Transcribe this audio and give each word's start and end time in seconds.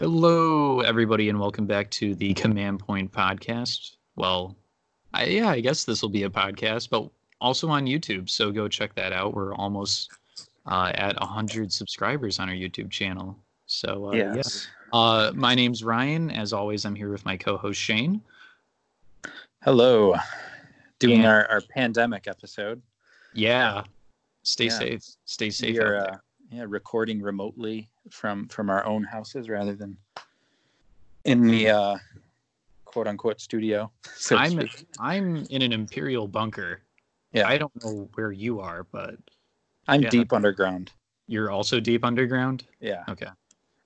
Hello, 0.00 0.80
everybody, 0.80 1.28
and 1.28 1.38
welcome 1.38 1.66
back 1.66 1.90
to 1.90 2.14
the 2.14 2.32
Command 2.42 2.80
Point 2.80 3.12
podcast. 3.12 3.96
Well, 4.16 4.56
I, 5.12 5.24
yeah, 5.26 5.50
I 5.50 5.60
guess 5.60 5.84
this 5.84 6.00
will 6.00 6.08
be 6.08 6.22
a 6.22 6.30
podcast, 6.30 6.88
but 6.88 7.06
also 7.38 7.68
on 7.68 7.84
YouTube. 7.84 8.30
So 8.30 8.50
go 8.50 8.66
check 8.66 8.94
that 8.94 9.12
out. 9.12 9.34
We're 9.34 9.54
almost 9.54 10.10
uh, 10.64 10.90
at 10.94 11.20
100 11.20 11.70
subscribers 11.70 12.38
on 12.38 12.48
our 12.48 12.54
YouTube 12.54 12.90
channel. 12.90 13.36
So, 13.66 14.06
uh, 14.08 14.12
Yes. 14.12 14.68
yeah. 14.90 14.98
Uh, 14.98 15.32
my 15.34 15.54
name's 15.54 15.84
Ryan. 15.84 16.30
As 16.30 16.54
always, 16.54 16.86
I'm 16.86 16.94
here 16.94 17.10
with 17.10 17.26
my 17.26 17.36
co 17.36 17.58
host 17.58 17.78
Shane. 17.78 18.22
Hello. 19.62 20.16
Doing 20.98 21.20
Yeah. 21.20 21.28
our, 21.30 21.46
our 21.48 21.60
pandemic 21.60 22.26
episode. 22.26 22.80
Yeah. 23.34 23.84
Stay 24.44 24.64
Yeah. 24.64 24.78
safe. 24.78 25.02
Stay 25.26 25.50
safe. 25.50 25.78
Are 25.78 25.96
out 25.98 26.06
there. 26.06 26.22
Yeah, 26.50 26.64
recording 26.66 27.22
remotely 27.22 27.88
from 28.10 28.48
from 28.48 28.70
our 28.70 28.84
own 28.84 29.04
houses 29.04 29.48
rather 29.48 29.74
than 29.74 29.96
in 31.24 31.46
the 31.46 31.70
uh, 31.70 31.96
quote 32.84 33.06
unquote 33.06 33.40
studio. 33.40 33.90
So 34.16 34.36
I'm. 34.36 34.68
I'm 34.98 35.46
in 35.48 35.62
an 35.62 35.72
imperial 35.72 36.28
bunker. 36.28 36.82
Yeah. 37.32 37.48
I 37.48 37.56
don't 37.56 37.72
know 37.82 38.08
where 38.14 38.32
you 38.32 38.60
are, 38.60 38.84
but 38.92 39.16
I'm 39.88 40.02
yeah. 40.02 40.10
deep 40.10 40.32
underground. 40.32 40.92
you're 41.26 41.50
also 41.50 41.80
deep 41.80 42.04
underground. 42.04 42.64
Yeah. 42.80 43.02
Okay. 43.08 43.28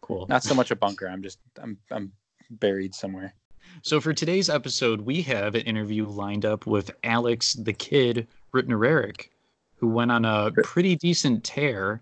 Cool. 0.00 0.26
Not 0.28 0.42
so 0.42 0.54
much 0.54 0.72
a 0.72 0.76
bunker. 0.76 1.06
I'm 1.06 1.22
just 1.22 1.38
I'm 1.62 1.78
I'm 1.92 2.10
buried 2.50 2.94
somewhere. 2.94 3.32
So 3.82 4.00
for 4.00 4.12
today's 4.12 4.50
episode, 4.50 5.00
we 5.02 5.22
have 5.22 5.54
an 5.54 5.62
interview 5.62 6.06
lined 6.06 6.44
up 6.44 6.66
with 6.66 6.90
Alex 7.04 7.54
the 7.54 7.72
Kid 7.72 8.26
Ritnereric, 8.52 9.28
who 9.76 9.88
went 9.88 10.10
on 10.10 10.24
a 10.24 10.50
pretty 10.64 10.96
decent 10.96 11.44
tear 11.44 12.00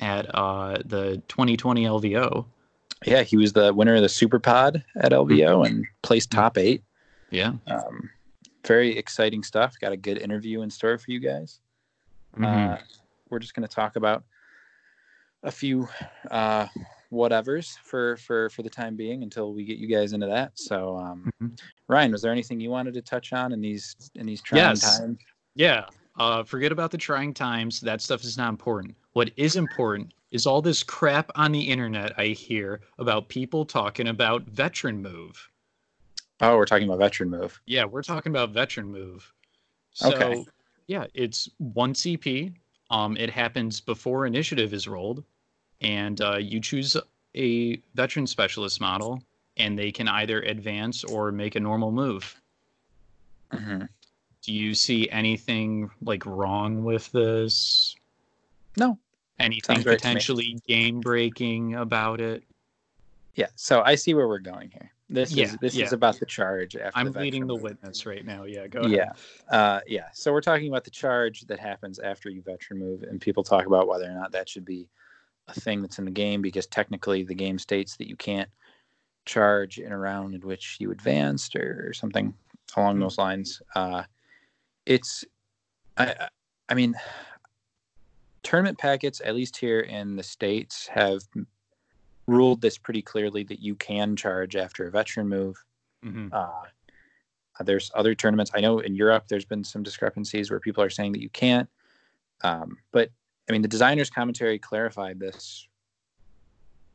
at 0.00 0.26
uh, 0.34 0.78
the 0.84 1.22
2020 1.28 1.84
LVO. 1.84 2.44
Yeah, 3.04 3.22
he 3.22 3.36
was 3.36 3.52
the 3.52 3.74
winner 3.74 3.96
of 3.96 4.02
the 4.02 4.08
Super 4.08 4.38
Pod 4.38 4.84
at 4.96 5.12
LVO 5.12 5.66
and 5.66 5.84
placed 6.02 6.30
top 6.30 6.56
eight. 6.56 6.82
Yeah. 7.30 7.52
Um, 7.66 8.10
very 8.64 8.96
exciting 8.96 9.42
stuff. 9.42 9.74
Got 9.80 9.92
a 9.92 9.96
good 9.96 10.18
interview 10.18 10.62
in 10.62 10.70
store 10.70 10.98
for 10.98 11.10
you 11.10 11.18
guys. 11.18 11.58
Mhm. 12.36 12.74
Uh, 12.74 12.78
we're 13.28 13.40
just 13.40 13.54
going 13.54 13.66
to 13.66 13.74
talk 13.74 13.96
about 13.96 14.22
a 15.42 15.50
few 15.50 15.88
uh, 16.30 16.66
whatevers 17.12 17.76
for 17.82 18.16
for 18.18 18.48
for 18.50 18.62
the 18.62 18.70
time 18.70 18.94
being 18.94 19.22
until 19.24 19.52
we 19.52 19.64
get 19.64 19.78
you 19.78 19.88
guys 19.88 20.12
into 20.12 20.26
that. 20.26 20.52
So, 20.54 20.96
um, 20.96 21.30
Mhm. 21.42 21.60
Ryan, 21.88 22.12
was 22.12 22.22
there 22.22 22.30
anything 22.32 22.60
you 22.60 22.70
wanted 22.70 22.94
to 22.94 23.02
touch 23.02 23.32
on 23.32 23.52
in 23.52 23.60
these 23.60 23.96
in 24.14 24.26
these 24.26 24.40
trying 24.40 24.60
Yes. 24.62 24.98
times? 24.98 25.18
yeah. 25.56 25.86
Uh, 26.18 26.42
forget 26.42 26.72
about 26.72 26.90
the 26.90 26.98
trying 26.98 27.32
times. 27.32 27.80
That 27.80 28.00
stuff 28.02 28.22
is 28.24 28.36
not 28.36 28.50
important. 28.50 28.94
What 29.12 29.30
is 29.36 29.56
important 29.56 30.12
is 30.30 30.46
all 30.46 30.62
this 30.62 30.82
crap 30.82 31.30
on 31.34 31.52
the 31.52 31.60
internet 31.60 32.18
I 32.18 32.26
hear 32.28 32.80
about 32.98 33.28
people 33.28 33.64
talking 33.64 34.08
about 34.08 34.42
veteran 34.44 35.00
move. 35.02 35.48
Oh, 36.40 36.56
we're 36.56 36.66
talking 36.66 36.86
about 36.88 36.98
veteran 36.98 37.30
move. 37.30 37.60
Yeah, 37.66 37.84
we're 37.84 38.02
talking 38.02 38.30
about 38.30 38.50
veteran 38.50 38.90
move. 38.90 39.32
So, 39.92 40.12
Okay. 40.14 40.44
yeah, 40.86 41.06
it's 41.14 41.48
one 41.58 41.94
CP. 41.94 42.52
Um, 42.90 43.16
it 43.16 43.30
happens 43.30 43.80
before 43.80 44.26
initiative 44.26 44.74
is 44.74 44.86
rolled, 44.88 45.24
and 45.80 46.20
uh, 46.20 46.36
you 46.36 46.60
choose 46.60 46.96
a 47.34 47.76
veteran 47.94 48.26
specialist 48.26 48.80
model, 48.80 49.22
and 49.56 49.78
they 49.78 49.92
can 49.92 50.08
either 50.08 50.42
advance 50.42 51.04
or 51.04 51.32
make 51.32 51.54
a 51.56 51.60
normal 51.60 51.90
move. 51.92 52.38
Mhm. 53.52 53.88
Do 54.42 54.52
you 54.52 54.74
see 54.74 55.08
anything 55.10 55.90
like 56.02 56.26
wrong 56.26 56.82
with 56.84 57.10
this? 57.12 57.94
No. 58.76 58.98
Anything 59.38 59.76
Sounds 59.76 59.86
right 59.86 59.98
to 59.98 60.08
me. 60.08 60.14
potentially 60.14 60.58
game 60.66 61.00
breaking 61.00 61.74
about 61.76 62.20
it? 62.20 62.42
Yeah. 63.34 63.46
So 63.54 63.82
I 63.82 63.94
see 63.94 64.14
where 64.14 64.28
we're 64.28 64.38
going 64.40 64.70
here. 64.70 64.90
This 65.08 65.32
Yeah, 65.32 65.44
is 65.44 65.56
this 65.60 65.74
yeah. 65.74 65.84
is 65.84 65.92
about 65.92 66.18
the 66.18 66.26
charge. 66.26 66.74
After 66.74 66.98
I'm 66.98 67.12
the 67.12 67.20
leading 67.20 67.46
the 67.46 67.54
move. 67.54 67.62
witness 67.62 68.04
right 68.06 68.24
now. 68.24 68.44
Yeah, 68.44 68.66
go 68.66 68.80
ahead. 68.80 68.90
Yeah. 68.90 69.12
Uh, 69.56 69.80
yeah. 69.86 70.06
So 70.12 70.32
we're 70.32 70.40
talking 70.40 70.68
about 70.68 70.84
the 70.84 70.90
charge 70.90 71.42
that 71.42 71.58
happens 71.58 71.98
after 71.98 72.28
you 72.30 72.42
veteran 72.42 72.80
move, 72.80 73.02
and 73.02 73.20
people 73.20 73.42
talk 73.44 73.66
about 73.66 73.88
whether 73.88 74.06
or 74.10 74.14
not 74.14 74.32
that 74.32 74.48
should 74.48 74.64
be 74.64 74.88
a 75.48 75.54
thing 75.60 75.82
that's 75.82 75.98
in 75.98 76.04
the 76.04 76.10
game 76.10 76.40
because 76.40 76.66
technically 76.66 77.24
the 77.24 77.34
game 77.34 77.58
states 77.58 77.96
that 77.96 78.08
you 78.08 78.16
can't 78.16 78.48
charge 79.24 79.78
in 79.78 79.92
a 79.92 79.98
round 79.98 80.34
in 80.34 80.40
which 80.42 80.76
you 80.80 80.90
advanced 80.90 81.56
or 81.56 81.92
something 81.92 82.32
along 82.76 82.98
those 82.98 83.18
lines. 83.18 83.60
Uh, 83.74 84.02
it's, 84.86 85.24
I, 85.96 86.28
I- 86.68 86.74
mean, 86.74 86.94
tournament 88.42 88.78
packets, 88.78 89.20
at 89.24 89.34
least 89.34 89.56
here 89.56 89.80
in 89.80 90.16
the 90.16 90.22
states, 90.22 90.86
have 90.88 91.22
ruled 92.26 92.60
this 92.60 92.78
pretty 92.78 93.02
clearly 93.02 93.42
that 93.44 93.60
you 93.60 93.74
can 93.74 94.16
charge 94.16 94.56
after 94.56 94.86
a 94.86 94.90
veteran 94.90 95.28
move. 95.28 95.56
Mhm. 96.04 96.32
Uh, 96.32 96.66
there's 97.64 97.90
other 97.94 98.14
tournaments. 98.14 98.50
I 98.54 98.60
know 98.60 98.78
in 98.80 98.94
Europe 98.94 99.24
there's 99.28 99.44
been 99.44 99.62
some 99.64 99.82
discrepancies 99.82 100.50
where 100.50 100.58
people 100.60 100.82
are 100.82 100.90
saying 100.90 101.12
that 101.12 101.20
you 101.22 101.28
can't. 101.28 101.68
Um, 102.42 102.78
but 102.90 103.10
I 103.48 103.52
mean, 103.52 103.62
the 103.62 103.68
designer's 103.68 104.10
commentary 104.10 104.58
clarified 104.58 105.20
this 105.20 105.68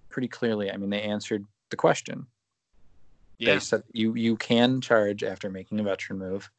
pretty 0.09 0.27
clearly. 0.27 0.71
I 0.71 0.77
mean, 0.77 0.89
they 0.89 1.01
answered 1.01 1.45
the 1.69 1.77
question. 1.77 2.25
Yeah. 3.37 3.53
They 3.53 3.59
said 3.59 3.83
you 3.93 4.15
you 4.15 4.35
can 4.37 4.81
charge 4.81 5.23
after 5.23 5.49
making 5.49 5.79
a 5.79 5.83
veteran 5.83 6.19
move. 6.19 6.49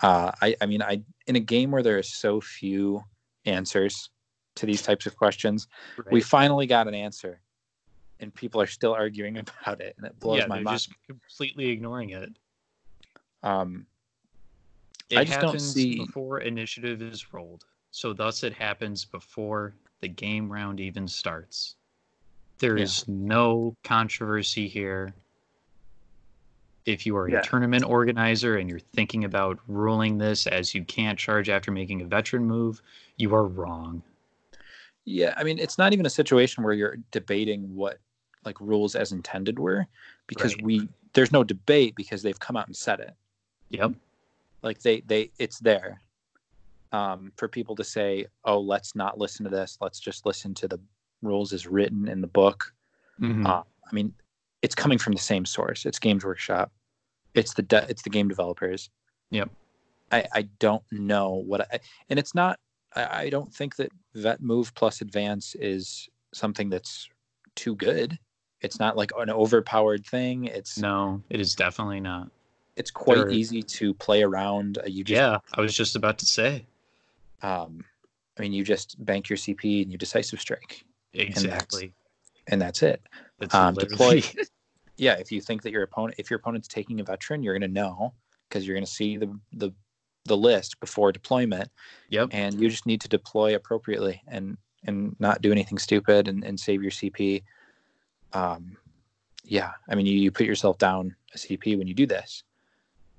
Uh, 0.00 0.30
I 0.42 0.56
I 0.60 0.66
mean, 0.66 0.82
I 0.82 1.02
in 1.26 1.36
a 1.36 1.40
game 1.40 1.70
where 1.70 1.82
there 1.82 1.98
are 1.98 2.02
so 2.02 2.40
few 2.40 3.02
answers 3.44 4.10
to 4.56 4.66
these 4.66 4.82
types 4.82 5.06
of 5.06 5.16
questions, 5.16 5.68
we 6.10 6.20
finally 6.20 6.66
got 6.66 6.88
an 6.88 6.94
answer, 6.94 7.40
and 8.20 8.34
people 8.34 8.60
are 8.60 8.66
still 8.66 8.92
arguing 8.94 9.38
about 9.62 9.80
it, 9.80 9.94
and 9.96 10.06
it 10.06 10.18
blows 10.18 10.38
yeah, 10.40 10.46
my 10.46 10.60
mind. 10.60 10.78
just 10.78 10.90
completely 11.06 11.68
ignoring 11.68 12.10
it. 12.10 12.30
Um, 13.42 13.86
It 15.10 15.18
I 15.18 15.24
just 15.24 15.40
don't 15.40 15.52
happens 15.52 15.72
see- 15.72 15.98
before 16.04 16.40
initiative 16.40 17.00
is 17.02 17.32
rolled. 17.32 17.64
So 17.90 18.12
thus 18.12 18.42
it 18.42 18.52
happens 18.52 19.04
before 19.04 19.74
the 20.00 20.08
game 20.08 20.50
round 20.52 20.80
even 20.80 21.08
starts. 21.08 21.76
There 22.58 22.76
Yeah. 22.76 22.84
is 22.84 23.06
no 23.08 23.74
controversy 23.84 24.68
here. 24.68 25.14
If 26.86 27.04
you 27.04 27.16
are 27.16 27.26
a 27.26 27.32
Yeah. 27.32 27.40
tournament 27.42 27.84
organizer 27.84 28.56
and 28.56 28.70
you're 28.70 28.78
thinking 28.78 29.24
about 29.24 29.58
ruling 29.66 30.18
this 30.18 30.46
as 30.46 30.74
you 30.74 30.84
can't 30.84 31.18
charge 31.18 31.48
after 31.48 31.72
making 31.72 32.00
a 32.00 32.04
veteran 32.06 32.44
move, 32.46 32.80
you 33.16 33.34
are 33.34 33.44
wrong. 33.46 34.02
Yeah, 35.04 35.34
I 35.36 35.42
mean, 35.44 35.58
it's 35.58 35.78
not 35.78 35.92
even 35.92 36.06
a 36.06 36.10
situation 36.10 36.62
where 36.64 36.72
you're 36.72 36.96
debating 37.10 37.74
what 37.74 37.98
like 38.44 38.60
rules 38.60 38.94
as 38.94 39.10
intended 39.10 39.58
were, 39.58 39.86
because 40.28 40.54
Right. 40.54 40.64
we 40.64 40.88
there's 41.14 41.32
no 41.32 41.42
debate 41.42 41.96
because 41.96 42.22
they've 42.22 42.38
come 42.38 42.56
out 42.56 42.66
and 42.66 42.76
said 42.76 43.00
it. 43.00 43.14
Yep. 43.70 43.92
Like 44.62 44.80
they 44.80 45.00
they 45.00 45.30
it's 45.38 45.58
there 45.58 46.00
um, 46.92 47.32
for 47.36 47.48
people 47.48 47.74
to 47.76 47.84
say, 47.84 48.26
oh, 48.44 48.60
let's 48.60 48.94
not 48.94 49.18
listen 49.18 49.42
to 49.44 49.50
this. 49.50 49.76
Let's 49.80 49.98
just 49.98 50.24
listen 50.24 50.54
to 50.54 50.68
the 50.68 50.78
rules 51.22 51.52
as 51.52 51.66
written 51.66 52.06
in 52.06 52.20
the 52.20 52.26
book. 52.28 52.72
Mhm. 53.20 53.44
Uh, 53.44 53.62
I 53.84 53.94
mean, 53.94 54.14
it's 54.62 54.74
coming 54.74 54.98
from 54.98 55.12
the 55.14 55.20
same 55.20 55.44
source. 55.44 55.84
It's 55.84 55.98
Games 55.98 56.24
Workshop. 56.24 56.70
It's 57.36 57.54
the 57.54 57.62
de- 57.62 57.86
it's 57.88 58.02
the 58.02 58.10
game 58.10 58.28
developers. 58.28 58.90
Yep. 59.30 59.50
I 60.12 60.24
I 60.34 60.42
don't 60.58 60.82
know 60.90 61.42
what 61.46 61.60
I, 61.72 61.78
and 62.10 62.18
it's 62.18 62.34
not. 62.34 62.58
I, 62.94 63.22
I 63.24 63.30
don't 63.30 63.52
think 63.52 63.76
that 63.76 63.90
vet 64.14 64.40
move 64.42 64.74
plus 64.74 65.00
advance 65.00 65.54
is 65.56 66.08
something 66.32 66.70
that's 66.70 67.08
too 67.54 67.74
good. 67.76 68.18
It's 68.62 68.80
not 68.80 68.96
like 68.96 69.12
an 69.18 69.30
overpowered 69.30 70.06
thing. 70.06 70.44
It's 70.46 70.78
no, 70.78 71.22
it 71.28 71.40
is 71.40 71.54
definitely 71.54 72.00
not. 72.00 72.30
it's 72.76 72.90
quite 72.90 73.30
easy 73.30 73.62
to 73.62 73.92
play 73.94 74.22
around. 74.22 74.78
Uh, 74.78 74.86
You 74.86 75.04
just 75.04 75.16
Yeah, 75.16 75.38
I 75.54 75.60
was 75.60 75.74
just 75.76 75.94
about 75.96 76.18
to 76.18 76.26
say. 76.26 76.66
um, 77.42 77.84
I 78.38 78.42
mean, 78.42 78.52
you 78.52 78.64
just 78.64 79.02
bank 79.04 79.28
your 79.28 79.36
CP 79.38 79.82
and 79.82 79.90
you 79.92 79.98
decisive 79.98 80.40
strike, 80.40 80.84
Exactly. 81.14 81.92
and 82.48 82.60
that's 82.60 82.82
it. 82.82 83.02
That's 83.38 83.54
um, 83.54 83.74
deploy- 83.74 84.22
yeah, 84.96 85.14
if 85.14 85.30
you 85.30 85.40
think 85.40 85.62
that 85.62 85.72
your 85.72 85.82
opponent, 85.82 86.16
if 86.18 86.30
your 86.30 86.38
opponent's 86.38 86.68
taking 86.68 87.00
a 87.00 87.04
veteran, 87.04 87.42
you're 87.42 87.54
going 87.58 87.68
to 87.68 87.74
know 87.82 88.14
because 88.48 88.66
you're 88.66 88.76
going 88.76 88.84
to 88.84 88.90
see 88.90 89.16
the 89.16 89.38
the 89.52 89.70
the 90.24 90.36
list 90.36 90.80
before 90.80 91.12
deployment, 91.12 91.70
Yep. 92.10 92.30
and 92.32 92.60
you 92.60 92.68
just 92.68 92.84
need 92.86 93.00
to 93.02 93.08
deploy 93.08 93.54
appropriately 93.54 94.22
and 94.26 94.56
and 94.84 95.14
not 95.18 95.40
do 95.42 95.52
anything 95.52 95.78
stupid 95.78 96.28
and, 96.28 96.44
and 96.44 96.58
save 96.58 96.82
your 96.82 96.90
CP. 96.90 97.42
Um, 98.32 98.76
yeah, 99.44 99.72
I 99.88 99.94
mean, 99.94 100.06
you, 100.06 100.18
you 100.18 100.30
put 100.30 100.46
yourself 100.46 100.78
down 100.78 101.14
a 101.34 101.38
CP 101.38 101.78
when 101.78 101.86
you 101.86 101.94
do 101.94 102.06
this. 102.06 102.42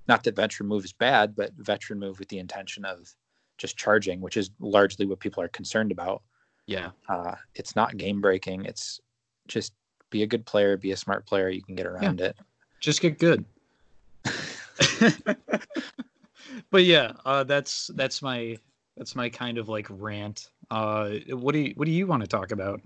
Not 0.07 0.24
that 0.24 0.35
veteran 0.35 0.68
move 0.69 0.85
is 0.85 0.94
bad, 0.94 1.35
but 1.35 1.51
veteran 1.57 2.00
move 2.00 2.19
with 2.19 2.29
the 2.29 2.39
intention 2.39 2.85
of 2.85 3.13
just 3.57 3.77
charging, 3.77 4.21
which 4.21 4.38
is 4.38 4.50
largely 4.59 5.06
what 5.06 5.19
people 5.19 5.41
are 5.44 5.47
concerned 5.50 5.91
about. 5.91 6.21
Yeah. 6.65 6.91
Uh, 7.09 7.35
it's 7.56 7.75
not 7.75 7.97
game 7.97 8.21
breaking. 8.21 8.65
It's 8.65 9.00
just 9.47 9.74
be 10.09 10.24
a 10.24 10.27
good 10.27 10.45
player, 10.45 10.77
be 10.77 10.92
a 10.92 10.98
smart 10.98 11.25
player. 11.25 11.50
You 11.50 11.62
can 11.62 11.75
get 11.75 11.86
around 11.86 12.21
it. 12.21 12.36
just 12.80 13.01
get 13.01 13.19
good. 13.19 13.44
but 16.69 16.83
yeah, 16.83 17.13
uh, 17.25 17.44
that's 17.44 17.88
that's 17.95 18.21
my 18.21 18.57
that's 18.95 19.15
my 19.15 19.30
kind 19.30 19.57
of 19.57 19.69
like 19.69 19.88
rant. 19.89 20.50
Uh, 20.71 21.12
what 21.30 21.54
do 21.54 21.59
you 21.59 21.74
what 21.75 21.86
do 21.86 21.92
you 21.92 22.07
want 22.07 22.21
to 22.21 22.27
talk 22.27 22.51
about? 22.51 22.81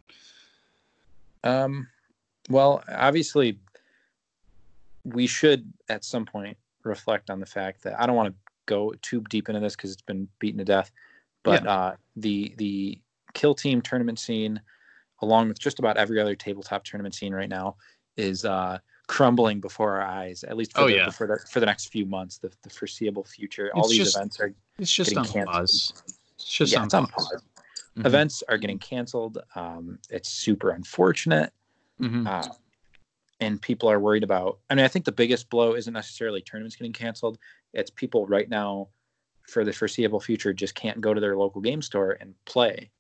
Um, 1.44 1.88
Well, 2.50 2.84
obviously, 2.90 3.60
we 5.04 5.28
should 5.28 5.72
at 5.90 6.04
some 6.06 6.26
point 6.26 6.58
reflect 6.84 7.30
on 7.30 7.40
the 7.40 7.46
fact 7.46 7.84
that 7.84 8.00
I 8.00 8.06
don't 8.06 8.16
want 8.16 8.30
to 8.30 8.36
go 8.66 8.94
too 9.02 9.22
deep 9.30 9.50
into 9.50 9.62
this 9.62 9.76
because 9.76 9.92
it's 9.92 10.02
been 10.02 10.28
beaten 10.40 10.60
to 10.60 10.66
death. 10.66 10.92
But 11.44 11.64
Yeah. 11.64 11.72
uh, 11.72 11.96
the 12.16 12.54
the 12.58 13.00
kill 13.34 13.56
team 13.56 13.82
tournament 13.82 14.20
scene, 14.20 14.62
along 15.22 15.48
with 15.48 15.60
just 15.60 15.80
about 15.80 15.98
every 15.98 16.20
other 16.20 16.36
tabletop 16.36 16.84
tournament 16.84 17.16
scene 17.16 17.34
right 17.34 17.50
now, 17.50 17.76
is 18.18 18.44
uh, 18.46 18.78
crumbling 19.08 19.60
before 19.62 19.92
our 19.96 20.02
eyes. 20.02 20.44
At 20.44 20.58
least 20.58 20.74
for, 20.74 20.82
Oh, 20.82 20.88
the, 20.88 20.96
yeah. 20.96 21.10
for 21.10 21.28
the 21.28 21.38
for 21.52 21.60
the 21.60 21.66
next 21.66 21.88
few 21.88 22.06
months, 22.06 22.38
the, 22.38 22.52
the 22.64 22.70
foreseeable 22.70 23.24
future. 23.24 23.72
All 23.74 23.88
these 23.88 23.98
just 24.00 24.16
events 24.18 24.40
are 24.40 24.54
It's 24.78 24.92
just 24.94 25.10
getting 25.12 25.20
on 25.20 25.26
canceled. 25.26 25.56
pause. 25.56 25.94
It's 26.36 26.46
just 26.46 26.74
yeah, 26.74 26.80
on 26.80 26.86
it's 26.86 26.94
on 26.94 27.08
pause. 27.08 27.28
pause. 27.32 27.44
Mhm. 27.98 28.06
Events 28.06 28.44
are 28.48 28.58
getting 28.58 28.80
canceled. 28.80 29.38
Um, 29.56 30.00
it's 30.10 30.30
super 30.30 30.70
unfortunate. 30.72 31.52
Mhm. 32.00 32.26
uh, 32.28 32.52
and 33.42 33.62
people 33.62 33.90
are 33.90 34.00
worried 34.00 34.24
about. 34.24 34.60
I 34.70 34.76
mean, 34.76 34.86
I 34.86 34.88
think 34.88 35.04
the 35.06 35.12
biggest 35.12 35.50
blow 35.50 35.74
isn't 35.76 35.94
necessarily 35.94 36.42
tournaments 36.42 36.76
getting 36.76 36.94
canceled. 36.94 37.38
It's 37.74 37.90
people 37.90 38.26
right 38.28 38.48
now, 38.50 38.90
for 39.48 39.66
the 39.66 39.74
foreseeable 39.74 40.20
future, 40.20 40.54
just 40.54 40.76
can't 40.76 41.02
go 41.02 41.14
to 41.14 41.20
their 41.20 41.36
local 41.36 41.60
game 41.62 41.82
store 41.82 42.12
and 42.22 42.34
play. 42.46 42.92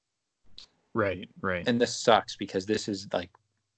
Right, 0.94 1.30
right. 1.42 1.68
And 1.68 1.80
this 1.80 1.96
sucks 1.96 2.36
because 2.36 2.66
this 2.66 2.88
is 2.88 3.08
like, 3.14 3.30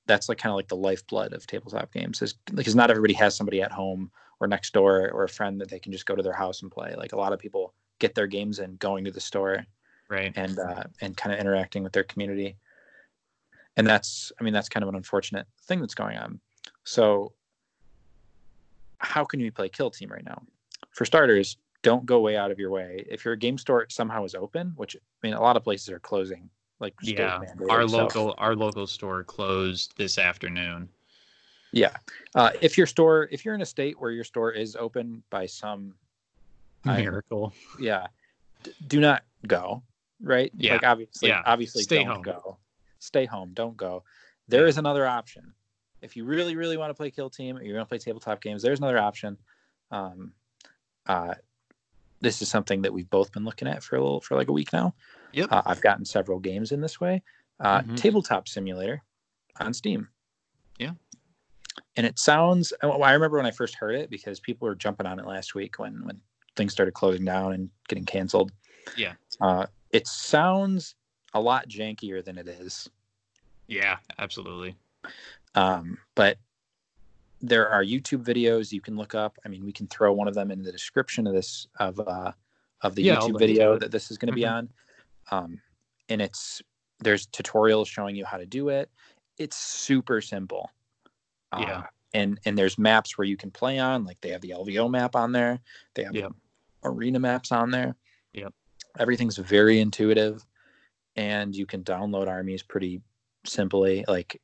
that's 0.06 0.30
like 0.30 0.38
kind 0.38 0.52
of 0.52 0.56
like 0.56 0.68
the 0.68 0.76
lifeblood 0.76 1.34
of 1.34 1.48
tabletop 1.48 1.92
games. 1.94 2.22
Is 2.22 2.34
because 2.54 2.76
not 2.76 2.90
everybody 2.90 3.14
has 3.14 3.36
somebody 3.36 3.62
at 3.62 3.72
home 3.72 4.12
or 4.40 4.48
next 4.48 4.74
door 4.74 5.10
or 5.12 5.24
a 5.24 5.30
friend 5.30 5.62
that 5.62 5.70
they 5.70 5.80
can 5.80 5.92
just 5.92 6.06
go 6.06 6.16
to 6.16 6.24
their 6.24 6.34
house 6.34 6.62
and 6.62 6.72
play. 6.72 6.96
Like 6.96 7.14
a 7.14 7.18
lot 7.18 7.34
of 7.34 7.40
people 7.40 7.74
get 8.00 8.16
their 8.16 8.28
games 8.28 8.60
in 8.60 8.76
going 8.78 9.06
to 9.06 9.12
the 9.12 9.22
store 9.22 9.66
right. 10.10 10.34
and 10.36 10.60
uh, 10.60 10.84
and 11.02 11.16
kind 11.16 11.34
of 11.34 11.40
interacting 11.40 11.84
with 11.84 11.94
their 11.94 12.04
community. 12.04 12.58
And 13.78 13.88
that's, 13.88 14.32
I 14.40 14.44
mean, 14.44 14.54
that's 14.54 14.70
kind 14.70 14.84
of 14.84 14.90
an 14.90 14.96
unfortunate 14.96 15.48
thing 15.64 15.80
that's 15.80 15.96
going 15.96 16.18
on. 16.18 16.40
So, 16.84 17.34
how 19.00 19.26
can 19.26 19.40
you 19.40 19.52
play 19.52 19.70
Kill 19.70 19.90
Team 19.90 20.12
right 20.12 20.24
now? 20.24 20.44
For 20.92 21.06
starters, 21.06 21.58
don't 21.82 22.06
go 22.06 22.20
way 22.20 22.38
out 22.38 22.52
of 22.52 22.60
your 22.60 22.70
way. 22.70 23.06
If 23.10 23.26
your 23.26 23.36
game 23.36 23.58
store 23.58 23.88
somehow 23.90 24.26
is 24.26 24.36
open, 24.36 24.74
which 24.76 24.96
I 24.96 25.28
mean, 25.28 25.34
a 25.34 25.42
lot 25.42 25.58
of 25.58 25.64
places 25.64 25.90
are 25.90 26.00
closing, 26.00 26.50
like 26.84 26.94
Yeah. 27.02 27.40
Our 27.70 27.86
local 27.86 28.36
our 28.38 28.56
local 28.56 28.86
store 28.86 29.24
closed 29.24 29.94
this 29.98 30.18
afternoon. 30.20 30.90
yeah. 31.72 31.96
Uh, 32.36 32.52
if 32.62 32.78
your 32.78 32.86
store, 32.86 33.28
if 33.32 33.44
you're 33.46 33.56
in 33.56 33.62
a 33.62 33.66
state 33.66 34.00
where 34.00 34.12
your 34.12 34.24
store 34.24 34.52
is 34.52 34.76
open 34.76 35.24
by 35.32 35.46
some, 35.48 35.96
I- 36.86 37.02
Miracle. 37.02 37.54
yeah, 37.80 38.08
d- 38.64 38.74
do 38.88 39.00
not 39.00 39.24
go. 39.48 39.82
Right? 40.22 40.52
Yeah. 40.56 40.74
Like 40.74 40.84
obviously, 40.84 41.30
Yeah. 41.30 41.42
obviously, 41.46 41.84
Stay 41.84 42.04
don't 42.04 42.16
home. 42.16 42.22
go. 42.22 42.58
Stay 43.00 43.26
home. 43.26 43.52
Don't 43.54 43.76
go. 43.76 44.04
There 44.48 44.68
is 44.68 44.78
another 44.78 45.06
option. 45.08 45.54
If 46.02 46.16
you 46.18 46.26
really, 46.26 46.56
really 46.56 46.78
want 46.78 46.90
to 46.90 46.94
play 46.94 47.10
Kill 47.12 47.30
Team, 47.30 47.58
or 47.58 47.64
you 47.64 47.74
want 47.74 47.88
to 47.88 47.90
play 47.90 47.98
tabletop 47.98 48.42
games, 48.42 48.62
there's 48.62 48.80
another 48.80 48.98
option. 49.00 49.38
Um, 49.92 50.34
uh, 51.08 51.34
this 52.22 52.42
is 52.42 52.50
something 52.50 52.82
that 52.84 52.94
we've 52.94 53.10
both 53.10 53.32
been 53.32 53.44
looking 53.46 53.68
at 53.68 53.84
for 53.84 53.96
a 53.96 54.02
little, 54.02 54.22
for 54.22 54.36
like 54.36 54.48
a 54.50 54.54
week 54.54 54.72
now. 54.74 54.94
Yep. 55.34 55.52
Uh, 55.52 55.62
I've 55.66 55.82
gotten 55.82 56.06
several 56.06 56.40
games 56.40 56.72
in 56.72 56.82
this 56.82 57.00
way. 57.02 57.22
Uh, 57.60 57.82
Mhm. 57.82 57.98
Tabletop 57.98 58.48
Simulator 58.48 59.04
on 59.60 59.74
Steam. 59.74 60.08
Yeah. 60.80 60.94
And 61.96 62.06
it 62.06 62.18
sounds. 62.20 62.74
I 62.82 63.14
remember 63.14 63.38
when 63.38 63.46
I 63.46 63.52
first 63.52 63.76
heard 63.76 63.96
it 63.96 64.10
because 64.10 64.40
people 64.40 64.68
were 64.68 64.76
jumping 64.76 65.06
on 65.06 65.20
it 65.20 65.26
last 65.26 65.56
week 65.56 65.80
when 65.80 66.04
when 66.06 66.22
things 66.56 66.72
started 66.72 66.94
closing 66.94 67.26
down 67.26 67.54
and 67.54 67.70
getting 67.88 68.06
canceled. 68.06 68.52
Yeah. 68.96 69.14
Uh, 69.42 69.66
it 69.92 70.08
sounds 70.08 70.96
a 71.34 71.42
lot 71.42 71.68
jankier 71.68 72.24
than 72.24 72.38
it 72.38 72.48
is. 72.48 72.90
Yeah, 73.68 73.98
absolutely. 74.20 74.76
Um, 75.56 75.98
but 76.16 76.38
there 77.42 77.68
are 77.70 77.84
YouTube 77.84 78.24
videos 78.24 78.72
you 78.72 78.82
can 78.82 78.96
look 78.96 79.16
up. 79.16 79.38
I 79.46 79.50
mean, 79.50 79.66
we 79.66 79.72
can 79.72 79.88
throw 79.88 80.14
one 80.14 80.28
of 80.28 80.34
them 80.36 80.52
in 80.52 80.62
the 80.64 80.72
description 80.72 81.26
of 81.28 81.34
this 81.34 81.68
of 81.80 82.00
uh, 82.00 82.32
of 82.82 82.96
the 82.96 83.04
Yeah, 83.04 83.18
YouTube 83.18 83.40
video 83.40 83.78
that 83.80 83.92
this 83.92 84.12
is 84.12 84.18
going 84.18 84.28
to 84.32 84.36
be 84.36 84.42
Mhm. 84.44 84.52
on. 84.54 84.70
Um, 85.32 85.62
and 86.10 86.22
it's 86.22 86.62
there's 87.00 87.28
tutorials 87.28 87.88
showing 87.88 88.16
you 88.16 88.26
how 88.26 88.38
to 88.38 88.46
do 88.46 88.70
it. 88.70 88.90
It's 89.38 89.58
super 89.58 90.22
simple. 90.22 90.70
Uh, 91.52 91.60
Yeah. 91.62 91.84
And 92.14 92.40
and 92.46 92.58
there's 92.58 92.78
maps 92.78 93.18
where 93.18 93.26
you 93.26 93.38
can 93.38 93.50
play 93.50 93.80
on. 93.80 94.06
Like 94.06 94.22
they 94.22 94.30
have 94.30 94.42
the 94.42 94.52
LVO 94.52 94.90
map 94.90 95.16
on 95.16 95.32
there. 95.32 95.60
They 95.96 96.04
have 96.04 96.14
Yep. 96.14 96.34
arena 96.84 97.20
maps 97.20 97.52
on 97.52 97.72
there. 97.72 97.96
Yep. 98.34 98.54
Everything's 99.00 99.38
very 99.38 99.80
intuitive, 99.80 100.46
and 101.16 101.56
you 101.56 101.66
can 101.66 101.84
download 101.84 102.28
armies 102.28 102.62
pretty 102.62 103.02
simply. 103.46 104.06
Like 104.08 104.40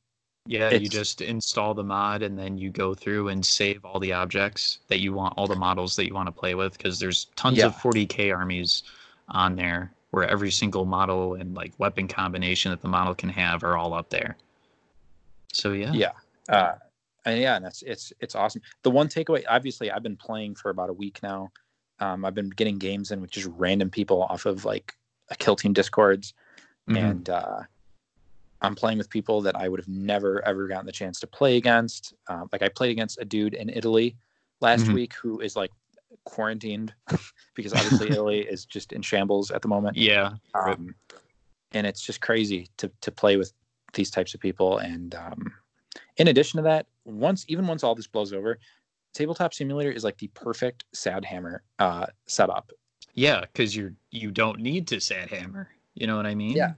Yeah, 0.48 0.72
you 0.72 0.90
just 0.90 1.22
install 1.22 1.76
the 1.76 1.84
mod 1.84 2.24
and 2.24 2.40
then 2.40 2.58
you 2.58 2.72
go 2.72 2.96
through 2.96 3.28
and 3.28 3.46
save 3.46 3.86
all 3.86 4.00
the 4.00 4.14
objects 4.14 4.80
that 4.88 5.00
you 5.00 5.14
want, 5.14 5.36
all 5.38 5.46
the 5.46 5.56
models 5.56 5.96
that 5.96 6.08
you 6.08 6.16
want 6.16 6.26
to 6.26 6.31
play 6.31 6.56
with, 6.56 6.76
because 6.76 6.98
there's 7.00 7.26
tons 7.36 7.60
Yeah. 7.60 7.68
of 7.68 7.76
40k 7.76 8.36
armies 8.36 8.81
on 9.28 9.56
there 9.56 9.94
where 10.11 10.27
every 10.27 10.51
single 10.51 10.85
model 10.85 11.35
and 11.35 11.53
like 11.53 11.73
weapon 11.77 12.07
combination 12.07 12.71
that 12.71 12.81
the 12.81 12.88
model 12.88 13.13
can 13.13 13.29
have 13.29 13.63
are 13.63 13.77
all 13.77 13.94
up 13.94 14.09
there. 14.09 14.35
So 15.53 15.71
yeah, 15.73 15.91
yeah 15.94 16.11
uh 16.47 16.73
and 17.25 17.39
yeah 17.41 17.56
and 17.56 17.65
that's 17.65 17.81
it's 17.81 18.13
it's 18.19 18.35
awesome 18.35 18.61
the 18.83 18.89
one 18.89 19.07
takeaway 19.07 19.44
obviously 19.50 19.89
i've 19.91 20.03
been 20.03 20.15
playing 20.15 20.53
for 20.56 20.69
about 20.69 20.89
a 20.89 20.94
week 20.94 21.19
now 21.23 21.50
um 22.00 22.23
i've 22.23 22.35
been 22.35 22.50
getting 22.51 22.77
games 22.77 23.11
in 23.11 23.19
with 23.19 23.31
just 23.31 23.47
random 23.57 23.89
people 23.89 24.23
off 24.23 24.45
of 24.45 24.63
like 24.63 24.94
a 25.29 25.35
kill 25.35 25.56
team 25.56 25.73
discords 25.73 26.33
Mhm. 26.88 26.97
and 27.11 27.29
uh 27.29 27.59
i'm 28.61 28.75
playing 28.75 28.97
with 29.00 29.09
people 29.09 29.41
that 29.41 29.56
i 29.56 29.67
would 29.67 29.79
have 29.79 29.88
never 29.88 30.44
ever 30.45 30.67
gotten 30.67 30.85
the 30.85 30.91
chance 30.91 31.19
to 31.19 31.27
play 31.27 31.57
against 31.57 32.13
um, 32.27 32.47
like 32.51 32.61
i 32.61 32.69
played 32.69 32.91
against 32.91 33.19
a 33.19 33.25
dude 33.25 33.56
in 33.56 33.69
italy 33.69 34.15
last 34.61 34.85
Mhm. 34.85 34.94
week 34.94 35.13
who 35.15 35.39
is 35.41 35.56
like 35.56 35.71
quarantined 36.23 36.94
because 37.56 37.73
obviously 37.73 38.09
italy 38.09 38.39
is 38.39 38.65
just 38.65 38.91
in 38.94 39.01
shambles 39.01 39.51
at 39.51 39.61
the 39.61 39.67
moment 39.67 39.95
yeah, 39.95 40.33
um, 40.53 40.95
and 41.71 41.85
it's 41.85 42.01
just 42.01 42.21
crazy 42.21 42.67
to 42.77 42.91
to 43.01 43.11
play 43.11 43.38
with 43.38 43.53
these 43.94 44.11
types 44.11 44.33
of 44.33 44.39
people. 44.39 44.77
And 44.79 45.15
um, 45.15 45.53
in 46.17 46.27
addition 46.27 46.57
to 46.57 46.63
that, 46.63 46.88
once 47.06 47.45
even 47.47 47.67
once 47.67 47.83
all 47.83 47.95
this 47.95 48.07
blows 48.07 48.33
over, 48.33 48.59
Tabletop 49.13 49.53
Simulator 49.53 49.91
is 49.91 50.03
like 50.03 50.17
the 50.17 50.27
perfect 50.29 50.85
sad 50.94 51.25
hammer 51.25 51.63
uh, 51.79 52.07
setup. 52.27 52.71
yeah, 53.13 53.41
because 53.41 53.75
you're 53.75 53.94
you 54.11 54.31
don't 54.31 54.59
need 54.59 54.88
to 54.88 55.00
sad 55.00 55.29
hammer. 55.29 55.69
You 55.95 56.07
know 56.07 56.17
what 56.17 56.25
I 56.25 56.35
mean? 56.35 56.56
Yeah. 56.56 56.73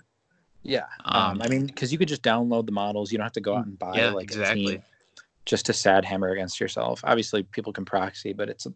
Yeah, 0.64 0.86
um, 1.06 1.32
Um, 1.32 1.42
I 1.42 1.48
mean, 1.48 1.66
because 1.66 1.92
you 1.92 1.98
could 1.98 2.08
just 2.08 2.22
download 2.22 2.68
the 2.68 2.72
models. 2.72 3.12
You 3.12 3.18
don't 3.18 3.26
have 3.26 3.34
to 3.34 3.42
go 3.42 3.56
out 3.56 3.66
and 3.66 3.80
buy 3.80 3.98
yeah, 3.98 4.12
like 4.12 4.30
a 4.30 4.34
exactly. 4.36 4.66
team 4.66 4.84
just 5.48 5.66
to 5.66 5.74
sad 5.74 6.06
hammer 6.06 6.30
against 6.30 6.60
yourself. 6.60 7.02
Obviously, 7.04 7.42
people 7.42 7.74
can 7.74 7.84
proxy, 7.84 8.32
but 8.32 8.48
it's 8.48 8.68
a, 8.68 8.74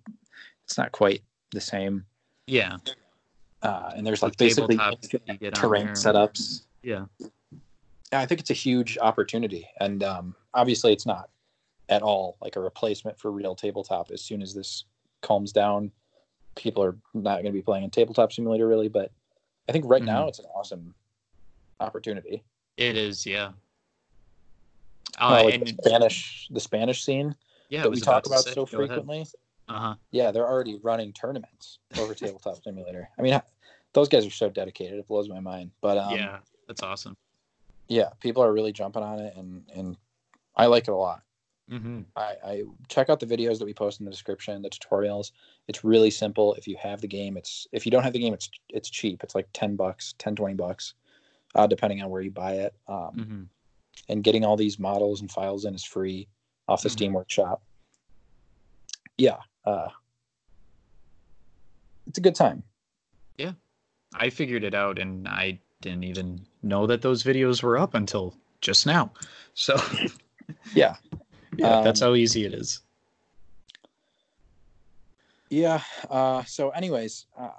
it's 0.65 0.77
not 0.77 0.91
quite 0.91 1.21
the 1.51 1.61
same. 1.61 2.05
Yeah, 2.47 2.77
Uh, 3.61 3.91
and 3.95 4.05
there's 4.05 4.21
like 4.21 4.31
With 4.31 4.37
basically 4.37 4.77
tabletop, 4.77 5.21
you 5.25 5.37
get 5.37 5.55
on 5.57 5.61
terrain 5.61 5.87
setups. 5.89 6.65
Yeah, 6.83 7.05
I 8.11 8.25
think 8.25 8.41
it's 8.41 8.51
a 8.51 8.55
huge 8.55 8.97
opportunity, 8.99 9.67
and 9.79 10.03
um, 10.03 10.35
obviously, 10.53 10.93
it's 10.93 11.05
not 11.05 11.29
at 11.89 12.01
all 12.01 12.37
like 12.41 12.55
a 12.55 12.59
replacement 12.59 13.17
for 13.19 13.31
real 13.31 13.55
tabletop. 13.55 14.11
As 14.11 14.21
soon 14.21 14.41
as 14.41 14.53
this 14.53 14.85
calms 15.21 15.51
down, 15.51 15.91
people 16.55 16.83
are 16.83 16.95
not 17.13 17.35
going 17.37 17.45
to 17.45 17.51
be 17.51 17.61
playing 17.61 17.83
in 17.83 17.89
tabletop 17.89 18.31
simulator 18.33 18.67
really. 18.67 18.87
But 18.89 19.11
I 19.67 19.71
think 19.71 19.85
right 19.87 20.03
now 20.03 20.25
Mhm. 20.25 20.29
it's 20.29 20.39
an 20.39 20.45
awesome 20.53 20.93
opportunity. 21.79 22.43
it 22.77 22.97
is. 22.97 23.25
Yeah. 23.25 23.53
Uh, 25.17 25.39
Uh, 25.39 25.43
like 25.45 25.63
the 25.65 25.67
Spanish, 25.83 26.47
the 26.51 26.59
Spanish 26.59 27.03
scene 27.05 27.33
yeah, 27.69 27.83
that 27.83 27.89
we 27.89 28.01
talk 28.01 28.23
to 28.23 28.29
about 28.29 28.43
so 28.43 28.65
frequently. 28.65 29.25
Uh-huh. 29.67 29.95
Yeah, 30.11 30.31
they're 30.31 30.47
already 30.47 30.79
running 30.81 31.11
tournaments 31.13 31.79
over 31.97 32.13
tabletop 32.13 32.61
simulator. 32.63 33.09
I 33.17 33.21
mean, 33.21 33.39
those 33.93 34.09
guys 34.09 34.25
are 34.25 34.29
so 34.31 34.49
dedicated; 34.49 34.99
it 34.99 35.07
blows 35.07 35.29
my 35.29 35.39
mind. 35.39 35.71
But 35.81 35.97
um, 35.97 36.15
yeah, 36.15 36.39
that's 36.67 36.83
awesome. 36.83 37.17
yeah, 37.87 38.09
people 38.19 38.43
are 38.43 38.53
really 38.53 38.71
jumping 38.71 39.03
on 39.03 39.19
it, 39.19 39.33
and 39.35 39.63
and 39.73 39.97
I 40.55 40.67
like 40.67 40.87
it 40.87 40.91
a 40.91 40.95
lot. 40.95 41.21
hmm 41.69 42.01
I, 42.17 42.35
I 42.45 42.63
check 42.87 43.09
out 43.09 43.19
the 43.19 43.25
videos 43.25 43.59
that 43.59 43.65
we 43.65 43.73
post 43.73 43.99
in 43.99 44.05
the 44.05 44.11
description, 44.11 44.61
the 44.61 44.69
tutorials. 44.69 45.31
It's 45.67 45.83
really 45.83 46.09
simple. 46.11 46.53
If 46.53 46.65
you 46.65 46.77
have 46.77 47.01
the 47.01 47.07
game, 47.09 47.35
it's 47.35 47.67
if 47.73 47.85
you 47.85 47.91
don't 47.91 48.03
have 48.03 48.13
the 48.13 48.19
game, 48.19 48.33
it's 48.33 48.49
it's 48.69 48.89
cheap. 48.89 49.21
It's 49.23 49.35
like 49.35 49.47
10 49.53 49.75
bucks, 49.75 50.13
10, 50.19 50.35
20 50.35 50.53
bucks, 50.53 50.93
uh, 51.55 51.67
depending 51.67 52.01
on 52.01 52.09
where 52.09 52.21
you 52.21 52.31
buy 52.31 52.53
it. 52.53 52.73
Um, 52.87 53.11
hmm 53.15 53.43
And 54.07 54.23
getting 54.23 54.45
all 54.45 54.55
these 54.55 54.77
models 54.79 55.19
and 55.21 55.31
files 55.31 55.65
in 55.65 55.73
is 55.75 55.83
free 55.83 56.27
off 56.67 56.83
the 56.83 56.89
Mhm. 56.89 56.93
Steam 56.93 57.13
Workshop. 57.13 57.61
Yeah. 59.17 59.39
Uh, 59.65 59.87
it's 62.07 62.17
a 62.17 62.21
good 62.21 62.35
time. 62.35 62.63
Yeah, 63.37 63.53
I 64.13 64.29
figured 64.29 64.63
it 64.63 64.73
out, 64.75 64.99
and 64.99 65.27
I 65.27 65.59
didn't 65.81 66.03
even 66.03 66.45
know 66.63 66.87
that 66.87 67.01
those 67.01 67.23
videos 67.23 67.61
were 67.63 67.77
up 67.77 67.93
until 67.93 68.35
just 68.61 68.85
now. 68.85 69.11
So 69.53 69.75
Yeah. 70.73 70.95
yeah, 71.57 71.81
that's 71.81 72.01
Um, 72.01 72.09
how 72.09 72.15
easy 72.15 72.45
it 72.45 72.53
is. 72.53 72.81
Yeah. 75.49 75.81
Uh, 76.09 76.43
so, 76.43 76.69
anyways, 76.71 77.27
uh, 77.37 77.49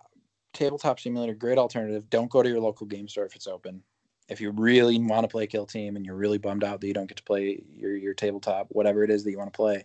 tabletop 0.53 1.01
simulator, 1.01 1.35
great 1.35 1.59
alternative. 1.59 2.09
Don't 2.11 2.31
go 2.31 2.43
to 2.43 2.49
your 2.49 2.61
local 2.61 2.87
game 2.87 3.09
store 3.09 3.25
if 3.27 3.35
it's 3.37 3.47
open. 3.47 3.83
if 4.29 4.41
you 4.41 4.51
really 4.51 4.99
want 4.99 5.23
to 5.23 5.29
play 5.29 5.47
kill 5.47 5.67
team 5.67 5.95
and 5.95 6.05
you're 6.05 6.17
really 6.17 6.39
bummed 6.39 6.65
out 6.65 6.81
that 6.81 6.87
you 6.89 6.93
don't 6.95 7.07
get 7.07 7.17
to 7.17 7.23
play 7.23 7.63
your 7.73 7.95
your 7.97 8.13
tabletop, 8.15 8.67
whatever 8.71 9.05
it 9.05 9.11
is 9.11 9.23
that 9.23 9.31
you 9.31 9.39
want 9.39 9.53
to 9.53 9.57
play, 9.57 9.85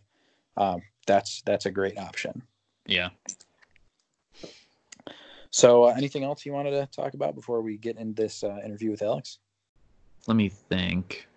um, 0.57 0.81
that's 1.05 1.41
that's 1.45 1.65
a 1.65 1.71
great 1.71 1.97
option. 1.97 2.43
Yeah. 2.85 3.09
So, 5.51 5.83
uh, 5.83 5.93
anything 5.97 6.23
else 6.23 6.45
you 6.45 6.53
wanted 6.53 6.71
to 6.71 6.87
talk 6.87 7.13
about 7.13 7.35
before 7.35 7.61
we 7.61 7.77
get 7.77 7.97
in 7.97 8.13
this 8.13 8.43
uh, 8.43 8.59
interview 8.63 8.89
with 8.89 9.01
Alex? 9.01 9.39
Let 10.27 10.37
me 10.37 10.47
think. 10.47 11.27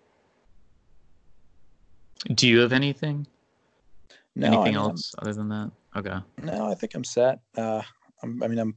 Do 2.33 2.47
you 2.47 2.59
have 2.59 2.71
anything? 2.71 3.27
No, 4.35 4.47
anything 4.47 4.63
I 4.63 4.65
mean, 4.67 4.75
else 4.75 5.13
other 5.19 5.33
than 5.33 5.49
that? 5.49 5.71
Okay. 5.95 6.17
No, 6.41 6.71
I 6.71 6.75
think 6.75 6.95
I'm 6.95 7.03
set. 7.03 7.39
Uh, 7.57 7.81
I'm, 8.23 8.41
I 8.41 8.47
mean, 8.47 8.59
I'm 8.59 8.75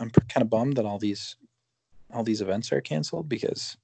I'm 0.00 0.10
kind 0.10 0.42
of 0.42 0.50
bummed 0.50 0.76
that 0.76 0.84
all 0.84 0.98
these 0.98 1.36
all 2.12 2.24
these 2.24 2.40
events 2.40 2.72
are 2.72 2.80
canceled 2.80 3.28
because 3.28 3.76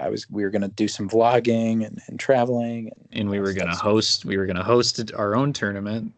I 0.00 0.08
was 0.08 0.28
we 0.30 0.42
were 0.42 0.50
gonna 0.50 0.68
do 0.68 0.88
some 0.88 1.08
vlogging 1.08 1.86
and, 1.86 2.00
and 2.08 2.18
traveling 2.18 2.90
and, 2.96 3.20
And 3.20 3.30
we 3.30 3.38
were 3.40 3.52
gonna 3.52 3.66
that's- 3.66 3.80
host. 3.80 4.24
We 4.24 4.36
were 4.36 4.46
gonna 4.46 4.64
host 4.64 5.12
our 5.14 5.36
own 5.36 5.52
tournament, 5.52 6.12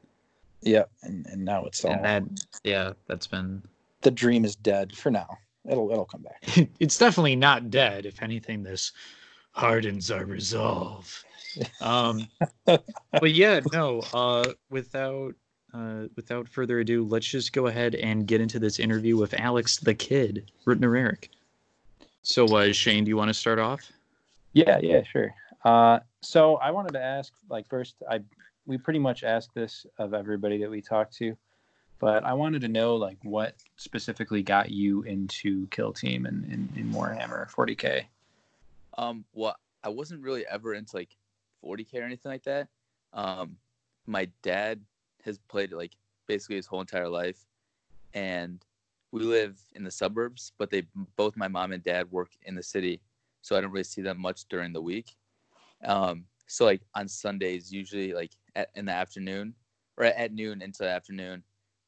yeah, 0.62 0.84
and, 1.02 1.26
and 1.26 1.44
now 1.44 1.64
it's 1.64 1.84
all 1.84 1.92
and 1.92 2.04
that 2.04 2.22
yeah, 2.64 2.92
that's 3.06 3.26
been. 3.26 3.62
the 4.02 4.10
dream 4.10 4.44
is 4.44 4.56
dead 4.56 4.96
for 4.96 5.10
now. 5.10 5.28
It'll 5.68 5.90
it'll 5.90 6.06
come 6.06 6.22
back. 6.22 6.70
it's 6.80 6.96
definitely 6.98 7.36
not 7.36 7.70
dead. 7.70 8.06
If 8.06 8.22
anything, 8.22 8.62
this 8.62 8.92
hardens 9.52 10.10
our 10.10 10.24
resolve. 10.24 11.22
Um, 11.80 12.28
but 12.64 13.32
yeah, 13.32 13.60
no. 13.72 14.00
Uh, 14.14 14.52
without 14.70 15.34
uh, 15.74 16.04
without 16.16 16.48
further 16.48 16.80
ado, 16.80 17.04
let's 17.04 17.26
just 17.26 17.52
go 17.52 17.66
ahead 17.66 17.94
and 17.96 18.26
get 18.26 18.40
into 18.40 18.58
this 18.58 18.78
interview 18.78 19.16
with 19.18 19.34
Alex 19.34 19.76
the 19.76 19.94
Kid 19.94 20.50
Rittner 20.66 20.98
Eric. 20.98 21.28
So, 22.22 22.44
uh, 22.56 22.72
Shane, 22.72 23.04
do 23.04 23.08
you 23.08 23.16
want 23.16 23.28
to 23.28 23.34
start 23.34 23.58
off? 23.58 23.90
Yeah, 24.52 24.78
yeah, 24.82 25.02
sure. 25.02 25.34
Uh, 25.64 26.00
so 26.20 26.56
I 26.56 26.70
wanted 26.70 26.92
to 26.92 27.02
ask, 27.02 27.32
like, 27.48 27.68
first, 27.68 27.96
I 28.08 28.20
we 28.66 28.78
pretty 28.78 28.98
much 28.98 29.24
asked 29.24 29.54
this 29.54 29.86
of 29.98 30.14
everybody 30.14 30.58
that 30.58 30.70
we 30.70 30.80
talked 30.80 31.16
to, 31.16 31.36
but 31.98 32.24
I 32.24 32.34
wanted 32.34 32.60
to 32.62 32.68
know, 32.68 32.96
like, 32.96 33.18
what 33.22 33.54
specifically 33.76 34.42
got 34.42 34.70
you 34.70 35.02
into 35.02 35.66
Kill 35.68 35.92
Team 35.92 36.26
and 36.26 36.44
in, 36.44 36.68
in 36.76 36.92
Warhammer 36.92 37.50
40k. 37.50 38.04
Um, 38.98 39.24
well, 39.32 39.56
I 39.82 39.88
wasn't 39.88 40.22
really 40.22 40.46
ever 40.46 40.74
into 40.74 40.96
like 40.96 41.16
40k 41.64 41.94
or 41.94 42.02
anything 42.02 42.30
like 42.30 42.44
that. 42.44 42.68
Um, 43.12 43.56
my 44.06 44.28
dad 44.42 44.80
has 45.24 45.38
played 45.48 45.72
it 45.72 45.76
like 45.76 45.92
basically 46.26 46.56
his 46.56 46.66
whole 46.66 46.80
entire 46.80 47.08
life, 47.08 47.46
and 48.14 48.64
we 49.12 49.20
live 49.22 49.58
in 49.74 49.82
the 49.84 49.90
suburbs, 49.90 50.52
but 50.58 50.70
they 50.70 50.82
both 51.16 51.36
my 51.36 51.48
mom 51.48 51.72
and 51.72 51.82
dad 51.82 52.10
work 52.10 52.30
in 52.42 52.54
the 52.54 52.62
city, 52.62 53.00
so 53.42 53.56
I 53.56 53.60
don't 53.60 53.70
really 53.72 53.84
see 53.84 54.02
them 54.02 54.20
much 54.20 54.44
during 54.48 54.72
the 54.72 54.80
week. 54.80 55.10
Um, 55.84 56.24
so 56.46 56.64
like 56.64 56.82
on 56.94 57.08
Sundays, 57.08 57.72
usually 57.72 58.12
like 58.12 58.32
at, 58.54 58.68
in 58.74 58.84
the 58.86 58.92
afternoon 58.92 59.54
or 59.96 60.04
at 60.04 60.32
noon 60.32 60.62
into 60.62 60.78
the 60.84 60.88
afternoon, 60.90 61.42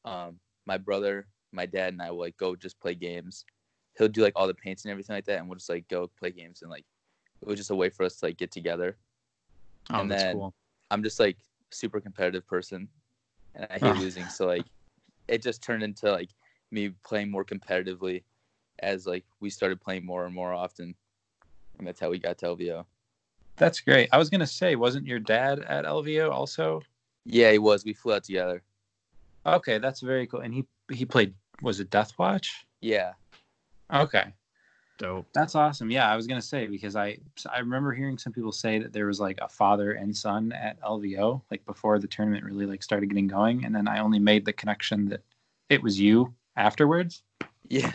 um, 0.05 0.39
my 0.65 0.77
brother, 0.77 1.27
my 1.51 1.65
dad, 1.65 1.93
and 1.93 2.01
I 2.01 2.11
will 2.11 2.19
like 2.19 2.37
go 2.37 2.55
just 2.55 2.79
play 2.79 2.95
games. 2.95 3.45
He'll 3.97 4.07
do 4.07 4.21
like 4.21 4.33
all 4.35 4.47
the 4.47 4.53
paints 4.53 4.83
and 4.85 4.91
everything 4.91 5.15
like 5.15 5.25
that, 5.25 5.39
and 5.39 5.47
we'll 5.47 5.57
just 5.57 5.69
like 5.69 5.87
go 5.87 6.09
play 6.19 6.31
games 6.31 6.61
and 6.61 6.71
like 6.71 6.85
it 7.41 7.47
was 7.47 7.57
just 7.57 7.71
a 7.71 7.75
way 7.75 7.89
for 7.89 8.05
us 8.05 8.15
to 8.17 8.25
like 8.27 8.37
get 8.37 8.51
together. 8.51 8.97
Oh, 9.91 9.99
And 10.01 10.11
that's 10.11 10.23
then- 10.23 10.35
cool. 10.35 10.53
I'm 10.91 11.03
just 11.03 11.19
like 11.19 11.37
super 11.71 11.99
competitive 11.99 12.45
person, 12.47 12.87
and 13.55 13.65
I 13.69 13.79
hate 13.79 13.95
losing. 13.99 14.27
So 14.27 14.45
like, 14.45 14.65
it 15.27 15.41
just 15.41 15.63
turned 15.63 15.81
into 15.83 16.11
like 16.11 16.29
me 16.73 16.89
playing 17.03 17.31
more 17.31 17.45
competitively 17.45 18.23
as 18.79 19.07
like 19.07 19.23
we 19.39 19.49
started 19.49 19.79
playing 19.79 20.05
more 20.05 20.25
and 20.25 20.35
more 20.35 20.53
often, 20.53 20.95
and 21.77 21.87
that's 21.87 21.99
how 21.99 22.09
we 22.09 22.19
got 22.19 22.37
to 22.39 22.47
LVO. 22.47 22.85
That's 23.55 23.79
great. 23.79 24.09
I 24.11 24.17
was 24.17 24.29
gonna 24.29 24.47
say, 24.47 24.75
wasn't 24.75 25.07
your 25.07 25.19
dad 25.19 25.59
at 25.59 25.85
LVO 25.85 26.31
also? 26.31 26.81
Yeah, 27.25 27.51
he 27.51 27.59
was. 27.59 27.85
We 27.85 27.93
flew 27.93 28.13
out 28.13 28.23
together. 28.23 28.63
Okay, 29.45 29.77
that's 29.77 30.01
very 30.01 30.27
cool. 30.27 30.41
And 30.41 30.53
he 30.53 30.65
he 30.91 31.05
played. 31.05 31.33
Was 31.61 31.79
it 31.79 31.89
Death 31.89 32.13
Watch? 32.17 32.65
Yeah, 32.81 33.13
Okay, 33.93 34.33
Dope. 34.97 35.27
That's 35.33 35.55
awesome. 35.55 35.91
Yeah, 35.91 36.11
I 36.11 36.15
was 36.15 36.27
gonna 36.27 36.41
say 36.41 36.67
because 36.67 36.95
I 36.95 37.17
I 37.51 37.59
remember 37.59 37.93
hearing 37.93 38.17
some 38.17 38.33
people 38.33 38.51
say 38.51 38.79
that 38.79 38.93
there 38.93 39.07
was 39.07 39.19
like 39.19 39.37
a 39.41 39.47
father 39.47 39.93
and 39.93 40.15
son 40.15 40.51
at 40.51 40.81
LVO 40.81 41.41
like 41.51 41.65
before 41.65 41.99
the 41.99 42.07
tournament 42.07 42.43
really 42.43 42.65
like 42.65 42.83
started 42.83 43.07
getting 43.07 43.27
going, 43.27 43.65
and 43.65 43.75
then 43.75 43.87
I 43.87 43.99
only 43.99 44.19
made 44.19 44.45
the 44.45 44.53
connection 44.53 45.09
that 45.09 45.21
it 45.69 45.81
was 45.81 45.99
you 45.99 46.33
afterwards. 46.55 47.23
yeah, 47.69 47.91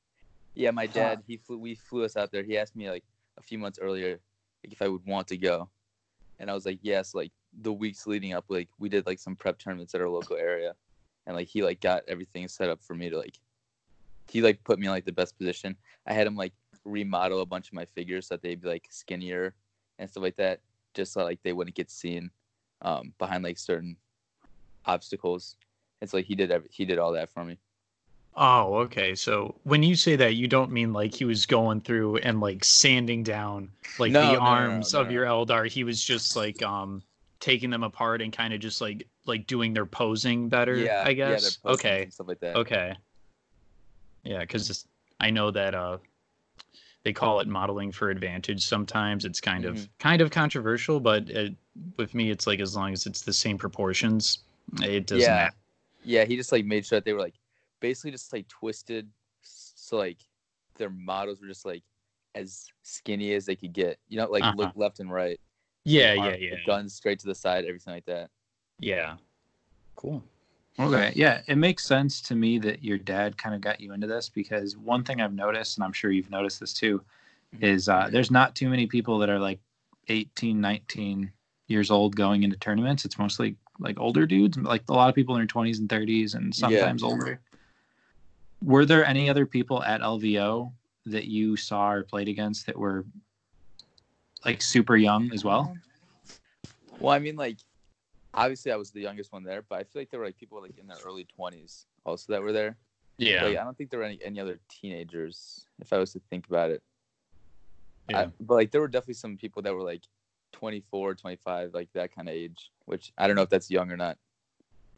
yeah. 0.54 0.70
My 0.70 0.86
dad, 0.86 1.22
he 1.26 1.36
flew. 1.36 1.58
We 1.58 1.74
flew 1.74 2.04
us 2.04 2.16
out 2.16 2.30
there. 2.32 2.42
He 2.42 2.58
asked 2.58 2.76
me 2.76 2.90
like 2.90 3.04
a 3.38 3.42
few 3.42 3.58
months 3.58 3.78
earlier 3.80 4.20
like, 4.64 4.72
if 4.72 4.82
I 4.82 4.88
would 4.88 5.04
want 5.06 5.28
to 5.28 5.36
go, 5.36 5.68
and 6.38 6.50
I 6.50 6.54
was 6.54 6.66
like, 6.66 6.80
yes. 6.82 7.14
Like 7.14 7.32
the 7.60 7.72
weeks 7.72 8.06
leading 8.06 8.32
up, 8.32 8.44
like 8.48 8.68
we 8.78 8.88
did 8.88 9.06
like 9.06 9.18
some 9.18 9.36
prep 9.36 9.58
tournaments 9.58 9.94
at 9.94 10.00
our 10.00 10.08
local 10.08 10.36
area, 10.36 10.74
and 11.26 11.36
like 11.36 11.48
he 11.48 11.62
like 11.62 11.80
got 11.80 12.02
everything 12.08 12.48
set 12.48 12.68
up 12.68 12.82
for 12.82 12.94
me 12.94 13.10
to 13.10 13.18
like. 13.18 13.38
He 14.30 14.42
like 14.42 14.62
put 14.62 14.78
me 14.78 14.86
in 14.86 14.92
like 14.92 15.06
the 15.06 15.12
best 15.12 15.38
position. 15.38 15.74
I 16.06 16.12
had 16.12 16.26
him 16.26 16.36
like 16.36 16.52
remodel 16.84 17.40
a 17.40 17.46
bunch 17.46 17.68
of 17.68 17.74
my 17.74 17.86
figures 17.86 18.28
so 18.28 18.34
that 18.34 18.42
they'd 18.42 18.60
be 18.60 18.68
like 18.68 18.86
skinnier 18.90 19.54
and 19.98 20.08
stuff 20.08 20.22
like 20.22 20.36
that, 20.36 20.60
just 20.94 21.12
so 21.12 21.24
like 21.24 21.42
they 21.42 21.54
wouldn't 21.54 21.76
get 21.76 21.90
seen 21.90 22.30
um, 22.82 23.12
behind 23.18 23.44
like 23.44 23.58
certain 23.58 23.96
obstacles. 24.84 25.56
It's 26.00 26.14
like 26.14 26.26
he 26.26 26.34
did 26.34 26.50
every, 26.50 26.68
he 26.70 26.84
did 26.84 26.98
all 26.98 27.12
that 27.12 27.30
for 27.30 27.44
me. 27.44 27.58
Oh, 28.36 28.76
okay. 28.76 29.14
So 29.16 29.56
when 29.64 29.82
you 29.82 29.96
say 29.96 30.14
that, 30.16 30.34
you 30.34 30.46
don't 30.46 30.70
mean 30.70 30.92
like 30.92 31.12
he 31.14 31.24
was 31.24 31.44
going 31.46 31.80
through 31.80 32.18
and 32.18 32.40
like 32.40 32.64
sanding 32.64 33.22
down 33.24 33.70
like 33.98 34.12
No, 34.12 34.26
the 34.26 34.32
no, 34.34 34.38
arms 34.40 34.92
no, 34.92 35.00
of 35.00 35.10
your 35.10 35.26
Eldar. 35.26 35.66
He 35.68 35.82
was 35.84 36.02
just 36.02 36.36
like 36.36 36.62
um 36.62 37.02
taking 37.40 37.70
them 37.70 37.82
apart 37.82 38.20
and 38.22 38.32
kind 38.32 38.54
of 38.54 38.60
just 38.60 38.80
like 38.80 39.06
like 39.26 39.46
doing 39.46 39.74
their 39.74 39.86
posing 39.86 40.48
better. 40.48 40.76
Yeah, 40.76 41.02
I 41.04 41.14
guess. 41.14 41.56
postings 41.58 41.70
okay. 41.74 42.06
stuff 42.10 42.28
like 42.28 42.40
that. 42.40 42.56
Okay. 42.56 42.94
Yeah, 44.22 44.40
because 44.40 44.86
I 45.18 45.30
know 45.30 45.50
that 45.50 45.74
uh 45.74 45.98
they 47.04 47.12
call 47.12 47.40
it 47.40 47.48
modeling 47.48 47.90
for 47.90 48.10
advantage. 48.10 48.64
Sometimes 48.64 49.24
it's 49.24 49.40
kind 49.40 49.64
of 49.64 49.76
Mhm. 49.76 49.88
kind 49.98 50.20
of 50.20 50.30
controversial, 50.30 51.00
but 51.00 51.28
it, 51.30 51.54
with 51.96 52.14
me, 52.14 52.30
it's 52.30 52.46
like 52.46 52.60
as 52.60 52.76
long 52.76 52.92
as 52.92 53.06
it's 53.06 53.22
the 53.22 53.32
same 53.32 53.56
proportions, 53.58 54.38
it 54.82 55.06
doesn't 55.06 55.20
yeah, 55.22 55.34
matter. 55.34 55.54
yeah. 56.04 56.24
He 56.24 56.36
just 56.36 56.52
like 56.52 56.64
made 56.64 56.84
sure 56.86 56.96
that 56.98 57.04
they 57.04 57.12
were 57.12 57.20
like 57.20 57.34
basically 57.80 58.10
just 58.10 58.32
like 58.32 58.48
twisted, 58.48 59.08
so 59.42 59.96
like 59.96 60.18
their 60.76 60.90
models 60.90 61.40
were 61.40 61.46
just 61.48 61.64
like 61.66 61.82
as 62.34 62.68
skinny 62.82 63.32
as 63.34 63.46
they 63.46 63.56
could 63.56 63.72
get. 63.72 63.98
You 64.08 64.18
know, 64.18 64.30
like 64.30 64.44
Uh-huh. 64.44 64.54
look 64.56 64.72
left 64.76 65.00
and 65.00 65.12
right. 65.12 65.40
Yeah, 65.84 66.14
arm- 66.16 66.30
yeah, 66.30 66.36
yeah, 66.36 66.56
Guns 66.66 66.94
straight 66.94 67.18
to 67.20 67.26
the 67.26 67.34
side, 67.34 67.64
everything 67.64 67.94
like 67.94 68.04
that. 68.06 68.30
yeah. 68.78 69.16
Cool. 69.96 70.22
Okay, 70.78 71.12
yeah, 71.16 71.40
it 71.48 71.56
makes 71.58 71.84
sense 71.84 72.20
to 72.22 72.36
me 72.36 72.56
that 72.60 72.84
your 72.84 72.98
dad 72.98 73.36
kind 73.36 73.52
of 73.52 73.60
got 73.60 73.80
you 73.80 73.92
into 73.92 74.06
this 74.06 74.28
because 74.28 74.76
one 74.76 75.02
thing 75.02 75.20
I've 75.20 75.32
noticed, 75.34 75.76
and 75.76 75.84
I'm 75.84 75.92
sure 75.92 76.12
you've 76.12 76.30
noticed 76.30 76.60
this 76.60 76.72
too, 76.72 77.02
is 77.60 77.88
uh, 77.88 78.08
there's 78.12 78.30
not 78.30 78.54
too 78.54 78.68
many 78.68 78.86
people 78.86 79.18
that 79.18 79.28
are 79.28 79.40
like 79.40 79.58
18, 80.06 80.60
19 80.60 81.32
years 81.66 81.90
old 81.90 82.14
going 82.14 82.44
into 82.44 82.56
tournaments. 82.58 83.04
It's 83.04 83.18
mostly 83.18 83.56
like 83.80 83.98
older 83.98 84.24
dudes, 84.24 84.56
like 84.56 84.84
a 84.88 84.92
lot 84.92 85.08
of 85.08 85.16
people 85.16 85.34
in 85.34 85.40
their 85.40 85.48
20s 85.48 85.80
and 85.80 85.88
30s, 85.88 86.34
and 86.36 86.54
sometimes 86.54 87.02
older. 87.02 87.40
Were 88.62 88.84
there 88.84 89.04
any 89.04 89.30
other 89.30 89.46
people 89.46 89.82
at 89.82 90.00
LVO 90.00 90.72
that 91.06 91.26
you 91.26 91.56
saw 91.56 91.90
or 91.90 92.02
played 92.02 92.28
against 92.28 92.66
that 92.66 92.76
were 92.76 93.04
like 94.44 94.62
super 94.62 94.96
young 94.96 95.30
as 95.32 95.44
well? 95.44 95.76
Well, 97.00 97.14
I 97.14 97.18
mean, 97.18 97.36
like 97.36 97.58
obviously 98.34 98.72
I 98.72 98.76
was 98.76 98.90
the 98.90 99.00
youngest 99.00 99.32
one 99.32 99.42
there, 99.42 99.62
but 99.68 99.78
I 99.78 99.84
feel 99.84 100.02
like 100.02 100.10
there 100.10 100.20
were 100.20 100.26
like 100.26 100.38
people 100.38 100.60
like 100.60 100.78
in 100.78 100.86
their 100.86 100.98
early 101.06 101.24
twenties 101.24 101.86
also 102.04 102.32
that 102.32 102.42
were 102.42 102.52
there. 102.52 102.76
Yeah. 103.16 103.44
Like 103.44 103.58
I 103.58 103.64
don't 103.64 103.76
think 103.76 103.90
there 103.90 104.00
were 104.00 104.06
any 104.06 104.18
any 104.24 104.40
other 104.40 104.58
teenagers 104.68 105.66
if 105.80 105.92
I 105.92 105.98
was 105.98 106.12
to 106.12 106.20
think 106.30 106.46
about 106.46 106.70
it. 106.70 106.82
yeah. 108.08 108.20
I, 108.20 108.26
but 108.40 108.54
like 108.54 108.70
there 108.70 108.80
were 108.80 108.88
definitely 108.88 109.14
some 109.14 109.36
people 109.36 109.62
that 109.62 109.74
were 109.74 109.82
like 109.82 110.02
24, 110.52 111.14
25, 111.14 111.74
like 111.74 111.92
that 111.92 112.14
kind 112.14 112.28
of 112.28 112.34
age, 112.34 112.70
which 112.86 113.12
I 113.18 113.26
don't 113.26 113.36
know 113.36 113.42
if 113.42 113.50
that's 113.50 113.70
young 113.70 113.90
or 113.90 113.96
not. 113.96 114.16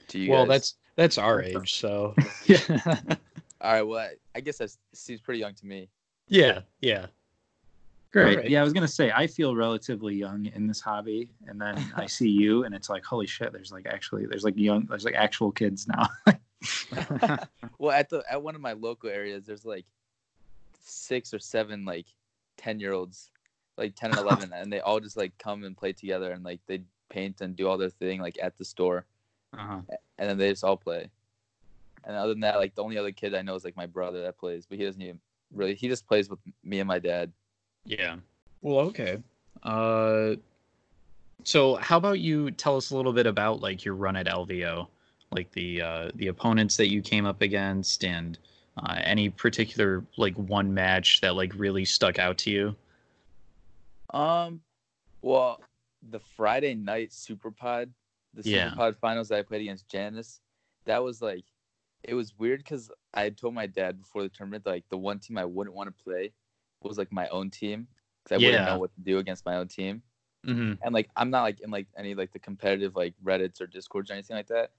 To 0.09 0.19
you 0.19 0.31
well, 0.31 0.45
guys. 0.45 0.49
that's 0.49 0.75
that's 0.97 1.19
our 1.19 1.43
age, 1.43 1.75
so 1.75 2.15
yeah, 2.47 2.59
all 3.61 3.73
right. 3.73 3.83
Well, 3.83 3.99
I, 3.99 4.15
I 4.35 4.41
guess 4.41 4.59
that 4.59 4.75
seems 4.93 5.21
pretty 5.21 5.41
young 5.41 5.55
to 5.55 5.67
me. 5.67 5.89
yeah, 6.29 6.61
yeah. 6.81 7.07
Great. 8.13 8.37
Alright. 8.39 8.51
Yeah, 8.51 8.61
I 8.61 8.65
was 8.65 8.73
gonna 8.73 8.89
say 8.89 9.13
I 9.15 9.27
feel 9.29 9.55
relatively 9.55 10.17
young 10.17 10.47
in 10.47 10.67
this 10.67 10.81
hobby, 10.81 11.31
and 11.47 11.61
then 11.61 11.93
I 11.95 12.07
see 12.19 12.29
you, 12.29 12.65
and 12.65 12.75
it's 12.75 12.89
like, 12.91 13.05
holy 13.05 13.27
shit! 13.29 13.53
There's 13.53 13.71
like 13.71 13.87
actually, 13.87 14.27
there's 14.27 14.43
like 14.43 14.57
young, 14.57 14.87
there's 14.87 15.05
like 15.05 15.15
actual 15.15 15.53
kids 15.53 15.87
now. 15.87 16.09
Well, 17.79 17.93
at 17.93 18.11
the 18.11 18.23
at 18.31 18.43
one 18.43 18.55
of 18.55 18.61
my 18.61 18.73
local 18.73 19.09
areas, 19.09 19.47
there's 19.47 19.65
like 19.65 19.87
six 20.83 21.33
or 21.33 21.39
seven 21.39 21.85
like 21.85 22.07
ten 22.57 22.81
year 22.81 22.93
olds, 22.93 23.31
like 23.79 23.95
ten 23.95 24.11
and 24.11 24.19
eleven, 24.27 24.53
and 24.53 24.73
they 24.73 24.81
all 24.81 25.01
just 25.01 25.17
like 25.17 25.33
come 25.39 25.65
and 25.65 25.77
play 25.77 25.93
together, 25.93 26.33
and 26.33 26.45
like 26.45 26.61
they 26.67 26.83
paint 27.09 27.41
and 27.41 27.57
do 27.57 27.69
all 27.69 27.79
their 27.79 27.91
thing 27.91 28.21
like 28.21 28.39
at 28.43 28.57
the 28.59 28.65
store, 28.65 29.07
Uh-huh. 29.57 29.81
and 30.19 30.29
then 30.31 30.37
they 30.37 30.51
just 30.51 30.65
all 30.65 30.77
play. 30.77 31.11
And 32.05 32.17
other 32.17 32.31
than 32.33 32.41
that, 32.41 32.57
like 32.57 32.75
the 32.75 32.83
only 32.83 32.99
other 32.99 33.13
kid 33.13 33.35
I 33.35 33.43
know 33.43 33.55
is 33.55 33.65
like 33.65 33.77
my 33.77 33.87
brother 33.87 34.23
that 34.23 34.39
plays, 34.39 34.67
but 34.67 34.79
he 34.79 34.85
doesn't 34.85 35.01
even 35.01 35.21
really. 35.53 35.75
He 35.75 35.89
just 35.89 36.07
plays 36.07 36.29
with 36.29 36.39
me 36.65 36.81
and 36.81 36.89
my 36.89 36.99
dad. 36.99 37.33
Yeah. 37.85 38.17
Well, 38.63 38.87
okay. 38.87 39.19
Uh, 39.63 40.35
so 41.45 41.77
how 41.77 41.97
about 41.97 42.21
you 42.21 42.51
tell 42.51 42.77
us 42.77 42.91
a 42.91 42.97
little 42.97 43.13
bit 43.13 43.27
about 43.27 43.61
like 43.61 43.85
your 43.85 43.95
run 43.95 44.17
at 44.17 44.27
LVO, 44.27 44.87
like 45.33 45.51
the 45.53 45.83
uh, 45.83 46.11
the 46.15 46.29
opponents 46.29 46.77
that 46.77 46.91
you 46.91 47.03
came 47.03 47.27
up 47.27 47.43
against, 47.43 48.05
and 48.05 48.39
uh, 48.77 49.01
any 49.03 49.29
particular 49.29 50.05
like 50.17 50.35
one 50.35 50.73
match 50.73 51.21
that 51.21 51.35
like 51.35 51.53
really 51.57 51.85
stuck 51.85 52.19
out 52.19 52.39
to 52.39 52.51
you. 52.51 52.77
Um, 54.13 54.61
well, 55.23 55.61
the 56.11 56.21
Friday 56.21 56.75
night 56.75 57.13
Super 57.13 57.51
Pod, 57.51 57.91
the 58.35 58.43
Super 58.43 58.57
Yeah. 58.57 58.75
Pod 58.75 58.97
finals 58.97 59.29
that 59.29 59.39
I 59.39 59.43
played 59.43 59.63
against 59.63 59.89
Janice, 59.89 60.41
that 60.85 61.03
was 61.03 61.23
like, 61.23 61.45
it 62.03 62.15
was 62.15 62.35
weird 62.39 62.61
because 62.61 62.91
I 63.15 63.23
had 63.23 63.37
told 63.37 63.55
my 63.55 63.67
dad 63.67 63.99
before 64.01 64.23
the 64.23 64.29
tournament 64.29 64.67
like 64.67 64.85
the 64.89 64.97
one 64.97 65.19
team 65.19 65.39
I 65.39 65.45
wouldn't 65.45 65.77
want 65.77 65.95
to 65.95 66.05
play 66.05 66.33
was 66.83 66.99
like 66.99 67.13
my 67.13 67.29
own 67.29 67.51
team 67.51 67.87
because 68.25 68.37
I 68.37 68.47
wouldn't 68.47 68.67
know 68.67 68.79
what 68.79 68.95
to 68.95 69.01
do 69.01 69.19
against 69.19 69.45
my 69.45 69.57
own 69.57 69.69
team. 69.69 70.03
Mm-hmm. 70.47 70.83
and 70.83 70.95
like 70.95 71.11
I'm 71.17 71.29
not 71.29 71.43
like 71.43 71.61
in 71.61 71.71
like 71.71 71.87
any 71.99 72.15
like 72.15 72.33
the 72.33 72.39
competitive 72.39 72.97
like 72.97 73.13
Reddits 73.23 73.61
or 73.61 73.67
Discords 73.67 74.11
or 74.11 74.15
anything 74.15 74.37
like 74.37 74.47
that 74.47 74.71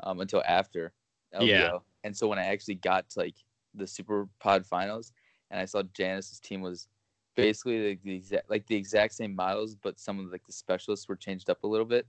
um 0.00 0.18
until 0.20 0.42
after 0.46 0.92
LVO. 1.32 1.46
Yeah. 1.46 1.78
And 2.02 2.16
so 2.16 2.26
when 2.26 2.40
I 2.40 2.46
actually 2.46 2.74
got 2.74 3.08
to 3.10 3.20
like 3.20 3.36
the 3.74 3.86
Super 3.86 4.28
Pod 4.40 4.66
finals 4.66 5.12
and 5.50 5.60
I 5.60 5.64
saw 5.64 5.82
Janice's 5.96 6.40
team 6.40 6.60
was 6.60 6.88
basically 7.36 7.90
like 7.90 8.02
the 8.02 8.14
exact 8.14 8.50
like 8.50 8.66
the 8.66 8.74
exact 8.74 9.14
same 9.14 9.34
models, 9.36 9.76
but 9.76 10.00
some 10.00 10.18
of 10.18 10.32
like 10.32 10.44
the 10.46 10.52
specialists 10.52 11.08
were 11.08 11.16
changed 11.16 11.50
up 11.50 11.62
a 11.62 11.66
little 11.66 11.86
bit. 11.86 12.06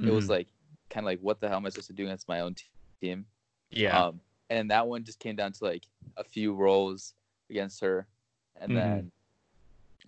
It 0.00 0.10
was 0.10 0.30
like 0.30 0.48
kind 0.88 1.04
of 1.04 1.08
like 1.08 1.20
what 1.20 1.40
the 1.40 1.48
hell 1.48 1.58
am 1.58 1.66
I 1.66 1.68
supposed 1.68 1.88
to 1.88 1.92
do 1.92 2.04
against 2.04 2.26
my 2.26 2.40
own 2.40 2.54
t- 2.54 2.64
team? 3.00 3.26
Yeah. 3.70 4.06
Um, 4.06 4.20
and 4.48 4.70
that 4.70 4.86
one 4.86 5.04
just 5.04 5.18
came 5.20 5.36
down 5.36 5.52
to 5.52 5.64
like 5.64 5.86
a 6.16 6.24
few 6.24 6.54
rolls 6.54 7.14
against 7.48 7.80
her, 7.80 8.06
and 8.56 8.70
Mhm. 8.70 8.74
then, 8.74 9.12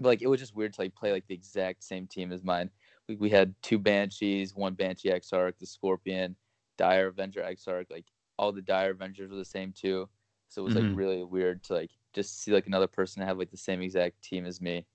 like 0.00 0.22
it 0.22 0.26
was 0.26 0.40
just 0.40 0.54
weird 0.54 0.72
to 0.74 0.80
like 0.82 0.94
play 0.94 1.12
like 1.12 1.26
the 1.26 1.34
exact 1.34 1.84
same 1.84 2.06
team 2.06 2.32
as 2.32 2.42
mine. 2.42 2.70
We, 3.08 3.16
we 3.16 3.30
had 3.30 3.54
two 3.62 3.78
banshees, 3.78 4.54
one 4.54 4.74
banshee 4.74 5.10
Exarch, 5.10 5.58
the 5.58 5.66
scorpion, 5.66 6.36
dire 6.76 7.08
avenger 7.08 7.42
Exarch. 7.42 7.90
Like 7.90 8.06
all 8.38 8.52
the 8.52 8.62
dire 8.62 8.90
avengers 8.90 9.30
were 9.30 9.36
the 9.36 9.44
same 9.44 9.72
too. 9.72 10.08
So 10.48 10.62
it 10.62 10.64
was 10.64 10.74
Mhm. 10.74 10.90
like 10.90 10.96
really 10.96 11.24
weird 11.24 11.62
to 11.64 11.74
like 11.74 11.90
just 12.12 12.40
see 12.40 12.52
like 12.52 12.66
another 12.66 12.86
person 12.86 13.22
have 13.22 13.38
like 13.38 13.50
the 13.50 13.56
same 13.56 13.82
exact 13.82 14.22
team 14.22 14.46
as 14.46 14.60
me. 14.60 14.86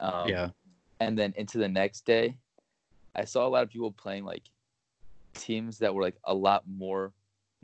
Um, 0.00 0.28
yeah. 0.28 0.50
and 1.00 1.18
then 1.18 1.32
into 1.36 1.58
the 1.58 1.68
next 1.68 2.04
day, 2.04 2.36
I 3.14 3.24
saw 3.24 3.46
a 3.46 3.48
lot 3.48 3.62
of 3.62 3.70
people 3.70 3.92
playing 3.92 4.24
like 4.24 4.44
teams 5.34 5.78
that 5.78 5.94
were 5.94 6.02
like 6.02 6.16
a 6.24 6.34
lot 6.34 6.64
more 6.68 7.12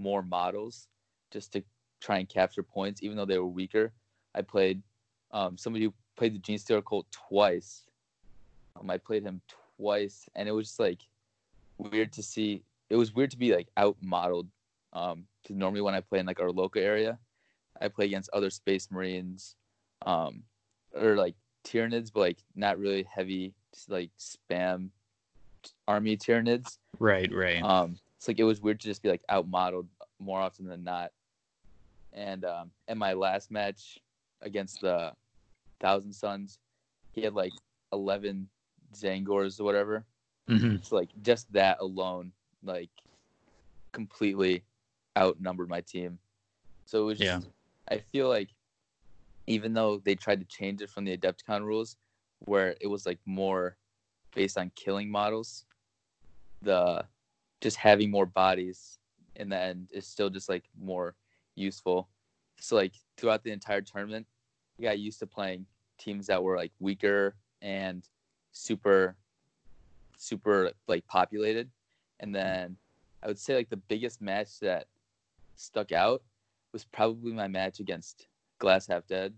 more 0.02 0.22
models 0.22 0.88
just 1.32 1.52
to 1.52 1.62
try 2.00 2.18
and 2.18 2.28
capture 2.28 2.62
points, 2.62 3.02
even 3.02 3.16
though 3.16 3.24
they 3.24 3.38
were 3.38 3.46
weaker. 3.46 3.92
I 4.34 4.42
played 4.42 4.82
um, 5.30 5.56
somebody 5.56 5.84
who 5.84 5.94
played 6.16 6.34
the 6.34 6.38
Genestealer 6.38 6.84
Cult 6.84 7.06
twice. 7.10 7.84
Um, 8.78 8.90
I 8.90 8.98
played 8.98 9.22
him 9.22 9.40
twice, 9.76 10.28
and 10.34 10.48
it 10.48 10.52
was 10.52 10.68
just 10.68 10.80
like 10.80 11.00
weird 11.78 12.12
to 12.12 12.22
see. 12.22 12.62
It 12.90 12.96
was 12.96 13.14
weird 13.14 13.30
to 13.30 13.38
be 13.38 13.54
like 13.54 13.68
out 13.76 13.96
modeled. 14.02 14.48
Um, 14.92 15.24
because 15.42 15.56
normally 15.56 15.80
when 15.80 15.94
I 15.94 16.00
play 16.00 16.18
in 16.18 16.26
like 16.26 16.40
our 16.40 16.52
local 16.52 16.82
area, 16.82 17.18
I 17.80 17.88
play 17.88 18.06
against 18.06 18.30
other 18.32 18.50
Space 18.50 18.90
Marines, 18.90 19.56
um, 20.04 20.42
or 20.94 21.16
like 21.16 21.34
Tyranids, 21.64 22.12
but 22.12 22.20
like 22.20 22.38
not 22.54 22.78
really 22.78 23.04
heavy, 23.04 23.54
just, 23.72 23.90
like 23.90 24.10
spam 24.18 24.90
army 25.88 26.16
Tyranids. 26.16 26.78
Right. 26.98 27.32
Right. 27.32 27.62
Um, 27.62 27.96
it's 28.22 28.28
like 28.28 28.38
it 28.38 28.44
was 28.44 28.60
weird 28.60 28.78
to 28.78 28.86
just 28.86 29.02
be 29.02 29.08
like 29.08 29.24
out 29.28 29.48
modeled 29.48 29.88
more 30.20 30.38
often 30.38 30.68
than 30.68 30.84
not. 30.84 31.10
And 32.12 32.44
um, 32.44 32.70
in 32.86 32.96
my 32.96 33.14
last 33.14 33.50
match 33.50 33.98
against 34.40 34.80
the 34.80 35.12
Thousand 35.80 36.12
Sons, 36.12 36.60
he 37.10 37.22
had 37.22 37.34
like 37.34 37.52
eleven 37.92 38.48
Tzaangors 38.94 39.58
or 39.58 39.64
whatever. 39.64 40.06
hmm 40.46 40.76
So 40.82 40.94
like 40.94 41.08
just 41.20 41.52
that 41.52 41.78
alone, 41.80 42.30
like 42.62 42.90
completely 43.92 44.62
outnumbered 45.18 45.68
my 45.68 45.80
team. 45.80 46.20
So 46.86 47.02
it 47.02 47.06
was 47.06 47.18
just, 47.18 47.48
Yeah. 47.88 47.96
I 47.96 47.98
feel 48.12 48.28
like 48.28 48.50
even 49.48 49.74
though 49.74 49.98
they 49.98 50.14
tried 50.14 50.38
to 50.38 50.46
change 50.46 50.80
it 50.80 50.90
from 50.90 51.06
the 51.06 51.16
Adepticon 51.16 51.64
rules, 51.64 51.96
where 52.38 52.76
it 52.80 52.86
was 52.86 53.04
like 53.04 53.18
more 53.26 53.78
based 54.32 54.56
on 54.58 54.70
killing 54.76 55.10
models, 55.10 55.64
the 56.62 57.04
just 57.62 57.76
having 57.76 58.10
more 58.10 58.26
bodies 58.26 58.98
in 59.36 59.48
the 59.48 59.58
end 59.58 59.88
is 59.92 60.06
still 60.06 60.28
just 60.28 60.48
like 60.48 60.64
more 60.78 61.14
useful. 61.54 62.08
So 62.60 62.76
like 62.76 62.92
throughout 63.16 63.44
the 63.44 63.52
entire 63.52 63.80
tournament, 63.80 64.26
I 64.78 64.82
got 64.82 64.98
used 64.98 65.20
to 65.20 65.26
playing 65.26 65.64
teams 65.96 66.26
that 66.26 66.42
were 66.42 66.56
like 66.56 66.72
weaker 66.80 67.36
and 67.62 68.06
super 68.50 69.16
super 70.16 70.72
like 70.88 71.06
populated. 71.06 71.70
And 72.20 72.34
then 72.34 72.76
I 73.22 73.28
would 73.28 73.38
say 73.38 73.54
like 73.54 73.70
the 73.70 73.76
biggest 73.76 74.20
match 74.20 74.58
that 74.60 74.86
stuck 75.56 75.92
out 75.92 76.22
was 76.72 76.84
probably 76.84 77.32
my 77.32 77.48
match 77.48 77.80
against 77.80 78.26
Glass 78.58 78.86
Half 78.86 79.06
Dead 79.06 79.32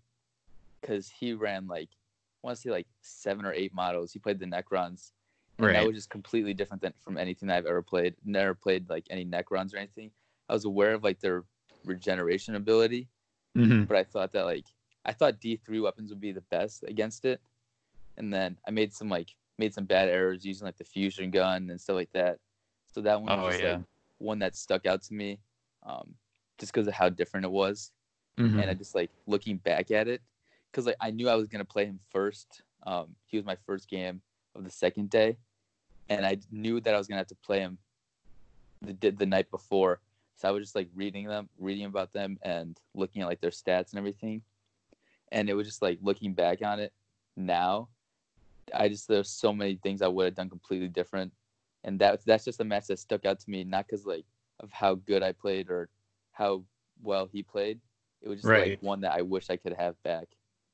because 0.81 1.11
he 1.11 1.35
ran 1.35 1.67
like 1.67 1.89
I 1.93 2.47
want 2.47 2.57
to 2.57 2.63
say 2.63 2.71
like 2.71 2.87
seven 3.01 3.45
or 3.45 3.53
eight 3.53 3.75
models. 3.75 4.13
He 4.13 4.19
played 4.19 4.39
the 4.39 4.47
Necrons, 4.47 5.13
and 5.59 5.67
Right. 5.67 5.75
that 5.75 5.87
was 5.87 5.95
just 5.95 6.11
completely 6.11 6.55
different 6.55 6.83
than 6.83 6.93
from 7.01 7.17
anything 7.17 7.51
I've 7.51 7.67
ever 7.67 7.83
played. 7.83 8.15
Never 8.25 8.55
played 8.55 8.89
like 8.91 9.07
any 9.11 9.25
Necrons 9.25 9.75
or 9.75 9.79
anything. 9.79 10.11
I 10.49 10.53
was 10.53 10.65
aware 10.65 10.95
of 10.95 11.05
like 11.05 11.21
their 11.21 11.45
regeneration 11.85 12.55
ability, 12.55 13.09
hmm 13.55 13.85
but 13.85 13.97
I 13.97 14.05
thought 14.05 14.33
that 14.33 14.45
like 14.45 14.67
I 15.05 15.13
thought 15.13 15.41
D 15.41 15.57
three 15.57 15.81
weapons 15.81 16.11
would 16.11 16.21
be 16.21 16.33
the 16.33 16.41
best 16.51 16.85
against 16.85 17.25
it, 17.25 17.41
and 18.17 18.33
then 18.33 18.59
I 18.67 18.71
made 18.71 18.93
some 18.93 19.09
like 19.09 19.35
made 19.59 19.73
some 19.75 19.85
bad 19.85 20.09
errors 20.09 20.45
using 20.45 20.67
like 20.67 20.77
the 20.77 20.85
fusion 20.85 21.31
gun 21.31 21.71
and 21.71 21.81
stuff 21.81 21.95
like 21.95 22.13
that. 22.13 22.39
So 22.93 23.01
that 23.03 23.21
one 23.21 23.31
Oh, 23.33 23.37
was 23.45 23.55
just, 23.55 23.63
yeah. 23.63 23.77
like 23.77 23.87
one 24.19 24.39
that 24.41 24.57
stuck 24.57 24.87
out 24.87 25.03
to 25.03 25.15
me, 25.15 25.39
um, 25.85 26.15
just 26.59 26.73
because 26.73 26.89
of 26.89 26.95
how 26.95 27.09
different 27.09 27.47
it 27.47 27.53
was, 27.53 27.93
hmm 28.37 28.59
and 28.59 28.71
I 28.71 28.75
just 28.75 28.95
like 28.95 29.11
looking 29.27 29.59
back 29.59 29.91
at 29.91 30.09
it, 30.09 30.23
because 30.71 30.87
like 30.87 30.97
I 31.01 31.11
knew 31.11 31.29
I 31.29 31.37
was 31.37 31.49
gonna 31.49 31.65
play 31.65 31.87
him 31.87 32.01
first. 32.11 32.63
Um, 32.87 33.15
he 33.27 33.37
was 33.37 33.47
my 33.47 33.57
first 33.67 33.89
game 33.89 34.21
of 34.55 34.65
the 34.65 34.71
second 34.71 35.11
day, 35.11 35.37
and 36.09 36.25
I 36.25 36.39
knew 36.51 36.81
that 36.81 36.95
I 36.95 36.99
was 36.99 37.07
gonna 37.07 37.21
have 37.21 37.27
to 37.29 37.37
play 37.37 37.61
him 37.61 37.79
the 38.83 39.11
the 39.11 39.27
night 39.27 39.51
before. 39.51 40.01
So 40.37 40.49
I 40.49 40.51
was 40.51 40.65
just 40.65 40.75
like 40.75 40.89
reading 40.95 41.27
them, 41.27 41.49
reading 41.59 41.85
about 41.85 42.13
them, 42.13 42.39
and 42.43 42.79
looking 42.95 43.23
at 43.23 43.29
like 43.29 43.41
their 43.41 43.51
stats 43.51 43.91
and 43.91 43.99
everything. 43.99 44.43
And 45.33 45.49
it 45.49 45.55
was 45.55 45.67
just 45.67 45.83
like 45.83 45.99
looking 46.03 46.35
back 46.35 46.63
on 46.63 46.81
it 46.81 46.93
now, 47.37 47.89
I 48.73 48.89
just 48.89 49.09
there's 49.09 49.31
so 49.31 49.53
many 49.53 49.77
things 49.77 50.03
I 50.03 50.09
would 50.09 50.27
have 50.27 50.35
done 50.35 50.49
completely 50.51 50.89
different, 50.89 51.33
and 51.83 51.99
that 52.01 52.25
that's 52.25 52.45
just 52.45 52.61
a 52.61 52.65
match 52.65 52.87
that 52.87 52.99
stuck 52.99 53.25
out 53.25 53.41
to 53.41 53.51
me, 53.51 53.65
not 53.65 53.87
because 53.87 54.07
like 54.07 54.25
of 54.61 54.71
how 54.71 54.95
good 54.95 55.23
I 55.23 55.33
played 55.33 55.71
or 55.71 55.89
how 56.33 56.65
well 57.03 57.27
he 57.27 57.43
played. 57.43 57.81
It 58.23 58.29
was 58.29 58.39
just 58.39 58.49
Right. 58.49 58.71
like 58.71 58.83
one 58.83 59.01
that 59.03 59.13
I 59.13 59.23
wish 59.23 59.51
I 59.51 59.57
could 59.57 59.75
have 59.75 60.01
back. 60.03 60.29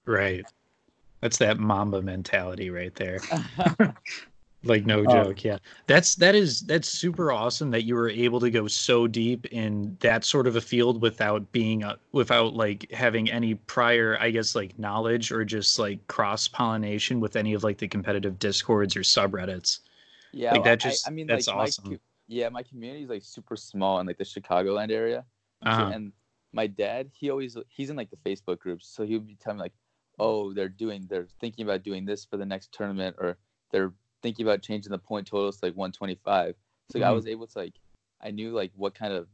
Right. 0.04 0.44
That's 1.20 1.38
that 1.38 1.58
Mamba 1.58 2.02
mentality 2.02 2.70
right 2.70 2.94
there. 2.94 3.20
Like 4.62 4.84
no 4.84 5.00
Oh. 5.00 5.04
joke, 5.24 5.42
yeah. 5.42 5.56
That's 5.86 6.16
that 6.16 6.34
is 6.34 6.60
that's 6.60 6.86
super 6.86 7.32
awesome 7.32 7.70
that 7.70 7.84
you 7.84 7.94
were 7.94 8.10
able 8.10 8.40
to 8.40 8.50
go 8.50 8.66
so 8.66 9.06
deep 9.06 9.46
in 9.46 9.96
that 10.00 10.22
sort 10.22 10.46
of 10.46 10.54
a 10.56 10.60
field 10.60 11.00
without 11.00 11.50
being 11.50 11.82
a, 11.82 11.96
without 12.12 12.52
like 12.52 12.90
having 12.92 13.30
any 13.30 13.54
prior, 13.54 14.18
I 14.20 14.30
guess, 14.30 14.54
like 14.54 14.78
knowledge 14.78 15.32
or 15.32 15.46
just 15.46 15.78
like 15.78 16.06
cross 16.08 16.46
pollination 16.46 17.20
with 17.20 17.36
any 17.36 17.54
of 17.54 17.64
like 17.64 17.78
the 17.78 17.88
competitive 17.88 18.38
discords 18.38 18.94
or 18.96 19.00
subreddits. 19.00 19.78
Yeah, 20.32 20.50
Like, 20.50 20.56
well, 20.60 20.64
that 20.64 20.80
just- 20.80 21.08
I, 21.08 21.10
I 21.10 21.14
mean, 21.14 21.26
that's 21.26 21.46
like 21.48 21.56
awesome. 21.56 21.92
My, 21.92 21.98
yeah, 22.28 22.50
my 22.50 22.62
community 22.62 23.04
is 23.04 23.08
like 23.08 23.22
super 23.24 23.56
small 23.56 23.98
in 24.00 24.06
like 24.06 24.18
the 24.18 24.24
Chicagoland 24.24 24.90
area. 24.90 25.24
Uh-huh. 25.62 25.90
and 25.94 26.12
my 26.52 26.66
dad, 26.66 27.08
he 27.14 27.30
always 27.30 27.56
he's 27.68 27.88
in 27.88 27.96
like 27.96 28.10
the 28.10 28.16
Facebook 28.30 28.58
groups, 28.58 28.86
so 28.88 29.06
he 29.06 29.14
would 29.14 29.26
be 29.26 29.36
telling 29.36 29.56
me 29.56 29.62
like, 29.62 29.72
"Oh, 30.20 30.52
they're 30.54 30.68
doing, 30.68 31.06
they're 31.08 31.28
thinking 31.40 31.64
about 31.64 31.82
doing 31.84 32.04
this 32.06 32.24
for 32.24 32.36
the 32.36 32.46
next 32.46 32.72
tournament, 32.72 33.16
or 33.18 33.38
they're 33.72 33.94
thinking 34.22 34.46
about 34.46 34.62
changing 34.62 34.92
the 34.92 34.98
point 34.98 35.26
totals 35.26 35.58
to 35.60 35.66
like 35.66 35.76
125." 35.76 36.56
So 36.90 36.98
like, 36.98 37.06
I 37.08 37.12
was 37.12 37.26
able 37.26 37.46
to 37.48 37.58
like, 37.58 37.74
I 38.20 38.30
knew 38.32 38.52
like 38.52 38.72
what 38.76 38.94
kind 38.94 39.12
of 39.14 39.28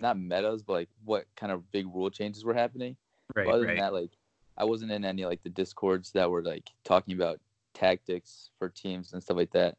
not 0.00 0.18
metas, 0.18 0.62
but 0.62 0.72
like 0.74 0.90
what 1.04 1.26
kind 1.36 1.52
of 1.52 1.70
big 1.72 1.86
rule 1.86 2.10
changes 2.10 2.44
were 2.44 2.54
happening. 2.54 2.96
Right, 3.36 3.44
but 3.44 3.54
other 3.54 3.66
right. 3.66 3.68
than 3.68 3.76
that, 3.76 3.92
like 3.92 4.18
I 4.56 4.64
wasn't 4.64 4.92
in 4.92 5.04
any 5.04 5.24
like 5.26 5.42
the 5.42 5.50
discords 5.50 6.12
that 6.12 6.30
were 6.30 6.42
like 6.42 6.70
talking 6.84 7.14
about 7.14 7.40
tactics 7.74 8.50
for 8.58 8.68
teams 8.68 9.12
and 9.12 9.22
stuff 9.22 9.36
like 9.36 9.52
that. 9.52 9.78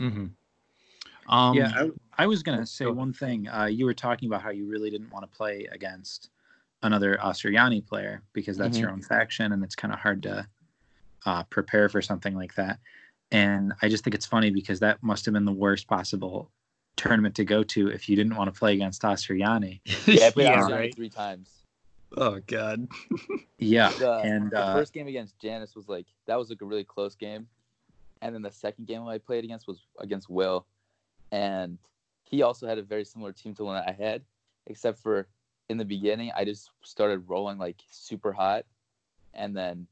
hmm 0.00 0.38
Um, 1.26 1.56
yeah, 1.56 1.72
I, 1.74 1.90
I 2.24 2.26
was 2.26 2.42
gonna 2.42 2.66
say 2.66 2.86
one 2.86 3.12
thing. 3.12 3.48
Uh, 3.48 3.66
you 3.66 3.84
were 3.84 3.94
talking 3.94 4.28
about 4.28 4.42
how 4.42 4.50
you 4.50 4.66
really 4.66 4.90
didn't 4.90 5.10
want 5.10 5.30
to 5.30 5.36
play 5.36 5.66
against 5.70 6.30
another 6.82 7.16
Asuryani 7.16 7.86
player 7.86 8.22
because 8.32 8.56
that's 8.56 8.78
your 8.78 8.90
own 8.90 9.02
faction, 9.02 9.52
and 9.52 9.64
it's 9.64 9.74
kind 9.74 9.92
of 9.92 10.00
hard 10.00 10.22
to 10.24 10.46
uh, 11.26 11.42
prepare 11.44 11.88
for 11.88 12.00
something 12.00 12.34
like 12.34 12.54
that. 12.54 12.78
And 13.30 13.72
I 13.82 13.88
just 13.88 14.04
think 14.04 14.14
it's 14.14 14.26
funny 14.26 14.50
because 14.50 14.80
that 14.80 15.02
must 15.02 15.24
have 15.26 15.34
been 15.34 15.44
the 15.44 15.52
worst 15.52 15.86
possible 15.86 16.50
tournament 16.96 17.34
to 17.36 17.44
go 17.44 17.62
to 17.62 17.88
if 17.88 18.08
you 18.08 18.16
didn't 18.16 18.36
want 18.36 18.52
to 18.52 18.58
play 18.58 18.74
against 18.74 19.02
Asuryani. 19.02 19.80
Yeah, 20.06 20.26
I 20.26 20.30
played 20.30 20.44
yeah, 20.44 20.62
Asuryani 20.62 20.70
right. 20.70 20.94
three 20.94 21.10
times. 21.10 21.50
Oh 22.16 22.40
God. 22.46 22.88
Yeah, 23.60 23.90
The, 23.98 24.18
and 24.18 24.52
the 24.52 24.60
uh, 24.60 24.72
first 24.72 24.92
game 24.92 25.08
against 25.08 25.36
Janice 25.40 25.74
was 25.74 25.88
like 25.88 26.06
that 26.26 26.38
was 26.38 26.48
like 26.48 26.62
a 26.62 26.64
really 26.64 26.84
close 26.84 27.16
game, 27.16 27.48
and 28.22 28.32
then 28.32 28.40
the 28.40 28.52
second 28.52 28.86
game 28.86 29.02
I 29.02 29.18
played 29.18 29.42
against 29.42 29.66
was 29.66 29.80
against 29.98 30.30
Will, 30.30 30.64
and 31.32 31.76
he 32.22 32.42
also 32.42 32.68
had 32.68 32.78
a 32.78 32.82
very 32.82 33.04
similar 33.04 33.32
team 33.32 33.52
to 33.56 33.64
one 33.64 33.74
that 33.74 33.88
I 33.88 34.00
had, 34.00 34.22
except 34.68 35.00
for 35.00 35.26
in 35.68 35.76
the 35.76 35.84
beginning 35.84 36.32
I 36.34 36.44
just 36.44 36.70
started 36.82 37.28
rolling 37.28 37.58
like 37.58 37.82
super 37.90 38.32
hot, 38.32 38.64
and 39.34 39.56
then 39.56 39.86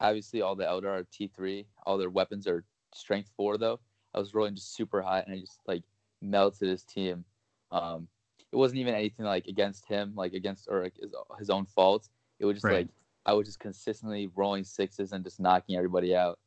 obviously 0.00 0.42
all 0.42 0.54
the 0.54 0.64
Eldar 0.64 1.00
are 1.00 1.06
T 1.10 1.28
three, 1.28 1.66
all 1.84 1.98
their 1.98 2.10
weapons 2.10 2.46
are 2.46 2.64
strength 2.94 3.30
four 3.36 3.58
though. 3.58 3.80
I 4.14 4.18
was 4.18 4.34
rolling 4.34 4.54
just 4.54 4.74
super 4.74 5.02
hot, 5.02 5.26
and 5.26 5.34
I 5.34 5.40
just 5.40 5.60
like 5.66 5.82
melted 6.22 6.68
his 6.68 6.84
team. 6.84 7.24
Um, 7.70 8.08
it 8.52 8.56
wasn't 8.56 8.78
even 8.78 8.94
anything 8.94 9.26
like 9.26 9.46
against 9.46 9.86
him, 9.86 10.12
like 10.14 10.32
against 10.32 10.68
or 10.70 10.84
like, 10.84 10.96
his, 11.00 11.12
his 11.38 11.50
own 11.50 11.66
fault. 11.66 12.08
It 12.38 12.44
was 12.44 12.56
just 12.56 12.64
Right. 12.64 12.86
like 12.86 12.88
I 13.26 13.32
was 13.32 13.46
just 13.46 13.58
consistently 13.58 14.30
rolling 14.34 14.64
sixes 14.64 15.12
and 15.12 15.24
just 15.24 15.40
knocking 15.40 15.76
everybody 15.76 16.14
out. 16.14 16.38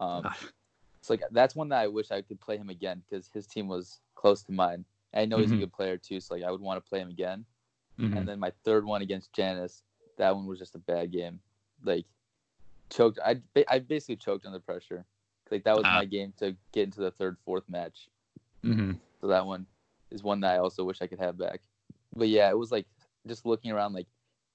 Um, 0.00 0.22
Ah. 0.24 0.38
so 1.02 1.12
like 1.14 1.22
that's 1.30 1.54
one 1.54 1.68
that 1.68 1.80
I 1.80 1.86
wish 1.86 2.10
I 2.10 2.22
could 2.22 2.40
play 2.40 2.56
him 2.56 2.70
again 2.70 3.02
because 3.08 3.28
his 3.28 3.46
team 3.46 3.68
was 3.68 4.00
close 4.14 4.42
to 4.44 4.52
mine. 4.52 4.84
I 5.14 5.26
know 5.26 5.38
he's 5.38 5.50
Mhm. 5.50 5.58
a 5.58 5.60
good 5.60 5.72
player 5.72 5.96
too, 5.96 6.18
so 6.18 6.34
like 6.34 6.42
I 6.42 6.50
would 6.50 6.60
want 6.60 6.82
to 6.82 6.88
play 6.88 6.98
him 6.98 7.08
again. 7.10 7.44
Mhm. 7.98 8.16
And 8.16 8.28
then 8.28 8.40
my 8.40 8.50
third 8.64 8.84
one 8.84 9.02
against 9.02 9.32
Janice, 9.32 9.82
that 10.16 10.34
one 10.34 10.46
was 10.46 10.58
just 10.58 10.74
a 10.74 10.78
bad 10.78 11.10
game. 11.12 11.40
Like 11.82 12.06
choked. 12.90 13.18
I 13.24 13.40
I 13.68 13.78
basically 13.78 14.16
choked 14.16 14.46
under 14.46 14.60
pressure. 14.60 15.04
Like 15.50 15.64
that 15.64 15.76
was 15.76 15.84
Ah. 15.86 15.96
my 15.98 16.04
game 16.04 16.32
to 16.38 16.56
get 16.72 16.84
into 16.84 17.00
the 17.00 17.10
third, 17.10 17.36
fourth 17.44 17.68
match. 17.68 18.08
Mhm. 18.64 18.98
So 19.20 19.28
that 19.28 19.46
one 19.46 19.66
is 20.10 20.22
one 20.22 20.40
that 20.40 20.54
I 20.54 20.58
also 20.58 20.84
wish 20.84 21.00
I 21.02 21.06
could 21.06 21.18
have 21.20 21.36
back. 21.38 21.60
But 22.16 22.28
yeah, 22.28 22.50
it 22.50 22.58
was 22.58 22.72
like 22.72 22.86
just 23.26 23.46
looking 23.46 23.70
around 23.70 23.92
like 23.92 24.08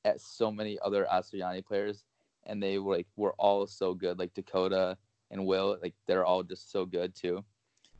at 0.06 0.20
so 0.22 0.52
many 0.52 0.80
other 0.80 1.06
Asuryani 1.12 1.66
players 1.66 2.04
and 2.46 2.62
they 2.64 2.80
were 2.80 2.96
like 2.98 3.08
were 3.16 3.34
all 3.34 3.68
so 3.68 3.94
good. 3.94 4.18
Like 4.20 4.34
Dakota 4.34 4.98
and 5.32 5.46
Will, 5.46 5.78
like 5.82 5.94
they're 6.08 6.26
all 6.26 6.44
just 6.44 6.72
so 6.72 6.86
good 6.86 7.14
too. 7.16 7.44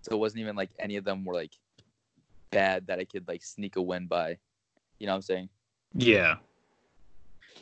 So 0.02 0.12
it 0.16 0.20
wasn't 0.20 0.42
even 0.42 0.56
like 0.56 0.72
any 0.80 0.96
of 0.96 1.04
them 1.04 1.24
were 1.26 1.34
like 1.36 1.54
bad 2.52 2.88
that 2.88 3.00
I 3.00 3.06
could 3.06 3.28
like 3.28 3.44
sneak 3.44 3.76
a 3.76 3.82
win 3.82 4.08
by. 4.08 4.38
You 5.00 5.08
know 5.08 5.14
what 5.14 5.18
I'm 5.18 5.22
saying? 5.24 5.50
Yeah. 5.94 6.36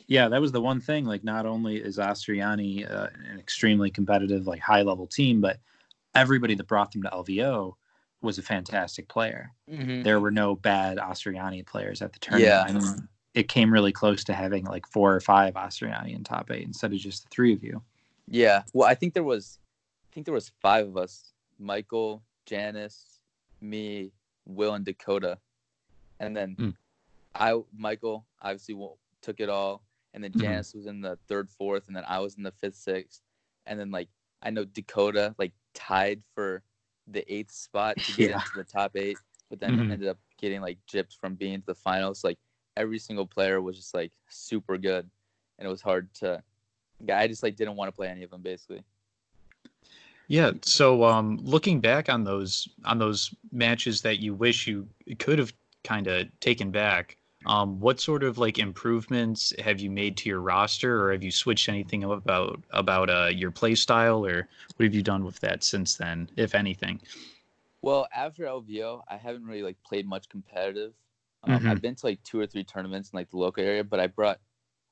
yeah, 0.06 0.28
that 0.28 0.40
was 0.40 0.52
the 0.52 0.60
one 0.60 0.80
thing. 0.80 1.04
Like, 1.04 1.24
not 1.24 1.46
only 1.46 1.76
is 1.76 1.98
Asuryani 1.98 2.90
uh, 2.90 3.08
an 3.30 3.38
extremely 3.38 3.90
competitive, 3.90 4.46
like 4.46 4.60
high 4.60 4.82
level 4.82 5.06
team, 5.06 5.40
but 5.40 5.58
everybody 6.14 6.54
that 6.54 6.66
brought 6.66 6.92
them 6.92 7.02
to 7.02 7.08
LVO 7.10 7.74
was 8.20 8.38
a 8.38 8.42
fantastic 8.42 9.08
player. 9.08 9.52
Mm-hmm. 9.70 10.02
There 10.02 10.20
were 10.20 10.30
no 10.30 10.56
bad 10.56 10.98
Asuryani 10.98 11.64
players 11.66 12.02
at 12.02 12.12
the 12.12 12.18
tournament. 12.18 12.48
Yeah. 12.48 12.62
I 12.62 12.72
mean, 12.72 13.08
it 13.34 13.48
came 13.48 13.72
really 13.72 13.92
close 13.92 14.24
to 14.24 14.32
having 14.34 14.64
like 14.64 14.86
four 14.86 15.14
or 15.14 15.20
five 15.20 15.54
Asuryani 15.54 16.14
in 16.14 16.24
top 16.24 16.50
eight 16.50 16.64
instead 16.64 16.92
of 16.92 16.98
just 16.98 17.24
the 17.24 17.28
three 17.30 17.52
of 17.52 17.62
you. 17.62 17.80
Yeah. 18.26 18.62
Well, 18.72 18.88
I 18.88 18.94
think 18.94 19.14
there 19.14 19.22
was, 19.22 19.58
I 20.04 20.08
think 20.12 20.26
there 20.26 20.34
was 20.34 20.50
five 20.60 20.88
of 20.88 20.96
us: 20.96 21.32
Michael, 21.58 22.22
Janice, 22.46 23.20
me, 23.60 24.10
Will, 24.46 24.74
and 24.74 24.84
Dakota. 24.84 25.38
And 26.18 26.36
then 26.36 26.56
Mm. 26.56 26.74
I, 27.34 27.60
Michael, 27.76 28.26
obviously 28.42 28.76
took 29.22 29.40
it 29.40 29.48
all, 29.48 29.82
and 30.14 30.22
then 30.22 30.32
Mhm. 30.32 30.40
Janice 30.40 30.74
was 30.74 30.86
in 30.86 31.00
the 31.00 31.16
third, 31.28 31.50
fourth, 31.50 31.86
and 31.88 31.96
then 31.96 32.04
I 32.06 32.18
was 32.20 32.36
in 32.36 32.42
the 32.42 32.52
fifth, 32.52 32.76
sixth, 32.76 33.22
and 33.66 33.78
then 33.78 33.90
like 33.90 34.08
I 34.42 34.50
know 34.50 34.64
Dakota 34.64 35.34
like 35.38 35.52
tied 35.74 36.22
for 36.34 36.62
the 37.06 37.30
eighth 37.32 37.50
spot 37.52 37.96
to 38.04 38.12
get 38.12 38.30
Yeah. 38.30 38.38
into 38.40 38.54
the 38.54 38.64
top 38.64 38.96
eight, 38.96 39.18
but 39.50 39.60
then 39.60 39.74
Mhm. 39.74 39.90
ended 39.92 40.08
up 40.08 40.18
getting 40.38 40.60
like 40.60 40.78
gypped 40.90 41.16
from 41.16 41.34
being 41.34 41.60
to 41.60 41.66
the 41.66 41.74
finals. 41.74 42.24
Like 42.24 42.38
every 42.76 42.98
single 42.98 43.26
player 43.26 43.60
was 43.60 43.76
just 43.76 43.94
like 43.94 44.12
super 44.28 44.78
good, 44.78 45.08
and 45.58 45.66
it 45.66 45.70
was 45.70 45.82
hard 45.82 46.12
to. 46.14 46.42
I 47.12 47.28
just 47.28 47.42
like 47.44 47.54
didn't 47.56 47.76
want 47.76 47.88
to 47.88 47.92
play 47.94 48.08
any 48.08 48.24
of 48.24 48.30
them 48.30 48.42
basically. 48.42 48.82
Yeah. 50.26 50.52
So, 50.62 51.04
um, 51.04 51.38
looking 51.42 51.80
back 51.80 52.08
on 52.08 52.24
those 52.24 52.68
on 52.84 52.98
those 52.98 53.34
matches 53.52 54.02
that 54.02 54.18
you 54.20 54.34
wish 54.34 54.66
you 54.66 54.88
could 55.18 55.38
have 55.38 55.52
kind 55.84 56.06
of 56.06 56.28
taken 56.40 56.70
back, 56.70 57.16
um, 57.46 57.78
what 57.80 58.00
sort 58.00 58.22
of 58.22 58.38
like 58.38 58.58
improvements 58.58 59.52
have 59.58 59.80
you 59.80 59.90
made 59.90 60.16
to 60.18 60.28
your 60.28 60.40
roster, 60.40 61.04
or 61.04 61.12
have 61.12 61.22
you 61.22 61.30
switched 61.30 61.68
anything 61.68 62.04
about 62.04 62.62
about 62.70 63.10
uh, 63.10 63.30
your 63.32 63.50
play 63.50 63.74
style, 63.74 64.26
or 64.26 64.48
what 64.76 64.84
have 64.84 64.94
you 64.94 65.02
done 65.02 65.24
with 65.24 65.38
that 65.40 65.62
since 65.62 65.96
then, 65.96 66.28
if 66.36 66.54
anything? 66.54 67.00
Well, 67.80 68.08
after 68.14 68.44
LVO, 68.44 69.02
I 69.08 69.16
haven't 69.16 69.44
really 69.44 69.62
like 69.62 69.76
played 69.84 70.06
much 70.06 70.28
competitive. 70.28 70.94
Um, 71.44 71.60
Mhm. 71.60 71.70
I've 71.70 71.80
been 71.80 71.94
to 71.94 72.06
like 72.06 72.22
two 72.24 72.40
or 72.40 72.46
three 72.46 72.64
tournaments 72.64 73.10
in 73.12 73.16
like 73.16 73.30
the 73.30 73.38
local 73.38 73.62
area, 73.62 73.84
but 73.84 74.00
I 74.00 74.08
brought 74.08 74.40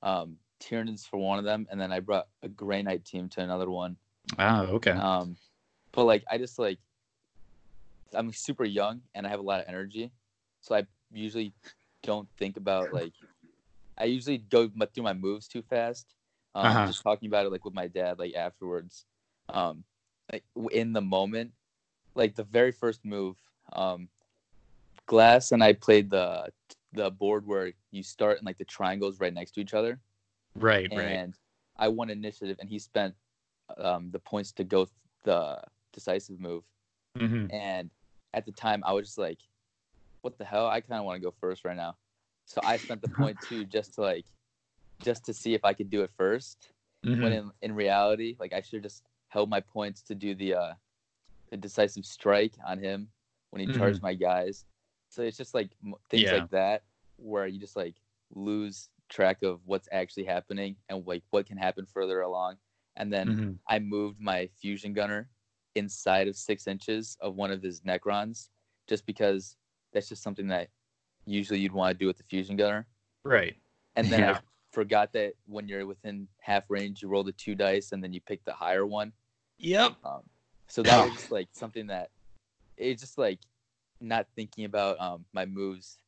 um, 0.02 0.36
Tyranids 0.60 1.04
for 1.06 1.16
one 1.18 1.38
of 1.40 1.44
them, 1.44 1.66
and 1.70 1.80
then 1.80 1.92
I 1.92 1.98
brought 2.00 2.28
a 2.42 2.48
Grey 2.48 2.82
Knight 2.82 3.04
team 3.04 3.28
to 3.30 3.40
another 3.40 3.68
one. 3.68 3.96
Ah, 4.38 4.62
okay. 4.66 4.92
Um, 4.92 5.36
but 5.92 6.04
like 6.04 6.24
I 6.30 6.38
just 6.38 6.58
like 6.58 6.78
I'm 8.14 8.32
super 8.32 8.64
young 8.64 9.02
and 9.14 9.26
I 9.26 9.30
have 9.30 9.40
a 9.40 9.42
lot 9.42 9.60
of 9.60 9.66
energy, 9.68 10.12
so 10.60 10.76
I 10.76 10.86
usually 11.12 11.52
don't 12.06 12.28
think 12.38 12.56
about 12.56 12.92
like 12.92 13.14
I 13.98 14.04
usually 14.06 14.38
go 14.38 14.68
through 14.68 15.04
my 15.04 15.14
moves 15.14 15.48
too 15.48 15.62
fast. 15.62 16.14
Um, 16.54 16.82
Uh-huh. 16.82 16.86
Just 16.86 17.02
talking 17.02 17.28
about 17.28 17.46
it 17.46 17.52
like 17.52 17.64
with 17.64 17.74
my 17.74 17.88
dad 17.88 18.18
like 18.18 18.34
afterwards, 18.34 19.06
um, 19.50 19.84
like 20.32 20.44
in 20.72 20.92
the 20.92 21.02
moment, 21.02 21.52
like 22.14 22.36
the 22.36 22.44
very 22.44 22.72
first 22.72 23.04
move, 23.04 23.36
um, 23.72 24.08
Glass 25.06 25.52
and 25.52 25.62
I 25.62 25.72
played 25.72 26.10
the 26.10 26.52
the 26.92 27.10
board 27.10 27.46
where 27.46 27.72
you 27.90 28.02
start 28.02 28.38
and 28.38 28.46
like 28.46 28.58
the 28.58 28.64
triangles 28.64 29.20
right 29.20 29.32
next 29.34 29.52
to 29.52 29.60
each 29.60 29.74
other 29.74 30.00
Right. 30.56 30.90
Right. 30.94 31.22
and 31.22 31.38
I 31.76 31.88
won 31.88 32.10
initiative, 32.10 32.56
and 32.60 32.68
he 32.68 32.78
spent 32.78 33.14
um, 33.78 34.10
the 34.10 34.18
points 34.20 34.52
to 34.52 34.64
go 34.64 34.84
th- 34.84 34.94
the 35.24 35.62
decisive 35.92 36.40
move. 36.40 36.64
hmm 37.18 37.46
And 37.50 37.90
at 38.34 38.46
the 38.46 38.52
time, 38.52 38.82
I 38.86 38.92
was 38.92 39.06
just 39.06 39.18
like, 39.18 39.40
"What 40.26 40.38
the 40.38 40.44
hell? 40.44 40.68
I 40.68 40.80
kind 40.82 41.00
of 41.00 41.06
want 41.06 41.22
to 41.22 41.26
go 41.30 41.34
first 41.40 41.64
right 41.64 41.76
now." 41.76 41.96
So 42.46 42.60
I 42.64 42.76
spent 42.78 43.02
the 43.02 43.08
point 43.08 43.40
too, 43.40 43.64
just 43.66 43.94
to 43.96 44.02
like, 44.02 44.26
just 45.02 45.24
to 45.26 45.34
see 45.34 45.54
if 45.54 45.64
I 45.64 45.74
could 45.74 45.90
do 45.90 46.02
it 46.02 46.10
1st 46.18 46.72
Mm-hmm. 47.06 47.22
When 47.22 47.32
in 47.32 47.52
in 47.62 47.74
reality, 47.74 48.36
like 48.40 48.52
I 48.54 48.62
should 48.62 48.78
have 48.78 48.90
just 48.90 49.04
held 49.28 49.50
my 49.50 49.60
points 49.60 50.02
to 50.04 50.14
do 50.14 50.34
the 50.34 50.54
uh, 50.54 50.74
the 51.50 51.56
decisive 51.56 52.06
strike 52.06 52.54
on 52.66 52.78
him 52.78 53.08
when 53.50 53.60
he 53.62 53.68
charged 53.68 54.02
my 54.02 54.14
guys. 54.14 54.66
So 55.08 55.22
it's 55.22 55.36
just 55.38 55.54
like 55.54 55.76
things 56.10 56.30
Yeah. 56.30 56.32
like 56.32 56.50
that 56.50 56.84
where 57.16 57.46
you 57.46 57.60
just 57.60 57.76
like 57.76 57.96
lose 58.34 58.90
track 59.08 59.42
of 59.42 59.60
what's 59.66 59.88
actually 59.92 60.24
happening 60.24 60.76
and 60.88 61.06
like 61.06 61.22
what 61.30 61.46
can 61.46 61.58
happen 61.58 61.86
further 61.86 62.20
along. 62.22 62.58
And 62.96 63.12
then 63.12 63.36
hmm 63.36 63.52
I 63.68 63.78
moved 63.78 64.20
my 64.20 64.48
fusion 64.60 64.94
gunner 64.94 65.30
inside 65.74 66.28
of 66.28 66.36
six 66.36 66.66
inches 66.66 67.16
of 67.20 67.36
one 67.36 67.52
of 67.52 67.62
his 67.62 67.82
Necrons 67.82 68.50
just 68.88 69.06
because 69.06 69.56
that's 69.96 70.10
just 70.10 70.22
something 70.22 70.48
that 70.48 70.68
usually 71.24 71.58
you'd 71.58 71.72
want 71.72 71.94
to 71.94 71.98
do 71.98 72.06
with 72.06 72.18
the 72.18 72.22
fusion 72.24 72.54
gunner. 72.54 72.86
Right. 73.24 73.56
And 73.96 74.06
then 74.12 74.20
Yeah. 74.20 74.32
I 74.32 74.40
forgot 74.72 75.10
that 75.14 75.32
when 75.46 75.66
you're 75.68 75.86
within 75.86 76.28
half 76.38 76.64
range, 76.68 77.00
you 77.00 77.08
roll 77.08 77.24
the 77.24 77.32
two 77.32 77.54
dice 77.54 77.92
and 77.92 78.04
then 78.04 78.12
you 78.12 78.20
pick 78.20 78.44
the 78.44 78.52
higher 78.52 78.84
one. 78.84 79.12
Yep. 79.58 79.96
Um, 80.04 80.20
so 80.68 80.82
that 80.82 81.02
was 81.02 81.14
just 81.14 81.30
like 81.30 81.48
something 81.52 81.86
that 81.86 82.10
it's 82.76 83.00
just 83.00 83.16
like 83.16 83.38
not 84.02 84.26
thinking 84.36 84.66
about 84.66 85.00
um, 85.00 85.24
my 85.32 85.46
moves 85.46 85.98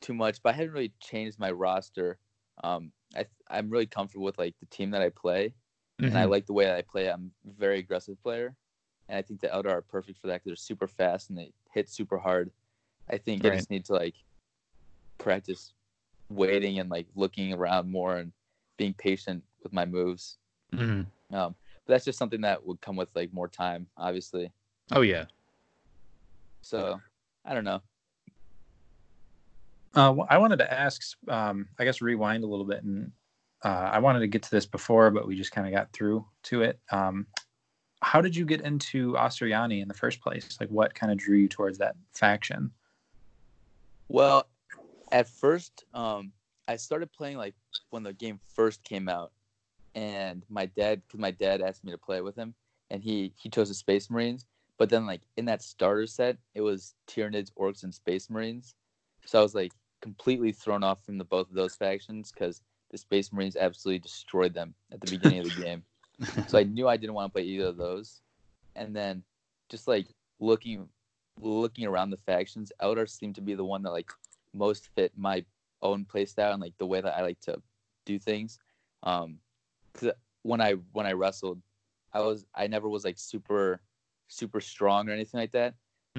too 0.00 0.14
much, 0.14 0.42
but 0.42 0.50
I 0.54 0.56
hadn't 0.56 0.72
really 0.72 0.92
changed 1.00 1.38
my 1.38 1.52
roster. 1.52 2.18
Um, 2.64 2.90
I 3.14 3.26
I'm 3.48 3.70
really 3.70 3.86
comfortable 3.86 4.24
with 4.24 4.36
like 4.36 4.56
the 4.58 4.66
team 4.66 4.90
that 4.90 5.00
I 5.02 5.10
play, 5.10 5.54
and 6.00 6.18
I 6.18 6.24
Mhm. 6.24 6.30
like 6.30 6.46
the 6.46 6.52
way 6.54 6.64
that 6.64 6.76
I 6.76 6.82
play. 6.82 7.08
I'm 7.08 7.30
a 7.46 7.52
very 7.52 7.78
aggressive 7.78 8.20
player, 8.20 8.56
and 9.08 9.16
I 9.16 9.22
think 9.22 9.40
the 9.40 9.46
Eldar 9.46 9.70
are 9.70 9.82
perfect 9.82 10.18
for 10.18 10.26
that 10.26 10.34
because 10.42 10.46
they're 10.46 10.56
super 10.56 10.88
fast 10.88 11.30
and 11.30 11.38
they 11.38 11.52
hit 11.72 11.88
super 11.88 12.18
hard. 12.18 12.50
I 13.10 13.18
think 13.18 13.44
I 13.44 13.50
just 13.56 13.70
need 13.70 13.84
to 13.86 13.92
like 13.94 14.14
practice 15.18 15.72
waiting 16.30 16.78
and 16.78 16.90
like 16.90 17.06
looking 17.14 17.52
around 17.52 17.90
more 17.90 18.16
and 18.16 18.32
being 18.76 18.94
patient 18.94 19.42
with 19.62 19.72
my 19.72 19.84
moves. 19.84 20.38
Mhm. 20.72 21.06
Um, 21.32 21.54
but 21.86 21.94
that's 21.94 22.04
just 22.04 22.18
something 22.18 22.40
that 22.42 22.64
would 22.64 22.80
come 22.80 22.96
with 22.96 23.08
like 23.14 23.32
more 23.32 23.48
time, 23.48 23.86
obviously. 23.96 24.52
Oh 24.92 25.00
yeah. 25.00 25.26
So 26.62 27.00
I 27.44 27.54
don't 27.54 27.64
know. 27.64 27.80
Uh, 29.94 30.14
wh- 30.14 30.26
I 30.30 30.38
wanted 30.38 30.58
to 30.58 30.72
ask, 30.72 31.00
um, 31.28 31.68
I 31.78 31.84
guess, 31.84 32.00
rewind 32.02 32.44
a 32.44 32.46
little 32.46 32.66
bit, 32.66 32.82
and 32.84 33.10
uh, 33.64 33.68
I 33.92 33.98
wanted 33.98 34.20
to 34.20 34.26
get 34.28 34.42
to 34.44 34.50
this 34.50 34.66
before, 34.66 35.10
but 35.10 35.26
we 35.26 35.34
just 35.36 35.50
kind 35.50 35.66
of 35.66 35.72
got 35.72 35.92
through 35.92 36.24
to 36.44 36.62
it. 36.62 36.78
Um, 36.92 37.26
how 38.00 38.20
did 38.20 38.36
you 38.36 38.44
get 38.44 38.60
into 38.60 39.14
Asuryani 39.14 39.80
in 39.82 39.88
the 39.88 39.94
first 39.94 40.20
place? 40.20 40.56
Like, 40.60 40.68
what 40.68 40.94
kind 40.94 41.10
of 41.10 41.18
drew 41.18 41.36
you 41.38 41.48
towards 41.48 41.78
that 41.78 41.96
faction? 42.14 42.70
Well, 44.08 44.48
at 45.12 45.28
first, 45.28 45.84
um, 45.94 46.32
I 46.66 46.76
started 46.76 47.12
playing 47.12 47.36
like 47.36 47.54
when 47.90 48.02
the 48.02 48.12
game 48.12 48.40
first 48.54 48.82
came 48.84 49.08
out, 49.08 49.32
and 49.94 50.44
my 50.48 50.66
dad, 50.66 51.02
because 51.06 51.20
my 51.20 51.30
dad 51.30 51.60
asked 51.60 51.84
me 51.84 51.92
to 51.92 51.98
play 51.98 52.20
with 52.20 52.36
him, 52.36 52.54
and 52.90 53.02
he 53.02 53.32
he 53.36 53.48
chose 53.48 53.68
the 53.68 53.74
Space 53.74 54.10
Marines. 54.10 54.46
But 54.78 54.90
then, 54.90 55.06
like 55.06 55.22
in 55.36 55.44
that 55.46 55.62
starter 55.62 56.06
set, 56.06 56.38
it 56.54 56.60
was 56.60 56.94
Tyranids, 57.08 57.52
Orcs, 57.58 57.82
and 57.82 57.94
Space 57.94 58.30
Marines. 58.30 58.74
So 59.24 59.38
I 59.38 59.42
was 59.42 59.54
like 59.54 59.72
completely 60.00 60.52
thrown 60.52 60.84
off 60.84 61.04
from 61.04 61.18
the 61.18 61.24
both 61.24 61.48
of 61.48 61.54
those 61.56 61.74
factions 61.74 62.32
because 62.32 62.62
the 62.90 62.98
Space 62.98 63.32
Marines 63.32 63.56
absolutely 63.56 63.98
destroyed 63.98 64.54
them 64.54 64.74
at 64.92 65.00
the 65.00 65.10
beginning 65.10 65.40
of 65.40 65.44
the 65.54 65.62
game. 65.62 65.82
So 66.48 66.58
I 66.58 66.64
knew 66.64 66.88
I 66.88 66.96
didn't 66.96 67.14
want 67.14 67.30
to 67.30 67.32
play 67.32 67.44
either 67.44 67.66
of 67.66 67.76
those. 67.76 68.22
And 68.74 68.94
then 68.94 69.22
just 69.68 69.86
like 69.86 70.08
looking 70.40 70.88
looking 71.40 71.86
around 71.86 72.10
the 72.10 72.16
factions, 72.18 72.72
Eldar 72.82 73.08
seemed 73.08 73.34
to 73.36 73.40
be 73.40 73.54
the 73.54 73.64
one 73.64 73.82
that 73.82 73.90
like 73.92 74.10
most 74.54 74.88
fit 74.94 75.12
my 75.16 75.44
own 75.82 76.04
playstyle 76.04 76.52
and 76.52 76.60
like 76.60 76.76
the 76.78 76.86
way 76.86 77.00
that 77.00 77.16
I 77.16 77.22
like 77.22 77.40
to 77.42 77.60
do 78.04 78.18
things. 78.18 78.58
Um, 79.02 79.38
cause 79.94 80.10
when 80.42 80.60
I 80.60 80.72
when 80.92 81.06
I 81.06 81.12
wrestled, 81.12 81.60
I 82.12 82.20
was 82.20 82.46
I 82.54 82.66
never 82.66 82.88
was 82.88 83.04
like 83.04 83.18
super 83.18 83.80
super 84.28 84.60
strong 84.60 85.08
or 85.08 85.12
anything 85.12 85.40
like 85.40 85.52
that, 85.52 85.74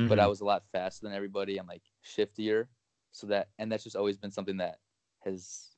but 0.07 0.19
I 0.19 0.27
was 0.27 0.41
a 0.41 0.45
lot 0.45 0.63
faster 0.71 1.05
than 1.05 1.15
everybody 1.15 1.57
and 1.57 1.67
like 1.67 1.83
shiftier. 2.05 2.67
So 3.11 3.27
that 3.27 3.49
and 3.57 3.71
that's 3.71 3.83
just 3.83 3.95
always 3.95 4.17
been 4.17 4.31
something 4.31 4.57
that 4.57 4.79
has 5.25 5.75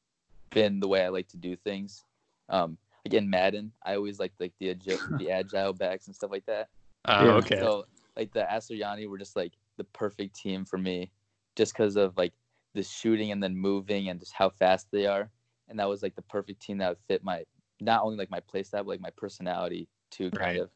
been 0.52 0.80
the 0.80 0.88
way 0.88 1.04
I 1.04 1.10
like 1.10 1.28
to 1.30 1.38
do 1.38 1.56
things. 1.56 2.04
Um, 2.50 2.78
again, 3.06 3.30
Madden, 3.30 3.72
I 3.84 3.96
always 3.96 4.20
like 4.20 4.34
like 4.40 4.54
the 4.60 4.74
agi- 4.76 5.00
the 5.18 5.30
agile 5.32 5.74
backs 5.74 6.08
and 6.08 6.16
stuff 6.16 6.32
like 6.32 6.46
that. 6.46 6.70
Oh, 7.06 7.26
Yeah. 7.26 7.38
okay. 7.38 7.56
So 7.60 7.86
like 8.16 8.34
the 8.34 8.46
Asuryani 8.52 9.08
were 9.08 9.18
just 9.18 9.36
like 9.36 9.54
the 9.78 9.84
perfect 9.86 10.36
team 10.36 10.66
for 10.66 10.78
me, 10.78 11.12
just 11.56 11.74
because 11.74 11.96
of 11.96 12.18
like 12.18 12.34
the 12.74 12.84
shooting 12.84 13.32
and 13.32 13.42
then 13.42 13.56
moving 13.56 14.10
and 14.10 14.20
just 14.20 14.34
how 14.34 14.50
fast 14.50 14.88
they 14.92 15.06
are, 15.06 15.30
and 15.70 15.80
that 15.80 15.90
was 15.90 16.02
like 16.04 16.16
the 16.16 16.22
perfect 16.24 16.62
team 16.62 16.78
that 16.80 16.90
would 16.90 16.98
fit 17.08 17.24
my 17.24 17.44
not 17.80 18.04
only 18.04 18.18
like 18.18 18.30
my 18.30 18.40
play 18.42 18.64
style 18.64 18.84
but 18.84 18.92
like 18.92 19.02
my 19.02 19.10
personality 19.12 19.88
too. 20.12 20.30
Kind 20.32 20.58
Right. 20.58 20.62
of, 20.62 20.70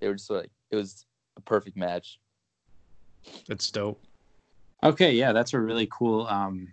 they 0.00 0.08
were 0.08 0.14
just 0.14 0.30
like 0.30 0.50
it 0.70 0.76
was 0.76 1.06
a 1.36 1.40
perfect 1.40 1.76
match. 1.76 2.18
That's 3.48 3.70
dope. 3.70 4.00
Okay, 4.82 5.12
yeah, 5.12 5.32
that's 5.32 5.54
a 5.54 5.60
really 5.60 5.88
cool, 5.90 6.26
um, 6.26 6.72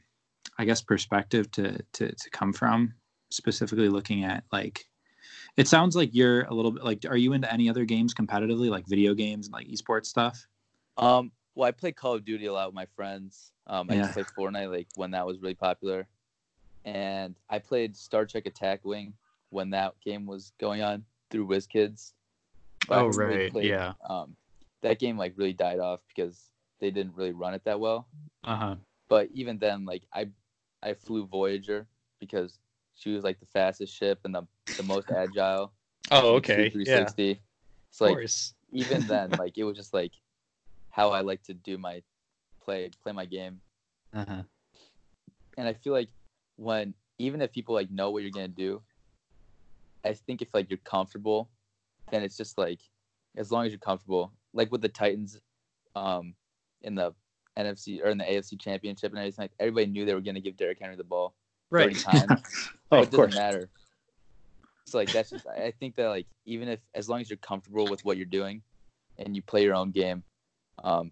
I 0.58 0.66
guess, 0.66 0.82
perspective 0.82 1.50
to 1.52 1.80
to 1.94 2.12
to 2.14 2.30
come 2.30 2.54
from. 2.54 2.94
Specifically, 3.32 3.90
looking 3.90 4.24
at 4.24 4.44
like, 4.52 4.86
it 5.58 5.68
sounds 5.68 5.96
like 5.96 6.10
you're 6.14 6.44
a 6.44 6.54
little 6.54 6.72
bit 6.72 6.84
like. 6.84 7.06
Are 7.08 7.18
you 7.18 7.34
into 7.34 7.52
any 7.52 7.70
other 7.70 7.86
games 7.86 8.14
competitively, 8.14 8.70
like 8.70 8.88
video 8.88 9.14
games 9.14 9.48
and 9.48 9.54
like 9.54 9.68
esports 9.68 10.08
stuff? 10.08 10.48
Um, 10.98 11.32
well, 11.56 11.68
I 11.68 11.72
play 11.72 11.92
Call 11.92 12.14
of 12.16 12.26
Duty 12.26 12.46
a 12.48 12.54
lot 12.54 12.68
with 12.68 12.76
my 12.76 12.86
friends. 12.96 13.52
Um, 13.68 13.88
I 13.90 13.94
Yeah. 13.94 14.00
used 14.02 14.14
to 14.14 14.24
play 14.26 14.46
Fortnite 14.46 14.72
like 14.72 14.88
when 14.96 15.12
that 15.12 15.26
was 15.26 15.40
really 15.42 15.54
popular, 15.56 16.08
and 16.86 17.36
I 17.50 17.60
played 17.60 17.96
Star 17.96 18.26
Trek 18.26 18.46
Attack 18.46 18.84
Wing 18.86 19.14
when 19.50 19.70
that 19.70 19.94
game 20.04 20.26
was 20.26 20.52
going 20.60 20.82
on 20.82 21.06
through 21.30 21.48
WizKids. 21.48 22.14
But 22.88 22.96
Oh, 22.98 23.06
haven't 23.08 23.18
really 23.18 23.38
right. 23.44 23.52
played- 23.52 23.70
Yeah. 23.70 23.94
Um, 24.10 24.36
that 24.82 25.00
game 25.00 25.18
like 25.18 25.34
really 25.38 25.54
died 25.54 25.80
off 25.80 26.02
because 26.08 26.52
they 26.80 26.92
didn't 26.92 27.16
really 27.16 27.32
run 27.32 27.54
it 27.54 27.64
that 27.64 27.80
well. 27.80 28.08
Uh 28.44 28.56
huh. 28.56 28.76
But 29.08 29.30
even 29.32 29.58
then, 29.60 29.86
like 29.86 30.04
I, 30.12 30.30
I 30.82 30.94
flew 30.96 31.26
Voyager 31.26 31.88
because 32.20 32.60
she 32.96 33.12
was 33.14 33.24
like 33.24 33.40
the 33.40 33.46
fastest 33.48 33.96
ship 33.96 34.20
and 34.24 34.34
the 34.36 34.44
the 34.78 34.84
most 34.84 35.10
agile. 35.10 35.74
Oh, 36.12 36.36
okay. 36.36 36.56
do 36.56 36.64
Yeah. 36.64 37.06
360. 37.06 37.32
Of 37.32 37.38
So 37.92 38.06
like 38.06 38.14
course. 38.16 38.54
even 38.74 39.08
then, 39.08 39.32
like 39.32 39.58
it 39.58 39.64
was 39.64 39.78
just 39.78 39.94
like 39.94 40.12
how 40.90 41.12
I 41.12 41.22
like 41.22 41.42
to 41.44 41.54
do 41.54 41.78
my 41.78 42.04
play 42.64 42.92
play 43.02 43.14
my 43.14 43.26
game. 43.26 43.62
Uh 44.14 44.26
huh. 44.28 44.44
And 45.58 45.68
I 45.68 45.74
feel 45.74 45.94
like 45.94 46.10
when 46.58 46.94
even 47.20 47.42
if 47.42 47.52
people 47.52 47.74
like 47.74 47.90
know 47.90 48.12
what 48.12 48.22
you're 48.22 48.32
gonna 48.32 48.50
do, 48.50 48.82
I 50.04 50.14
think 50.14 50.42
if 50.42 50.54
like 50.54 50.70
you're 50.70 50.78
comfortable, 50.84 51.50
then 52.12 52.22
it's 52.22 52.38
just 52.38 52.58
like 52.58 52.80
as 53.38 53.52
long 53.52 53.66
as 53.66 53.72
you're 53.72 53.80
comfortable. 53.80 54.34
Like 54.54 54.72
with 54.72 54.82
the 54.82 54.90
Titans, 54.90 55.40
um, 55.96 56.36
in 56.82 56.96
the 56.96 57.14
NFC 57.58 58.04
or 58.04 58.10
in 58.10 58.18
the 58.18 58.26
AFC 58.26 58.60
Championship 58.60 59.12
and 59.12 59.20
everything, 59.20 59.44
like 59.44 59.52
everybody 59.60 59.88
knew 59.88 60.06
they 60.06 60.14
were 60.14 60.22
gonna 60.22 60.42
give 60.42 60.58
Derrick 60.58 60.80
Henry 60.80 60.96
the 60.98 61.04
ball 61.04 61.34
Right. 61.74 61.98
30 61.98 62.04
times. 62.04 62.70
Oh, 62.92 63.00
it 63.00 63.06
doesn't 63.06 63.16
course. 63.16 63.34
matter. 63.34 63.70
So 64.86 65.00
like 65.00 65.12
that's 65.12 65.32
just 65.32 65.48
I 65.48 65.66
I 65.66 65.72
think 65.72 65.96
that 65.96 66.08
like 66.08 66.28
even 66.46 66.68
if 66.68 66.80
as 66.94 67.10
long 67.10 67.20
as 67.20 67.30
you're 67.30 67.38
comfortable 67.38 67.88
with 67.90 68.06
what 68.06 68.18
you're 68.18 68.28
doing 68.28 68.62
and 69.18 69.36
you 69.36 69.42
play 69.42 69.64
your 69.64 69.74
own 69.74 69.90
game, 69.90 70.24
um, 70.84 71.12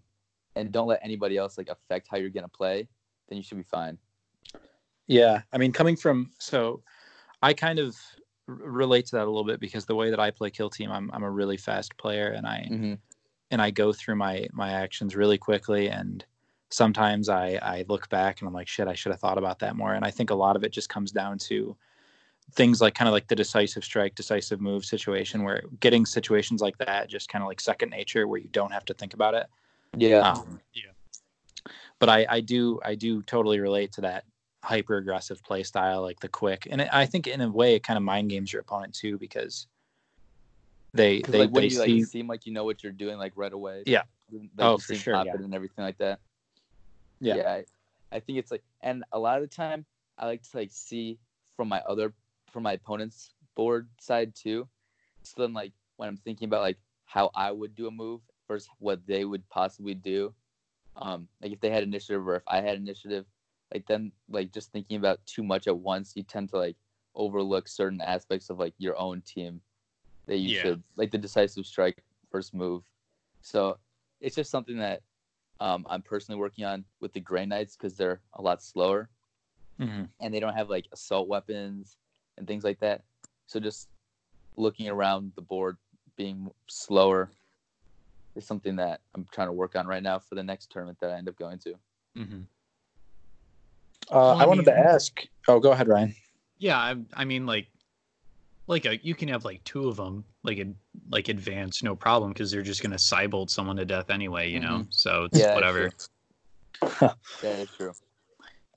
and 0.54 0.70
don't 0.70 0.86
let 0.86 1.00
anybody 1.02 1.36
else 1.36 1.58
like 1.58 1.68
affect 1.68 2.06
how 2.08 2.16
you're 2.18 2.30
gonna 2.30 2.48
play, 2.48 2.86
then 3.28 3.36
you 3.38 3.42
should 3.42 3.56
be 3.58 3.64
fine. 3.64 3.98
Yeah, 5.08 5.42
I 5.52 5.58
mean, 5.58 5.72
coming 5.72 5.96
from 5.96 6.30
so, 6.38 6.82
I 7.42 7.54
kind 7.54 7.80
of 7.80 7.96
r- 8.48 8.54
relate 8.54 9.06
to 9.06 9.16
that 9.16 9.24
a 9.24 9.30
little 9.30 9.44
bit 9.44 9.58
because 9.58 9.84
the 9.84 9.96
way 9.96 10.10
that 10.10 10.20
I 10.20 10.30
play 10.30 10.50
Kill 10.50 10.70
Team, 10.70 10.92
I'm 10.92 11.10
I'm 11.12 11.24
a 11.24 11.30
really 11.30 11.56
fast 11.56 11.96
player, 11.96 12.28
and 12.28 12.46
I 12.46 12.68
Mm-hmm. 12.70 12.94
and 13.50 13.60
I 13.60 13.70
go 13.72 13.92
through 13.92 14.16
my 14.16 14.46
my 14.52 14.70
actions 14.70 15.16
really 15.16 15.38
quickly 15.38 15.88
and 15.88 16.24
sometimes 16.72 17.28
I 17.28 17.58
I 17.62 17.84
look 17.88 18.08
back 18.08 18.40
and 18.40 18.48
I'm 18.48 18.54
like 18.54 18.68
shit 18.68 18.88
I 18.88 18.94
should 18.94 19.12
have 19.12 19.20
thought 19.20 19.38
about 19.38 19.58
that 19.60 19.76
more 19.76 19.92
and 19.94 20.04
I 20.04 20.10
think 20.10 20.30
a 20.30 20.34
lot 20.34 20.56
of 20.56 20.64
it 20.64 20.72
just 20.72 20.88
comes 20.88 21.12
down 21.12 21.38
to 21.38 21.76
things 22.52 22.80
like 22.80 22.94
kind 22.94 23.08
of 23.08 23.12
like 23.12 23.28
the 23.28 23.36
decisive 23.36 23.84
strike 23.84 24.14
decisive 24.14 24.60
move 24.60 24.84
situation 24.84 25.42
where 25.44 25.62
getting 25.80 26.04
situations 26.06 26.60
like 26.60 26.76
that 26.78 27.08
just 27.08 27.28
kind 27.28 27.42
of 27.42 27.48
like 27.48 27.60
second 27.60 27.90
nature 27.90 28.26
where 28.26 28.40
you 28.40 28.48
don't 28.52 28.72
have 28.72 28.84
to 28.86 28.94
think 28.94 29.14
about 29.14 29.34
it 29.34 29.46
Yeah. 29.96 30.20
um, 30.32 30.60
Yeah. 30.74 30.90
but 31.98 32.08
I 32.08 32.26
I 32.28 32.40
do 32.40 32.80
I 32.84 32.94
do 32.94 33.22
totally 33.22 33.60
relate 33.60 33.92
to 33.92 34.00
that 34.02 34.24
hyper 34.64 34.96
aggressive 34.96 35.42
play 35.42 35.62
style 35.64 36.02
like 36.02 36.20
the 36.20 36.28
quick 36.28 36.66
and 36.70 36.80
it, 36.80 36.88
I 36.92 37.04
think 37.06 37.26
in 37.26 37.40
a 37.40 37.50
way 37.50 37.74
it 37.74 37.82
kind 37.82 37.96
of 37.96 38.02
mind 38.02 38.30
games 38.30 38.52
your 38.52 38.60
opponent 38.62 38.94
too 38.94 39.18
because 39.18 39.66
they 40.94 41.20
they, 41.22 41.38
like 41.40 41.50
when 41.50 41.62
they 41.62 41.68
you 41.68 41.70
see 41.70 41.98
like 41.98 42.06
seem 42.06 42.26
like 42.28 42.46
you 42.46 42.52
know 42.52 42.64
what 42.64 42.82
you're 42.82 42.92
doing 42.92 43.18
like 43.18 43.32
right 43.36 43.52
away. 43.52 43.82
Yeah. 43.86 44.02
Like, 44.30 44.50
Oh, 44.58 44.72
you 44.72 44.78
for 44.78 44.94
sure, 44.94 45.14
yeah. 45.24 45.34
and 45.34 45.54
everything 45.54 45.84
like 45.84 45.98
that. 45.98 46.20
Yeah. 47.26 47.46
I, 47.46 47.64
I 48.16 48.20
think 48.20 48.38
it's 48.38 48.50
like, 48.50 48.64
and 48.82 49.04
a 49.12 49.18
lot 49.18 49.42
of 49.42 49.48
the 49.48 49.54
time, 49.54 49.84
I 50.18 50.26
like 50.26 50.42
to 50.42 50.56
like 50.56 50.70
see 50.72 51.18
from 51.56 51.68
my 51.68 51.80
other, 51.88 52.12
from 52.50 52.62
my 52.64 52.74
opponent's 52.74 53.34
board 53.54 53.88
side 54.00 54.34
too. 54.34 54.68
So 55.22 55.42
then, 55.42 55.52
like 55.52 55.72
when 55.96 56.08
I'm 56.08 56.16
thinking 56.16 56.46
about 56.46 56.62
like 56.62 56.78
how 57.04 57.30
I 57.34 57.50
would 57.50 57.74
do 57.74 57.86
a 57.86 57.90
move 57.90 58.20
versus 58.48 58.68
what 58.78 59.06
they 59.06 59.24
would 59.24 59.48
possibly 59.48 59.94
do, 59.94 60.34
um, 60.96 61.28
like 61.40 61.52
if 61.52 61.60
they 61.60 61.70
had 61.70 61.82
initiative 61.82 62.26
or 62.26 62.36
if 62.36 62.42
I 62.46 62.60
had 62.60 62.76
initiative, 62.76 63.24
like 63.72 63.86
then 63.86 64.12
like 64.28 64.52
just 64.52 64.72
thinking 64.72 64.96
about 64.96 65.24
too 65.26 65.42
much 65.42 65.66
at 65.66 65.76
once, 65.78 66.12
you 66.16 66.22
tend 66.22 66.50
to 66.50 66.58
like 66.58 66.76
overlook 67.14 67.68
certain 67.68 68.00
aspects 68.00 68.50
of 68.50 68.58
like 68.58 68.74
your 68.78 68.98
own 68.98 69.22
team 69.22 69.60
that 70.26 70.36
you 70.38 70.50
Yeah. 70.50 70.60
should 70.60 70.82
like 70.96 71.10
the 71.10 71.18
decisive 71.18 71.66
strike 71.66 72.02
first 72.30 72.54
move. 72.54 72.82
So 73.40 73.78
it's 74.20 74.36
just 74.36 74.50
something 74.50 74.76
that 74.78 75.02
um, 75.62 75.86
I'm 75.88 76.02
personally 76.02 76.40
working 76.40 76.64
on 76.64 76.84
with 77.00 77.12
the 77.12 77.20
Grey 77.20 77.46
Knights 77.46 77.76
because 77.76 77.96
they're 77.96 78.20
a 78.34 78.42
lot 78.42 78.62
slower 78.62 79.08
Mhm. 79.80 80.08
and 80.20 80.34
they 80.34 80.40
don't 80.40 80.54
have 80.54 80.68
like 80.68 80.86
assault 80.92 81.28
weapons 81.28 81.96
and 82.36 82.46
things 82.46 82.64
like 82.64 82.80
that. 82.80 83.04
So 83.46 83.60
just 83.60 83.88
looking 84.56 84.88
around 84.88 85.32
the 85.36 85.42
board, 85.42 85.76
being 86.16 86.50
slower, 86.66 87.30
is 88.34 88.44
something 88.46 88.76
that 88.76 89.02
I'm 89.14 89.24
trying 89.30 89.48
to 89.48 89.52
work 89.52 89.76
on 89.76 89.86
right 89.86 90.02
now 90.02 90.18
for 90.18 90.34
the 90.34 90.42
next 90.42 90.70
tournament 90.72 90.98
that 91.00 91.10
I 91.12 91.16
end 91.18 91.28
up 91.28 91.36
going 91.36 91.58
to. 91.60 91.74
Mm-hmm. 92.16 92.42
Uh, 94.10 94.14
Well, 94.14 94.34
I 94.40 94.42
I 94.42 94.46
wanted 94.46 94.64
to 94.64 94.76
ask. 94.76 95.20
Oh, 95.48 95.60
go 95.60 95.72
ahead, 95.72 95.86
Ryan. 95.86 96.14
Yeah, 96.58 96.78
I, 96.78 96.96
I 97.14 97.24
mean, 97.24 97.46
like, 97.46 97.68
like 98.72 98.86
a, 98.86 98.98
you 99.04 99.14
can 99.14 99.28
have 99.28 99.44
like 99.44 99.62
two 99.64 99.88
of 99.88 99.96
them, 99.96 100.24
like 100.42 100.58
ad, 100.58 100.74
like 101.10 101.28
advanced, 101.28 101.82
no 101.84 101.94
problem, 101.94 102.32
because 102.32 102.50
they're 102.50 102.62
just 102.62 102.82
gonna 102.82 102.96
psybolt 102.96 103.50
someone 103.50 103.76
to 103.76 103.84
death 103.84 104.10
anyway, 104.10 104.50
you 104.50 104.60
know. 104.60 104.84
So 104.90 105.24
it's 105.24 105.38
Yeah, 105.38 105.46
that's 105.46 105.54
whatever. 105.54 105.92
Yeah, 107.42 107.50
it's 107.62 107.76
true. 107.76 107.92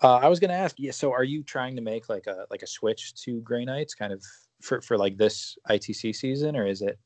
Uh, 0.02 0.16
I 0.18 0.28
was 0.28 0.40
going 0.40 0.50
to 0.50 0.56
ask. 0.56 0.76
Yeah. 0.78 0.92
So, 0.92 1.12
are 1.12 1.24
you 1.24 1.44
trying 1.44 1.76
to 1.76 1.82
make 1.82 2.10
like 2.10 2.28
a 2.28 2.46
like 2.50 2.62
a 2.64 2.68
switch 2.68 3.14
to 3.24 3.42
Grey 3.42 3.64
Knights, 3.66 3.96
kind 3.96 4.12
of 4.12 4.24
for 4.62 4.82
for 4.82 4.98
like 4.98 5.18
this 5.18 5.58
ITC 5.70 6.16
season, 6.16 6.56
or 6.56 6.68
is 6.68 6.82
it? 6.82 7.00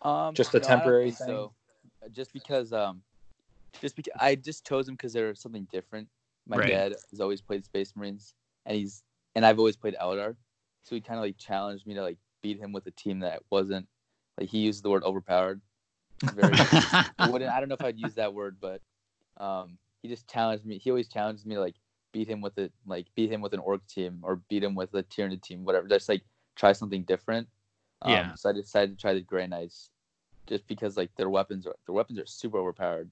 Um, 0.00 0.34
Just 0.34 0.54
a 0.54 0.60
no, 0.60 0.66
temporary 0.66 1.10
think 1.10 1.18
thing? 1.18 1.26
So, 1.28 1.54
Uh, 2.04 2.08
just 2.08 2.32
because, 2.32 2.72
um, 2.72 3.02
just 3.80 3.94
because 3.96 4.12
I 4.18 4.34
just 4.34 4.66
chose 4.66 4.86
them 4.86 4.94
because 4.96 5.12
they're 5.12 5.34
something 5.34 5.68
different. 5.70 6.08
My 6.46 6.56
Right. 6.56 6.68
dad 6.68 6.94
has 7.10 7.20
always 7.20 7.40
played 7.40 7.64
Space 7.64 7.94
Marines, 7.94 8.34
and 8.66 8.76
he's 8.76 9.02
and 9.34 9.44
I've 9.44 9.58
always 9.58 9.76
played 9.76 9.96
Eldar, 10.00 10.36
so 10.82 10.94
he 10.94 11.00
kind 11.00 11.18
of 11.18 11.24
like 11.24 11.38
challenged 11.38 11.86
me 11.86 11.94
to 11.94 12.02
like 12.02 12.18
beat 12.42 12.58
him 12.58 12.72
with 12.72 12.86
a 12.86 12.90
team 12.92 13.20
that 13.20 13.42
wasn't 13.50 13.86
like 14.38 14.48
he 14.48 14.58
used 14.58 14.82
the 14.82 14.90
word 14.90 15.04
overpowered. 15.04 15.60
Very, 16.22 16.54
I 17.18 17.28
wouldn't 17.28 17.50
I 17.50 17.60
don't 17.60 17.68
know 17.68 17.74
if 17.74 17.84
I'd 17.84 17.98
use 17.98 18.14
that 18.14 18.34
word, 18.34 18.56
but 18.60 18.80
um, 19.38 19.78
he 20.02 20.08
just 20.08 20.28
challenged 20.28 20.64
me. 20.64 20.78
He 20.78 20.90
always 20.90 21.08
challenges 21.08 21.46
me 21.46 21.54
to 21.54 21.60
like 21.60 21.76
beat 22.12 22.28
him 22.28 22.40
with 22.40 22.58
it, 22.58 22.72
like 22.86 23.06
beat 23.14 23.30
him 23.30 23.40
with 23.40 23.54
an 23.54 23.60
orc 23.60 23.86
team 23.86 24.20
or 24.22 24.36
beat 24.48 24.62
him 24.62 24.74
with 24.74 24.94
a 24.94 25.02
Tyranid 25.02 25.42
team, 25.42 25.64
whatever. 25.64 25.88
Just 25.88 26.08
like 26.08 26.22
try 26.56 26.72
something 26.72 27.02
different. 27.02 27.48
Um, 28.02 28.12
Yeah. 28.12 28.34
So 28.34 28.50
I 28.50 28.52
decided 28.52 28.96
to 28.96 29.00
try 29.00 29.14
the 29.14 29.20
Grey 29.20 29.46
Knights, 29.46 29.90
just 30.46 30.66
because 30.66 30.96
like 30.96 31.14
their 31.16 31.30
weapons 31.30 31.66
are 31.66 31.74
their 31.86 31.94
weapons 31.94 32.18
are 32.18 32.26
super 32.26 32.58
overpowered, 32.58 33.10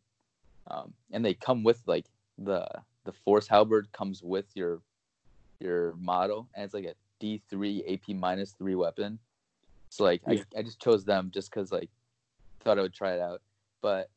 um, 0.68 0.92
and 1.11 1.24
they 1.24 1.35
come 1.35 1.62
with 1.62 1.83
like 1.87 2.06
the 2.38 2.66
the 3.04 3.12
Force 3.12 3.48
Halberd 3.48 3.90
comes 3.92 4.22
with 4.22 4.46
your 4.54 4.83
your 5.59 5.94
model, 5.96 6.48
and 6.54 6.64
it's 6.64 6.74
like 6.74 6.85
a 6.85 6.94
D 7.20 7.40
three 7.48 7.85
AP 7.87 8.16
minus 8.16 8.52
three 8.52 8.74
weapon. 8.74 9.18
So 9.90 10.04
like 10.04 10.22
Yeah. 10.26 10.42
I, 10.56 10.59
I 10.59 10.62
just 10.62 10.80
chose 10.80 11.04
them 11.04 11.30
just 11.33 11.50
because 11.50 11.70
like 11.70 11.90
thought 12.61 12.78
I 12.78 12.83
would 12.83 12.94
try 12.94 13.12
it 13.14 13.20
out, 13.20 13.40
but 13.80 14.11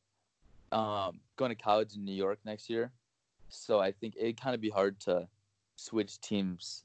um, 0.71 1.19
going 1.37 1.49
to 1.49 1.55
college 1.55 1.95
in 1.95 2.03
New 2.03 2.15
York 2.15 2.39
next 2.45 2.69
year, 2.69 2.91
so 3.49 3.79
I 3.79 3.91
think 3.91 4.15
it'd 4.17 4.41
kind 4.41 4.55
of 4.55 4.61
be 4.61 4.69
hard 4.69 4.99
to 5.01 5.27
switch 5.75 6.19
teams 6.19 6.83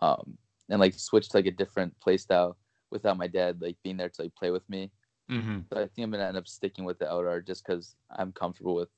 um, 0.00 0.38
and 0.68 0.78
like 0.80 0.94
switch 0.94 1.28
to 1.30 1.36
like 1.36 1.46
a 1.46 1.50
different 1.50 1.98
play 2.00 2.16
style 2.16 2.56
without 2.90 3.16
my 3.16 3.26
dad 3.26 3.60
like 3.60 3.76
being 3.82 3.96
there 3.96 4.08
to 4.08 4.22
like 4.22 4.34
play 4.36 4.50
with 4.52 4.68
me. 4.70 4.90
Mm-hmm. 5.30 5.60
But 5.68 5.78
I 5.78 5.86
think 5.88 6.04
I'm 6.04 6.10
gonna 6.10 6.24
end 6.24 6.36
up 6.36 6.46
sticking 6.48 6.84
with 6.84 6.98
the 6.98 7.06
Eldar 7.06 7.44
just 7.44 7.66
because 7.66 7.96
I'm 8.16 8.32
comfortable 8.32 8.74
with 8.74 8.90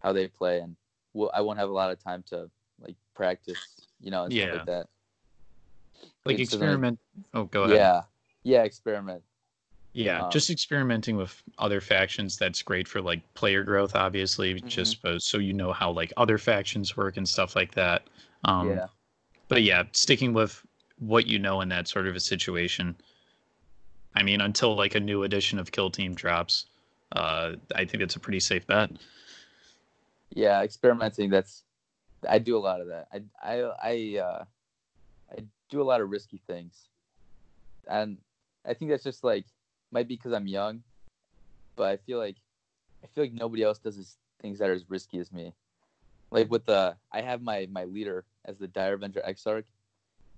how 0.00 0.12
they 0.12 0.28
play, 0.28 0.60
and 0.60 0.76
we'll, 1.12 1.30
I 1.34 1.40
won't 1.42 1.58
have 1.58 1.68
a 1.68 1.72
lot 1.72 1.90
of 1.90 2.02
time 2.02 2.22
to 2.28 2.50
like 2.80 2.96
practice, 3.14 3.86
you 4.00 4.10
know, 4.10 4.24
and 4.24 4.32
stuff 4.32 4.48
Yeah. 4.48 4.54
like 4.54 4.66
that. 4.66 4.86
Like 6.24 6.38
It's 6.38 6.50
something 6.50 6.68
like- 6.68 6.74
experiment. 6.74 6.98
Oh, 7.34 7.44
go 7.44 7.64
ahead. 7.64 7.76
Yeah, 7.76 8.02
yeah, 8.42 8.62
experiment. 8.62 9.22
Yeah, 9.92 10.24
Um, 10.26 10.30
just 10.30 10.50
experimenting 10.50 11.16
with 11.16 11.42
other 11.58 11.80
factions. 11.80 12.36
That's 12.36 12.62
great 12.62 12.86
for 12.86 13.00
like 13.00 13.22
player 13.34 13.64
growth, 13.64 13.96
obviously, 13.96 14.54
Mm-hmm. 14.54 14.68
just 14.68 14.98
so 15.18 15.38
you 15.38 15.52
know 15.52 15.72
how 15.72 15.90
like 15.90 16.12
other 16.16 16.38
factions 16.38 16.96
work 16.96 17.16
and 17.16 17.28
stuff 17.28 17.56
like 17.56 17.72
that. 17.74 18.02
Um, 18.44 18.70
yeah, 18.70 18.86
But 19.48 19.62
yeah, 19.64 19.82
sticking 19.92 20.32
with 20.32 20.64
what 20.98 21.26
you 21.26 21.38
know 21.40 21.60
in 21.60 21.68
that 21.70 21.88
sort 21.88 22.06
of 22.06 22.14
a 22.14 22.20
situation. 22.20 22.94
I 24.14 24.22
mean, 24.22 24.40
until 24.40 24.76
like 24.76 24.94
a 24.94 25.00
new 25.00 25.22
edition 25.24 25.58
of 25.58 25.72
Kill 25.72 25.90
Team 25.90 26.14
drops, 26.14 26.66
uh, 27.12 27.54
I 27.74 27.84
think 27.84 28.02
it's 28.02 28.14
a 28.16 28.20
pretty 28.20 28.40
safe 28.40 28.66
bet. 28.66 28.90
yeah, 30.30 30.62
experimenting. 30.62 31.30
That's 31.30 31.64
I 32.28 32.38
do 32.38 32.56
a 32.56 32.60
lot 32.60 32.80
of 32.80 32.86
that. 32.88 33.08
I 33.12 33.22
I 33.42 33.72
I 33.82 34.18
uh, 34.20 34.44
I 35.30 35.42
do 35.68 35.80
a 35.80 35.84
lot 35.84 36.00
of 36.00 36.10
risky 36.10 36.40
things, 36.46 36.88
and 37.88 38.18
I 38.66 38.74
think 38.74 38.90
that's 38.90 39.04
just 39.04 39.24
like 39.24 39.46
might 39.92 40.08
be 40.08 40.16
because 40.16 40.32
I'm 40.32 40.46
young, 40.46 40.82
but 41.76 41.88
I 41.90 41.96
feel 41.96 42.18
like 42.18 42.36
I 43.02 43.06
feel 43.08 43.24
like 43.24 43.32
nobody 43.32 43.62
else 43.62 43.78
does 43.78 43.96
this, 43.96 44.18
things 44.40 44.58
that 44.58 44.68
are 44.68 44.74
as 44.74 44.88
risky 44.88 45.18
as 45.18 45.32
me. 45.32 45.54
Like 46.30 46.50
with 46.50 46.66
the 46.66 46.96
I 47.12 47.22
have 47.22 47.42
my 47.42 47.66
my 47.70 47.84
leader 47.84 48.24
as 48.44 48.58
the 48.58 48.68
Dire 48.68 48.94
Avenger 48.94 49.20
Exarch, 49.24 49.66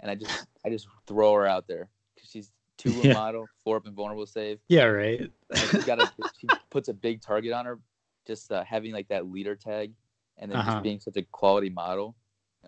and 0.00 0.10
I 0.10 0.14
just 0.14 0.46
I 0.64 0.70
just 0.70 0.88
throw 1.06 1.32
her 1.34 1.46
out 1.46 1.66
there 1.66 1.88
because 2.14 2.30
she's 2.30 2.52
two 2.78 2.92
Yeah. 3.04 3.12
model, 3.12 3.50
four 3.62 3.76
up 3.76 3.86
and 3.86 3.94
vulnerable 3.94 4.26
save. 4.26 4.58
Yeah, 4.68 4.84
right. 4.84 5.30
She's 5.70 5.84
got 5.84 5.98
a 5.98 6.08
she 6.38 6.50
puts 6.70 6.88
a 6.88 6.94
big 6.94 7.20
target 7.20 7.52
on 7.52 7.66
her, 7.66 7.78
just 8.26 8.50
uh, 8.50 8.64
having 8.64 8.92
like 8.92 9.08
that 9.08 9.30
leader 9.30 9.54
tag, 9.54 9.92
and 10.38 10.50
then 10.50 10.58
Uh-huh. 10.58 10.70
just 10.72 10.82
being 10.82 11.00
such 11.00 11.16
a 11.16 11.22
quality 11.22 11.68
model. 11.68 12.16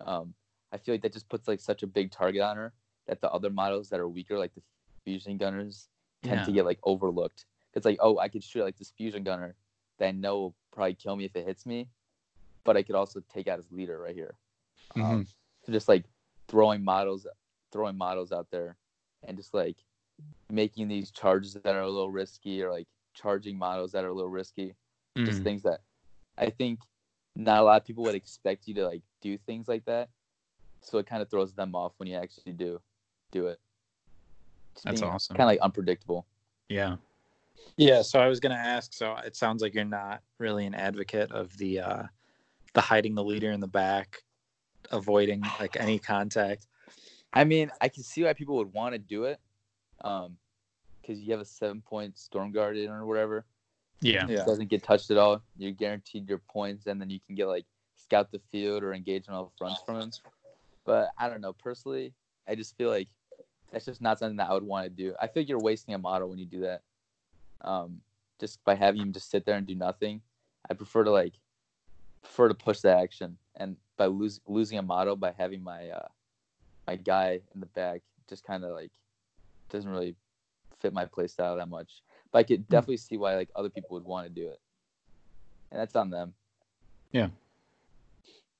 Um, 0.05 0.33
I 0.71 0.77
feel 0.77 0.93
like 0.93 1.01
that 1.03 1.13
just 1.13 1.29
puts 1.29 1.47
like 1.47 1.59
such 1.59 1.83
a 1.83 1.87
big 1.87 2.11
target 2.11 2.41
on 2.41 2.57
her 2.57 2.73
that 3.07 3.21
the 3.21 3.31
other 3.31 3.49
models 3.49 3.89
that 3.89 3.99
are 3.99 4.09
weaker, 4.09 4.37
like 4.37 4.53
the 4.55 4.61
fusion 5.03 5.37
gunners, 5.37 5.89
tend 6.23 6.39
Yeah. 6.41 6.45
to 6.45 6.51
get 6.51 6.65
like 6.65 6.79
overlooked. 6.83 7.45
It's 7.73 7.85
like, 7.85 7.97
oh, 8.01 8.17
I 8.19 8.29
could 8.29 8.43
shoot 8.43 8.63
like 8.63 8.77
this 8.77 8.91
fusion 8.91 9.23
gunner 9.23 9.55
that 9.99 10.07
I 10.07 10.11
know 10.11 10.39
will 10.39 10.55
probably 10.71 10.95
kill 10.95 11.15
me 11.15 11.25
if 11.25 11.35
it 11.35 11.45
hits 11.45 11.65
me, 11.65 11.89
but 12.63 12.75
I 12.77 12.83
could 12.83 12.95
also 12.95 13.21
take 13.31 13.47
out 13.47 13.59
his 13.59 13.71
leader 13.71 13.99
right 13.99 14.15
here. 14.15 14.35
Mhm. 14.95 15.03
Um, 15.03 15.27
so 15.65 15.71
just 15.71 15.87
like 15.87 16.05
throwing 16.47 16.83
models, 16.83 17.27
throwing 17.71 17.97
models 17.97 18.31
out 18.31 18.49
there, 18.51 18.77
and 19.23 19.37
just 19.37 19.53
like 19.53 19.77
making 20.49 20.87
these 20.87 21.11
charges 21.11 21.53
that 21.53 21.75
are 21.75 21.81
a 21.81 21.89
little 21.89 22.11
risky, 22.11 22.61
or 22.63 22.71
like 22.71 22.87
charging 23.13 23.57
models 23.57 23.91
that 23.91 24.03
are 24.03 24.09
a 24.09 24.13
little 24.13 24.29
risky. 24.31 24.75
Just 25.25 25.39
Mhm. 25.39 25.43
things 25.43 25.63
that 25.63 25.81
I 26.37 26.49
think 26.49 26.79
not 27.35 27.59
a 27.59 27.63
lot 27.63 27.81
of 27.81 27.85
people 27.87 28.03
would 28.03 28.15
expect 28.15 28.67
you 28.67 28.73
to 28.75 28.87
like 28.87 29.03
do 29.21 29.37
things 29.37 29.67
like 29.67 29.85
that. 29.85 30.09
So 30.85 30.99
it 30.99 31.07
kind 31.07 31.21
of 31.21 31.29
throws 31.29 31.53
them 31.53 31.75
off 31.75 31.93
when 31.97 32.07
you 32.07 32.15
actually 32.15 32.53
do 32.53 32.79
do 33.31 33.47
it. 33.47 33.59
Just 34.75 34.85
That's 34.85 35.01
awesome. 35.01 35.35
Kind 35.35 35.49
of 35.49 35.51
like 35.51 35.59
unpredictable. 35.59 36.25
Yeah. 36.69 36.97
Yeah, 37.77 38.01
so 38.03 38.19
I 38.19 38.27
was 38.27 38.39
gonna 38.39 38.55
ask. 38.55 38.93
So 38.93 39.15
it 39.25 39.35
sounds 39.35 39.61
like 39.61 39.73
you're 39.73 39.83
not 39.83 40.21
really 40.37 40.65
an 40.65 40.75
advocate 40.75 41.31
of 41.31 41.55
the 41.57 41.79
uh, 41.79 42.03
the 42.73 42.81
hiding 42.81 43.15
the 43.15 43.23
leader 43.23 43.51
in 43.51 43.59
the 43.59 43.67
back, 43.67 44.23
avoiding 44.91 45.43
like 45.59 45.75
any 45.79 45.99
contact. 45.99 46.67
I 47.33 47.43
mean, 47.43 47.71
I 47.81 47.89
can 47.89 48.03
see 48.03 48.23
why 48.23 48.33
people 48.33 48.55
would 48.57 48.71
want 48.71 48.93
to 48.93 48.99
do 48.99 49.25
it, 49.25 49.39
um, 50.01 50.37
because 51.01 51.21
you 51.21 51.31
have 51.31 51.41
a 51.41 51.45
seven 51.45 51.81
point 51.81 52.17
Storm 52.17 52.51
Guardian 52.51 52.91
or 52.91 53.05
whatever. 53.05 53.45
Yeah. 54.01 54.25
Yeah. 54.27 54.41
It 54.41 54.45
doesn't 54.45 54.69
get 54.69 54.83
touched 54.83 55.09
at 55.11 55.17
all. 55.17 55.41
You're 55.57 55.71
guaranteed 55.71 56.29
your 56.29 56.41
points, 56.49 56.85
and 56.85 57.01
then 57.01 57.09
you 57.09 57.19
can 57.25 57.35
get 57.35 57.47
like 57.47 57.65
scout 57.95 58.31
the 58.31 58.39
field 58.51 58.83
or 58.83 58.93
engage 58.93 59.27
on 59.27 59.35
all 59.35 59.51
fronts 59.57 59.81
from 59.85 59.99
him. 59.99 60.11
But 60.85 61.09
I 61.17 61.29
don't 61.29 61.41
know. 61.41 61.53
Personally, 61.53 62.13
I 62.47 62.55
just 62.55 62.77
feel 62.77 62.89
like 62.89 63.07
that's 63.71 63.85
just 63.85 64.01
not 64.01 64.19
something 64.19 64.37
that 64.37 64.49
I 64.49 64.53
would 64.53 64.63
want 64.63 64.85
to 64.85 64.89
do. 64.89 65.15
I 65.19 65.27
feel 65.27 65.41
like 65.41 65.49
you're 65.49 65.59
wasting 65.59 65.93
a 65.93 65.97
model 65.97 66.29
when 66.29 66.39
you 66.39 66.45
do 66.45 66.61
that. 66.61 66.81
Um, 67.61 68.01
just 68.39 68.63
by 68.63 68.75
having 68.75 69.01
him 69.01 69.11
just 69.11 69.29
sit 69.29 69.45
there 69.45 69.55
and 69.55 69.65
do 69.65 69.75
nothing. 69.75 70.21
I 70.69 70.73
prefer 70.73 71.03
to 71.03 71.11
like 71.11 71.33
prefer 72.21 72.47
to 72.47 72.53
push 72.53 72.79
the 72.79 72.95
action, 72.95 73.37
and 73.55 73.77
by 73.97 74.07
lose, 74.07 74.39
losing 74.47 74.77
a 74.77 74.81
model 74.81 75.15
by 75.15 75.33
having 75.37 75.63
my 75.63 75.89
uh, 75.89 76.07
my 76.87 76.95
guy 76.95 77.41
in 77.53 77.59
the 77.59 77.65
back 77.67 78.01
just 78.27 78.43
kind 78.43 78.63
of 78.63 78.71
like 78.71 78.91
doesn't 79.69 79.89
really 79.89 80.15
fit 80.79 80.93
my 80.93 81.05
play 81.05 81.27
style 81.27 81.57
that 81.57 81.69
much. 81.69 82.01
But 82.31 82.39
I 82.39 82.43
could 82.43 82.67
definitely 82.67 82.97
see 82.97 83.17
why 83.17 83.35
like 83.35 83.49
other 83.55 83.69
people 83.69 83.95
would 83.95 84.05
want 84.05 84.27
to 84.27 84.33
do 84.33 84.47
it, 84.47 84.59
and 85.71 85.79
that's 85.79 85.95
on 85.95 86.09
them. 86.09 86.33
Yeah. 87.11 87.29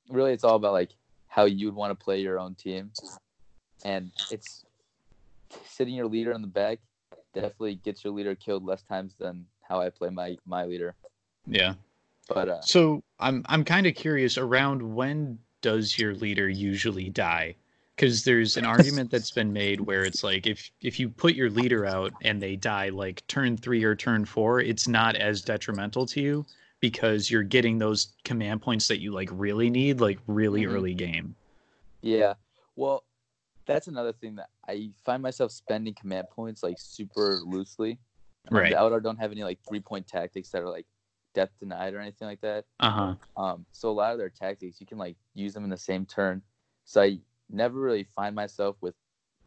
Really, 0.09 0.33
it's 0.33 0.43
all 0.43 0.55
about 0.55 0.73
like 0.73 0.91
how 1.35 1.43
you'd 1.43 1.75
want 1.75 1.91
to 1.91 2.01
play 2.01 2.21
your 2.21 2.39
own 2.39 2.55
team, 2.55 2.91
and 3.83 4.09
it's 4.31 4.63
sitting 5.65 5.93
your 5.93 6.07
leader 6.07 6.31
in 6.31 6.41
the 6.41 6.47
back 6.47 6.79
definitely 7.33 7.75
gets 7.75 8.05
your 8.05 8.13
leader 8.13 8.33
killed 8.35 8.65
less 8.65 8.81
times 8.83 9.15
than 9.19 9.45
how 9.61 9.81
I 9.81 9.89
play 9.89 10.09
my 10.09 10.37
my 10.45 10.63
leader. 10.63 10.95
Yeah. 11.45 11.73
But 12.29 12.47
uh, 12.47 12.61
So 12.61 13.03
I'm 13.19 13.43
I'm 13.47 13.65
kind 13.65 13.85
of 13.85 13.95
curious 13.95 14.37
around 14.37 14.81
when 14.95 15.37
does 15.61 15.99
your 15.99 16.15
leader 16.15 16.47
usually 16.47 17.09
die? 17.09 17.55
Because 17.95 18.23
there's 18.23 18.55
an 18.55 18.65
argument 18.65 19.11
that's 19.11 19.31
been 19.31 19.51
made 19.51 19.81
where 19.81 20.05
it's 20.05 20.23
like 20.23 20.47
if 20.47 20.71
if 20.81 21.01
you 21.01 21.09
put 21.09 21.35
your 21.35 21.49
leader 21.49 21.85
out 21.85 22.13
and 22.21 22.41
they 22.41 22.55
die 22.55 22.89
like 22.89 23.27
turn 23.27 23.57
three 23.57 23.83
or 23.83 23.95
turn 23.95 24.23
four, 24.23 24.61
it's 24.61 24.87
not 24.87 25.17
as 25.17 25.41
detrimental 25.41 26.05
to 26.07 26.21
you 26.21 26.45
because 26.89 27.31
you're 27.31 27.43
getting 27.43 27.79
those 27.79 28.13
command 28.23 28.61
points 28.61 28.87
that 28.87 28.99
you 28.99 29.11
like 29.11 29.29
really 29.31 29.69
need 29.69 29.99
like 29.99 30.19
really 30.27 30.63
Mhm. 30.63 30.69
early 30.69 30.93
game. 30.93 31.35
Yeah. 32.01 32.35
Well, 32.75 33.05
that's 33.65 33.87
another 33.87 34.13
thing 34.13 34.35
that 34.35 34.49
I 34.67 34.91
find 35.03 35.23
myself 35.23 35.51
spending 35.51 35.95
command 35.95 36.29
points 36.29 36.61
like 36.61 36.77
super 36.79 37.41
loosely. 37.43 37.99
Right. 38.51 38.69
The 38.69 38.75
Eldar 38.77 39.01
don't 39.01 39.17
have 39.17 39.31
any 39.31 39.43
like 39.43 39.59
three 39.67 39.79
point 39.79 40.07
tactics 40.07 40.49
that 40.51 40.61
are 40.61 40.69
like 40.69 40.85
death 41.33 41.49
denied 41.59 41.93
or 41.95 41.99
anything 41.99 42.27
like 42.27 42.41
that. 42.41 42.65
Uh 42.79 42.91
huh. 42.91 43.15
Um, 43.37 43.65
so 43.71 43.89
a 43.89 43.91
lot 43.91 44.11
of 44.13 44.19
their 44.19 44.29
tactics 44.29 44.79
you 44.79 44.85
can 44.85 44.97
like 44.99 45.17
use 45.33 45.53
them 45.53 45.63
in 45.63 45.69
the 45.71 45.77
same 45.77 46.05
turn. 46.05 46.43
So 46.85 47.01
I 47.01 47.19
never 47.49 47.79
really 47.79 48.03
find 48.03 48.35
myself 48.35 48.77
with 48.81 48.95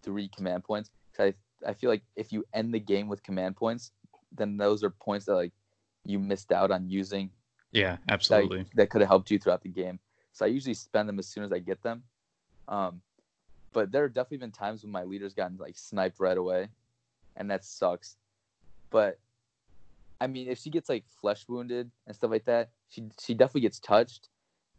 three 0.03 0.29
command 0.29 0.65
points. 0.65 0.91
'Cause 1.15 1.33
I 1.33 1.71
I 1.71 1.75
feel 1.75 1.91
like 1.91 2.05
if 2.17 2.33
you 2.33 2.45
end 2.53 2.73
the 2.75 2.81
game 2.81 3.09
with 3.09 3.23
command 3.23 3.57
points, 3.57 3.93
then 4.33 4.57
those 4.57 4.85
are 4.85 4.91
points 4.91 5.27
that 5.27 5.35
like 5.35 5.53
you 6.09 6.19
missed 6.19 6.51
out 6.53 6.71
on 6.71 6.89
using 6.89 7.31
Yeah, 7.73 7.99
absolutely. 8.09 8.65
that 8.75 8.91
could 8.91 9.03
have 9.03 9.09
helped 9.09 9.31
you 9.31 9.39
throughout 9.39 9.63
the 9.63 9.69
game. 9.69 10.01
So 10.33 10.45
I 10.45 10.49
usually 10.49 10.75
spend 10.75 11.09
them 11.09 11.19
as 11.19 11.27
soon 11.27 11.45
as 11.45 11.53
I 11.53 11.59
get 11.59 11.83
them. 11.83 12.03
Um, 12.67 13.03
but 13.73 13.93
there 13.93 14.03
have 14.05 14.15
definitely 14.15 14.39
been 14.39 14.53
times 14.53 14.83
when 14.83 14.93
my 14.93 15.05
leader's 15.05 15.35
gotten 15.35 15.59
like 15.59 15.77
sniped 15.77 16.21
right 16.21 16.37
away, 16.37 16.69
and 17.37 17.51
that 17.51 17.65
sucks. 17.65 18.17
But 18.91 19.19
I 20.21 20.27
mean, 20.27 20.49
if 20.49 20.59
she 20.59 20.71
gets 20.71 20.89
like 20.89 21.05
flesh 21.21 21.45
wounded 21.49 21.91
and 22.07 22.17
stuff 22.17 22.31
like 22.31 22.47
that, 22.47 22.71
she 22.89 23.05
she 23.21 23.35
definitely 23.35 23.63
gets 23.63 23.79
touched. 23.79 24.29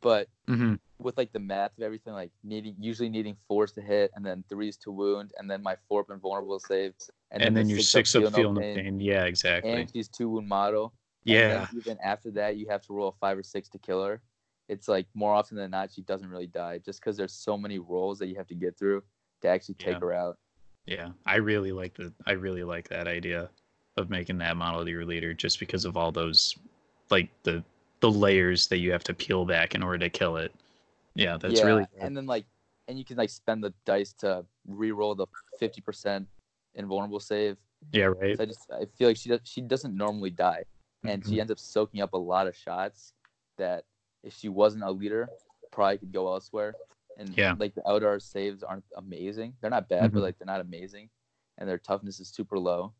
But 0.01 0.27
hmm 0.47 0.75
with 1.01 1.17
like 1.17 1.31
the 1.31 1.39
math 1.39 1.77
of 1.77 1.83
everything, 1.83 2.13
like 2.13 2.31
needing 2.43 2.75
usually 2.79 3.09
needing 3.09 3.37
fours 3.47 3.71
to 3.73 3.81
hit, 3.81 4.11
and 4.15 4.25
then 4.25 4.43
threes 4.49 4.75
to 4.77 4.91
wound, 4.91 5.31
and 5.37 5.49
then 5.49 5.63
my 5.63 5.77
four 5.87 6.01
up 6.01 6.09
and 6.09 6.21
vulnerable 6.21 6.59
save, 6.59 6.93
And, 7.31 7.41
the 7.41 7.51
then 7.51 7.69
your 7.69 7.79
six 7.79 8.15
up 8.15 8.33
feel 8.33 8.53
no 8.53 8.59
pain, 8.59 8.75
pain. 8.75 8.99
Yeah, 8.99 9.25
exactly. 9.25 9.71
and 9.71 9.91
she's 9.91 10.09
two 10.09 10.29
wound 10.29 10.47
model. 10.47 10.93
Yeah. 11.25 11.67
even 11.75 11.97
after 12.03 12.31
that, 12.31 12.57
you 12.57 12.67
have 12.69 12.81
to 12.83 12.93
roll 12.93 13.09
a 13.09 13.11
five 13.13 13.37
or 13.37 13.43
six 13.43 13.69
to 13.69 13.77
kill 13.77 14.03
her. 14.03 14.21
It's 14.67 14.87
like 14.87 15.07
more 15.13 15.33
often 15.33 15.57
than 15.57 15.71
not, 15.71 15.91
she 15.91 16.01
doesn't 16.01 16.29
really 16.29 16.47
die 16.47 16.77
just 16.79 16.99
because 16.99 17.17
there's 17.17 17.33
so 17.33 17.57
many 17.57 17.79
rolls 17.79 18.19
that 18.19 18.27
you 18.27 18.35
have 18.35 18.47
to 18.47 18.55
get 18.55 18.77
through 18.77 19.03
to 19.41 19.47
actually 19.47 19.75
take 19.75 19.93
Yeah. 19.93 19.99
her 19.99 20.13
out. 20.13 20.37
Yeah, 20.85 21.09
I 21.25 21.35
really 21.35 21.71
like 21.71 21.93
the 21.95 22.11
I 22.25 22.31
really 22.31 22.63
like 22.63 22.89
that 22.89 23.07
idea 23.07 23.49
of 23.97 24.09
making 24.09 24.37
that 24.39 24.57
model 24.57 24.87
your 24.87 25.05
leader 25.05 25.33
just 25.33 25.59
because 25.59 25.85
of 25.85 25.97
all 25.97 26.11
those 26.11 26.55
like 27.09 27.29
the 27.43 27.63
the 27.99 28.09
layers 28.09 28.67
that 28.67 28.77
you 28.77 28.91
have 28.91 29.03
to 29.03 29.13
peel 29.13 29.45
back 29.45 29.75
in 29.75 29.83
order 29.83 29.99
to 29.99 30.09
kill 30.09 30.37
it. 30.37 30.53
Yeah, 31.15 31.37
that's 31.37 31.59
yeah, 31.59 31.65
really 31.65 31.85
and 31.99 32.15
then 32.15 32.25
like, 32.25 32.45
and 32.87 32.97
you 32.97 33.05
can 33.05 33.17
like 33.17 33.29
spend 33.29 33.63
the 33.63 33.73
dice 33.85 34.13
to 34.19 34.45
re-roll 34.67 35.15
the 35.15 35.27
fifty 35.59 35.81
percent 35.81 36.27
invulnerable 36.75 37.19
save. 37.19 37.57
yeah, 37.91 38.05
right. 38.05 38.37
So 38.37 38.43
I 38.43 38.45
just 38.45 38.71
I 38.71 38.85
feel 38.97 39.09
like 39.09 39.17
she 39.17 39.29
does 39.29 39.41
she 39.43 39.61
doesn't 39.61 39.95
normally 39.95 40.29
die, 40.29 40.63
and 41.03 41.23
Mhm. 41.23 41.29
she 41.29 41.39
ends 41.39 41.51
up 41.51 41.59
soaking 41.59 42.01
up 42.01 42.13
a 42.13 42.17
lot 42.17 42.47
of 42.47 42.55
shots 42.55 43.13
that 43.57 43.85
if 44.23 44.33
she 44.33 44.49
wasn't 44.49 44.83
a 44.83 44.91
leader, 44.91 45.29
probably 45.71 45.97
could 45.97 46.11
go 46.11 46.27
elsewhere. 46.31 46.75
And 47.17 47.35
Yeah. 47.37 47.55
like 47.59 47.75
the 47.75 47.81
Eldar 47.81 48.21
saves 48.21 48.63
aren't 48.63 48.85
amazing. 48.95 49.55
They're 49.61 49.69
not 49.69 49.89
bad, 49.89 50.11
Mhm. 50.11 50.13
but 50.15 50.23
like 50.23 50.37
they're 50.37 50.45
not 50.45 50.61
amazing, 50.61 51.09
and 51.57 51.67
their 51.67 51.77
toughness 51.77 52.19
is 52.19 52.29
super 52.29 52.57
low. 52.57 52.93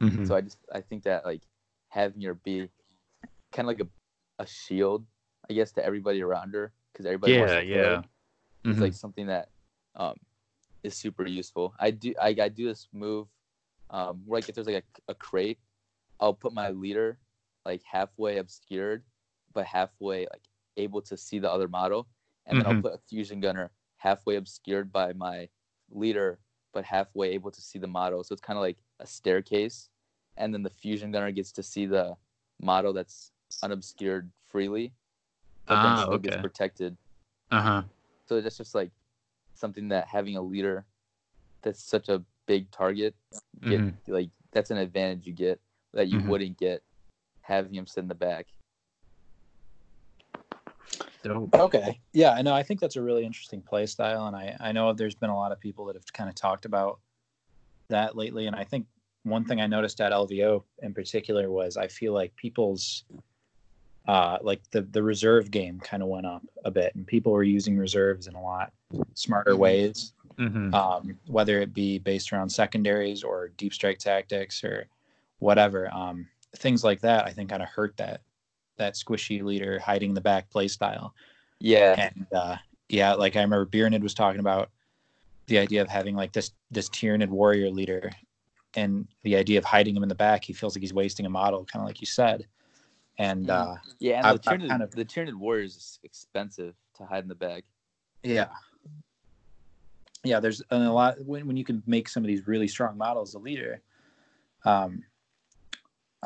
Mhm. 0.00 0.26
So 0.26 0.34
I 0.34 0.40
just 0.40 0.58
I 0.72 0.80
think 0.80 1.02
that 1.04 1.24
like 1.24 1.42
having 1.88 2.22
her 2.22 2.34
be 2.34 2.70
kind 3.52 3.66
of 3.68 3.78
like 3.78 3.80
a, 3.80 3.88
a 4.42 4.46
shield, 4.46 5.06
I 5.48 5.52
guess, 5.54 5.72
to 5.72 5.84
everybody 5.84 6.22
around 6.22 6.54
her 6.54 6.72
because 6.92 7.06
everybody 7.06 7.36
wants 7.38 7.52
yeah, 7.52 7.60
to 7.60 7.66
yeah. 7.66 8.02
is 8.64 8.78
Mhm. 8.78 8.80
like 8.80 8.92
something 8.94 9.26
that 9.26 9.50
um 9.94 10.16
is 10.82 10.94
super 10.96 11.26
useful. 11.26 11.74
I 11.78 11.90
do 11.90 12.14
I, 12.20 12.28
I 12.40 12.48
do 12.48 12.66
this 12.66 12.88
move 12.92 13.28
um, 13.90 14.22
where 14.26 14.40
like 14.40 14.48
if 14.48 14.54
there's 14.54 14.66
like 14.66 14.84
a, 15.08 15.12
a 15.12 15.14
crate, 15.14 15.58
I'll 16.20 16.34
put 16.34 16.52
my 16.52 16.70
leader 16.70 17.18
like 17.66 17.82
halfway 17.84 18.38
obscured, 18.38 19.02
but 19.52 19.66
halfway 19.66 20.20
like 20.32 20.44
able 20.76 21.02
to 21.02 21.16
see 21.16 21.38
the 21.38 21.50
other 21.50 21.68
model, 21.68 22.06
and 22.46 22.58
then 22.58 22.66
Mhm. 22.66 22.76
I'll 22.76 22.82
put 22.82 22.94
a 22.94 22.98
fusion 22.98 23.40
gunner 23.40 23.70
halfway 23.98 24.36
obscured 24.36 24.92
by 24.92 25.12
my 25.12 25.48
leader, 25.90 26.38
but 26.72 26.84
halfway 26.84 27.30
able 27.30 27.50
to 27.50 27.60
see 27.60 27.78
the 27.78 27.86
model. 27.86 28.22
So 28.24 28.32
it's 28.32 28.42
kind 28.42 28.56
of 28.56 28.62
like 28.62 28.78
a 29.00 29.06
staircase, 29.06 29.88
and 30.36 30.52
then 30.54 30.62
the 30.62 30.70
fusion 30.70 31.10
gunner 31.12 31.32
gets 31.32 31.52
to 31.52 31.62
see 31.62 31.86
the 31.86 32.16
model 32.60 32.92
that's 32.92 33.32
unobscured 33.62 34.30
freely, 34.48 34.92
but 35.66 35.74
then 35.82 35.92
Ah, 35.92 36.02
still 36.04 36.18
gets 36.18 36.36
protected. 36.42 36.96
Uh 37.50 37.60
huh. 37.60 37.82
So 38.28 38.40
that's 38.40 38.56
just 38.56 38.74
like 38.74 38.90
something 39.54 39.88
that 39.88 40.06
having 40.08 40.36
a 40.36 40.42
leader 40.42 40.84
that's 41.62 41.82
such 41.82 42.08
a 42.08 42.22
big 42.46 42.70
target, 42.70 43.14
get, 43.62 43.80
Mhm. 43.80 43.94
like 44.08 44.30
that's 44.52 44.70
an 44.70 44.78
advantage 44.78 45.26
you 45.26 45.32
get 45.32 45.60
that 45.94 46.08
you 46.08 46.18
Mhm. 46.18 46.28
wouldn't 46.28 46.58
get 46.58 46.82
having 47.46 47.74
him 47.74 47.86
sit 47.86 48.00
in 48.00 48.08
the 48.08 48.14
back. 48.14 48.46
Dope. 51.22 51.54
Okay. 51.54 52.00
Yeah, 52.12 52.30
I 52.32 52.42
know. 52.42 52.54
I 52.54 52.62
think 52.62 52.80
that's 52.80 52.96
a 52.96 53.02
really 53.02 53.24
interesting 53.24 53.62
play 53.62 53.86
style, 53.86 54.26
and 54.26 54.36
I 54.36 54.56
I 54.60 54.72
know 54.72 54.92
there's 54.92 55.14
been 55.14 55.30
a 55.30 55.36
lot 55.36 55.52
of 55.52 55.60
people 55.60 55.86
that 55.86 55.96
have 55.96 56.12
kind 56.12 56.28
of 56.28 56.34
talked 56.36 56.64
about 56.64 57.00
that 57.88 58.16
lately, 58.16 58.46
and 58.46 58.56
I 58.56 58.64
think 58.64 58.86
one 59.24 59.44
thing 59.44 59.60
I 59.60 59.66
noticed 59.66 60.00
at 60.00 60.12
LVO 60.12 60.64
in 60.82 60.94
particular 60.94 61.50
was 61.50 61.76
I 61.76 61.88
feel 61.88 62.12
like 62.12 62.36
people's 62.36 63.04
uh 64.06 64.38
like 64.40 64.62
the 64.70 64.82
the 64.82 65.02
reserve 65.02 65.50
game 65.50 65.80
kind 65.80 66.02
of 66.02 66.08
went 66.08 66.26
up 66.26 66.42
a 66.64 66.70
bit, 66.70 66.94
and 66.94 67.06
people 67.06 67.32
were 67.32 67.42
using 67.42 67.76
reserves 67.76 68.26
in 68.26 68.34
a 68.34 68.42
lot 68.42 68.72
smarter 69.14 69.52
Mhm. 69.52 69.58
ways, 69.58 70.12
hmm 70.38 70.74
um, 70.74 71.18
whether 71.26 71.60
it 71.60 71.72
be 71.72 71.98
based 71.98 72.32
around 72.32 72.50
secondaries 72.50 73.22
or 73.24 73.48
deep 73.48 73.72
strike 73.74 73.98
tactics 73.98 74.62
or 74.62 74.86
whatever. 75.38 75.92
Um, 75.92 76.28
things 76.56 76.82
like 76.84 77.00
that, 77.00 77.26
I 77.26 77.32
think, 77.32 77.50
kind 77.50 77.62
of 77.62 77.68
hurt 77.68 77.96
that 77.96 78.20
that 78.76 78.94
squishy 78.94 79.42
leader 79.42 79.78
hiding 79.78 80.10
in 80.10 80.14
the 80.14 80.20
back 80.20 80.50
play 80.50 80.68
style. 80.68 81.14
Yeah, 81.60 81.94
And 81.96 82.26
uh, 82.32 82.56
yeah, 82.88 83.14
like 83.14 83.36
I 83.36 83.40
remember 83.40 83.64
Beernid 83.66 84.02
was 84.02 84.12
talking 84.14 84.40
about 84.40 84.70
the 85.46 85.58
idea 85.58 85.80
of 85.80 85.88
having 85.88 86.14
like 86.14 86.32
this 86.32 86.50
this 86.70 86.88
Tyranid 86.90 87.28
warrior 87.28 87.70
leader, 87.70 88.10
and 88.74 89.06
the 89.22 89.36
idea 89.36 89.58
of 89.58 89.64
hiding 89.64 89.96
him 89.96 90.02
in 90.02 90.08
the 90.08 90.14
back. 90.14 90.44
He 90.44 90.52
feels 90.52 90.76
like 90.76 90.82
he's 90.82 90.92
wasting 90.92 91.24
a 91.24 91.30
model, 91.30 91.64
kind 91.64 91.82
of 91.82 91.86
like 91.86 92.00
you 92.00 92.06
said. 92.06 92.46
And 93.18 93.46
Mhm. 93.46 93.50
uh, 93.50 93.76
yeah, 93.98 94.18
and 94.18 94.26
I've- 94.26 94.38
the 94.42 94.50
I've 94.50 94.58
Tyranid, 94.58 94.68
kind 94.68 94.82
of- 94.82 94.90
the 94.90 95.04
Tyranid 95.04 95.34
Warriors 95.34 95.76
is 95.76 95.98
expensive 96.02 96.74
to 96.96 97.06
hide 97.06 97.22
in 97.22 97.28
the 97.28 97.34
back. 97.34 97.64
yeah, 98.22 98.48
yeah, 100.24 100.40
there's 100.40 100.60
a 100.70 100.78
lot 100.78 101.18
when 101.24 101.46
when 101.46 101.56
you 101.56 101.64
can 101.64 101.82
make 101.86 102.08
some 102.08 102.22
of 102.22 102.26
these 102.26 102.46
really 102.46 102.68
strong 102.68 102.98
models 102.98 103.34
a 103.34 103.38
leader. 103.38 103.80
Um, 104.64 105.04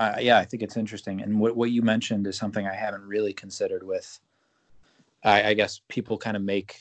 uh, 0.01 0.17
yeah, 0.21 0.39
I 0.39 0.45
think 0.45 0.63
it's 0.63 0.77
interesting. 0.77 1.21
And 1.23 1.39
what 1.39 1.55
what 1.57 1.71
you 1.71 1.83
mentioned 1.83 2.27
is 2.27 2.37
something 2.37 2.67
I 2.67 2.75
haven't 2.75 3.05
really 3.05 3.33
considered 3.33 3.83
with. 3.83 4.19
I, 5.23 5.51
I 5.51 5.55
guess 5.55 5.83
people 5.89 6.17
kind 6.17 6.37
of 6.37 6.43
make 6.43 6.77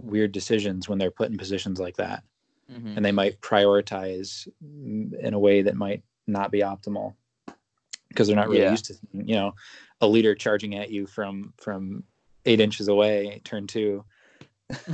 weird 0.00 0.32
decisions 0.32 0.88
when 0.88 0.98
they're 0.98 1.10
put 1.10 1.30
in 1.30 1.36
positions 1.36 1.78
like 1.78 1.96
that. 1.96 2.22
Mhm. 2.70 2.96
and 2.96 3.04
they 3.04 3.12
might 3.12 3.40
prioritize 3.40 4.46
in 4.62 5.32
a 5.34 5.38
way 5.38 5.62
that 5.62 5.74
might 5.74 6.02
not 6.26 6.50
be 6.50 6.60
optimal 6.60 7.14
because 8.08 8.26
they're 8.26 8.36
not 8.36 8.48
really 8.48 8.62
Yeah. 8.62 8.70
used 8.70 8.84
to 8.86 8.94
you 9.12 9.34
know 9.36 9.54
a 10.00 10.06
leader 10.06 10.34
charging 10.34 10.74
at 10.74 10.90
you 10.90 11.06
from 11.06 11.52
from 11.56 12.04
eight 12.44 12.60
inches 12.60 12.88
away 12.88 13.40
turn 13.44 13.66
two 13.66 14.04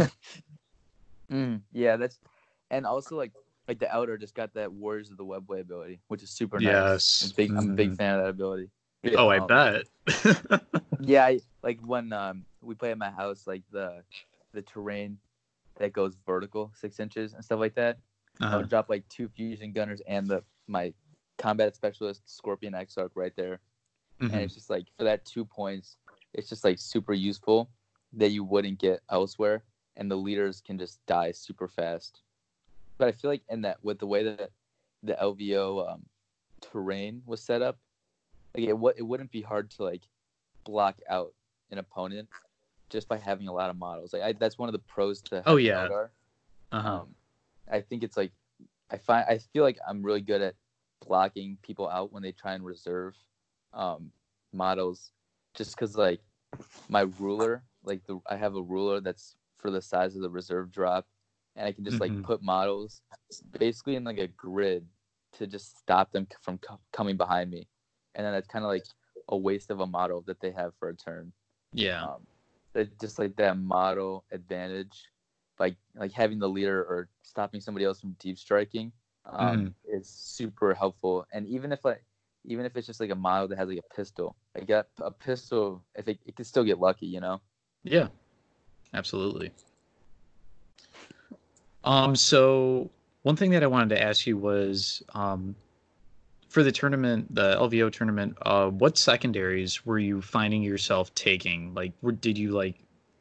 Mm, 1.30 1.62
yeah, 1.72 1.96
that's 1.96 2.18
and 2.70 2.86
also 2.86 3.16
like 3.16 3.32
like 3.68 3.78
the 3.78 3.94
outer 3.94 4.18
just 4.18 4.34
got 4.34 4.52
that 4.54 4.72
Warriors 4.72 5.10
of 5.10 5.16
the 5.16 5.24
Webway 5.24 5.60
ability, 5.60 6.00
which 6.08 6.22
is 6.22 6.30
super 6.30 6.60
nice. 6.60 6.72
Yes. 6.74 7.22
I'm, 7.24 7.30
big, 7.36 7.50
I'm 7.50 7.70
a 7.70 7.74
big 7.74 7.90
Mhm. 7.92 7.96
fan 7.96 8.18
of 8.18 8.24
that 8.24 8.30
ability. 8.30 8.70
Oh, 9.16 9.28
I 9.28 9.38
Um, 9.38 9.46
bet. 9.46 9.84
Yeah, 11.00 11.24
I, 11.26 11.40
like 11.62 11.80
when 11.84 12.12
um 12.12 12.46
we 12.62 12.74
play 12.74 12.90
at 12.90 12.98
my 12.98 13.10
house, 13.10 13.46
like 13.46 13.62
the 13.70 14.02
the 14.52 14.62
terrain 14.62 15.18
that 15.76 15.92
goes 15.92 16.16
vertical 16.24 16.72
six 16.74 17.00
inches 17.00 17.34
and 17.34 17.44
stuff 17.44 17.58
like 17.58 17.74
that. 17.74 17.98
I 18.40 18.44
Uh-huh. 18.44 18.56
would 18.58 18.68
drop 18.68 18.88
like 18.88 19.06
two 19.08 19.28
fusion 19.28 19.72
gunners 19.72 20.00
and 20.06 20.26
the 20.26 20.42
my 20.66 20.94
combat 21.36 21.74
specialist 21.74 22.22
Scorpion 22.26 22.74
Exarch 22.74 23.10
right 23.16 23.34
there, 23.36 23.60
and 24.20 24.30
Mhm. 24.30 24.42
it's 24.44 24.54
just 24.54 24.70
like 24.70 24.86
for 24.96 25.04
that 25.04 25.24
two 25.24 25.44
points, 25.44 25.96
it's 26.32 26.48
just 26.48 26.64
like 26.64 26.78
super 26.78 27.12
useful 27.12 27.70
that 28.14 28.30
you 28.30 28.44
wouldn't 28.44 28.78
get 28.78 29.00
elsewhere, 29.10 29.64
and 29.96 30.10
the 30.10 30.16
leaders 30.16 30.60
can 30.60 30.78
just 30.78 31.04
die 31.06 31.32
super 31.32 31.68
fast. 31.68 32.22
But 32.98 33.08
I 33.08 33.12
feel 33.12 33.30
like 33.30 33.42
in 33.48 33.62
that 33.62 33.78
with 33.82 33.98
the 33.98 34.06
way 34.06 34.22
that 34.24 34.50
the 35.02 35.14
LVO 35.14 35.92
um, 35.92 36.02
terrain 36.60 37.22
was 37.26 37.40
set 37.40 37.62
up, 37.62 37.78
like 38.56 38.64
it 38.64 38.70
w- 38.70 38.94
it 38.96 39.02
wouldn't 39.02 39.30
be 39.30 39.42
hard 39.42 39.70
to 39.72 39.82
like 39.84 40.02
block 40.64 40.96
out 41.08 41.32
an 41.70 41.78
opponent 41.78 42.28
just 42.88 43.08
by 43.08 43.16
having 43.18 43.48
a 43.48 43.52
lot 43.52 43.70
of 43.70 43.76
models. 43.76 44.12
Like 44.12 44.22
I, 44.22 44.32
that's 44.32 44.58
one 44.58 44.68
of 44.68 44.72
the 44.72 44.78
pros 44.78 45.20
to 45.22 45.42
Oh, 45.46 45.56
yeah. 45.56 45.88
Uh-huh. 46.72 46.88
Um, 46.88 47.14
I 47.70 47.80
think 47.80 48.02
it's 48.02 48.16
like 48.16 48.32
I 48.90 48.98
find 48.98 49.24
I 49.28 49.38
feel 49.38 49.64
like 49.64 49.78
I'm 49.86 50.02
really 50.02 50.20
good 50.20 50.42
at 50.42 50.54
blocking 51.06 51.58
people 51.62 51.88
out 51.88 52.12
when 52.12 52.22
they 52.22 52.32
try 52.32 52.54
and 52.54 52.64
reserve 52.64 53.16
um, 53.72 54.10
models, 54.52 55.10
just 55.54 55.74
because 55.74 55.96
like 55.96 56.20
my 56.88 57.02
ruler, 57.18 57.62
like 57.82 58.04
the 58.06 58.20
I 58.28 58.36
have 58.36 58.54
a 58.54 58.62
ruler 58.62 59.00
that's 59.00 59.36
for 59.58 59.70
the 59.70 59.82
size 59.82 60.14
of 60.14 60.22
the 60.22 60.30
reserve 60.30 60.70
drop, 60.70 61.06
and 61.56 61.66
I 61.66 61.72
can 61.72 61.84
just 61.84 62.00
Mhm. 62.00 62.00
like 62.00 62.22
put 62.22 62.42
models 62.42 63.02
basically 63.58 63.96
in 63.96 64.04
like 64.04 64.18
a 64.18 64.28
grid 64.28 64.86
to 65.34 65.46
just 65.46 65.78
stop 65.78 66.12
them 66.12 66.26
from 66.42 66.58
co- 66.58 66.80
coming 66.92 67.16
behind 67.16 67.50
me, 67.50 67.66
and 68.14 68.24
then 68.24 68.32
that's 68.32 68.48
kind 68.48 68.64
of 68.64 68.70
like 68.70 68.84
a 69.28 69.36
waste 69.36 69.70
of 69.70 69.80
a 69.80 69.86
model 69.86 70.22
that 70.26 70.40
they 70.40 70.50
have 70.52 70.72
for 70.78 70.88
a 70.90 70.96
turn 70.96 71.32
yeah. 71.72 72.02
um, 72.02 72.26
that 72.74 72.98
just 73.00 73.18
like 73.18 73.36
that 73.36 73.58
model 73.58 74.24
advantage, 74.32 75.08
like 75.58 75.76
like 75.94 76.12
having 76.12 76.38
the 76.38 76.48
leader 76.48 76.80
or 76.82 77.08
stopping 77.22 77.60
somebody 77.60 77.84
else 77.84 78.00
from 78.00 78.16
deep 78.18 78.38
striking, 78.38 78.92
um, 79.26 79.72
is 79.84 80.08
super 80.08 80.74
helpful. 80.74 81.26
And 81.32 81.46
even 81.46 81.72
if 81.72 81.84
like 81.84 82.04
even 82.44 82.66
if 82.66 82.76
it's 82.76 82.86
just 82.86 83.00
like 83.00 83.10
a 83.10 83.14
model 83.14 83.48
that 83.48 83.58
has 83.58 83.68
like 83.68 83.78
a 83.78 83.94
pistol, 83.94 84.36
like 84.54 84.70
a, 84.70 84.84
a 85.00 85.10
pistol, 85.10 85.84
if 85.94 86.08
it, 86.08 86.18
it 86.26 86.36
can 86.36 86.44
still 86.44 86.64
get 86.64 86.78
lucky, 86.78 87.06
you 87.06 87.20
know. 87.20 87.40
Yeah, 87.84 88.08
absolutely. 88.94 89.52
Um, 91.84 92.16
so 92.16 92.90
one 93.22 93.36
thing 93.36 93.50
that 93.52 93.62
I 93.62 93.66
wanted 93.66 93.90
to 93.96 94.02
ask 94.02 94.26
you 94.26 94.36
was, 94.36 95.02
um, 95.14 95.54
for 96.48 96.62
the 96.62 96.72
tournament, 96.72 97.34
the 97.34 97.56
LVO 97.56 97.90
tournament, 97.92 98.36
uh, 98.42 98.68
what 98.70 98.96
secondaries 98.96 99.84
were 99.84 99.98
you 99.98 100.22
finding 100.22 100.62
yourself 100.62 101.14
taking? 101.14 101.74
Like, 101.74 101.92
were, 102.02 102.12
did 102.12 102.38
you 102.38 102.52
like 102.52 102.76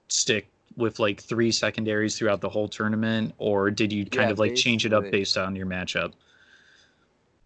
stick 0.07 0.47
with 0.77 0.99
like 0.99 1.21
three 1.21 1.51
secondaries 1.51 2.17
throughout 2.17 2.41
the 2.41 2.49
whole 2.49 2.67
tournament, 2.67 3.33
or 3.37 3.71
did 3.71 3.91
you 3.91 4.05
kind 4.05 4.29
Yeah, 4.29 4.31
of 4.31 4.39
like 4.39 4.55
change 4.55 4.85
it 4.85 4.93
up 4.93 5.09
based 5.11 5.37
on 5.37 5.55
your 5.55 5.67
matchup? 5.67 6.13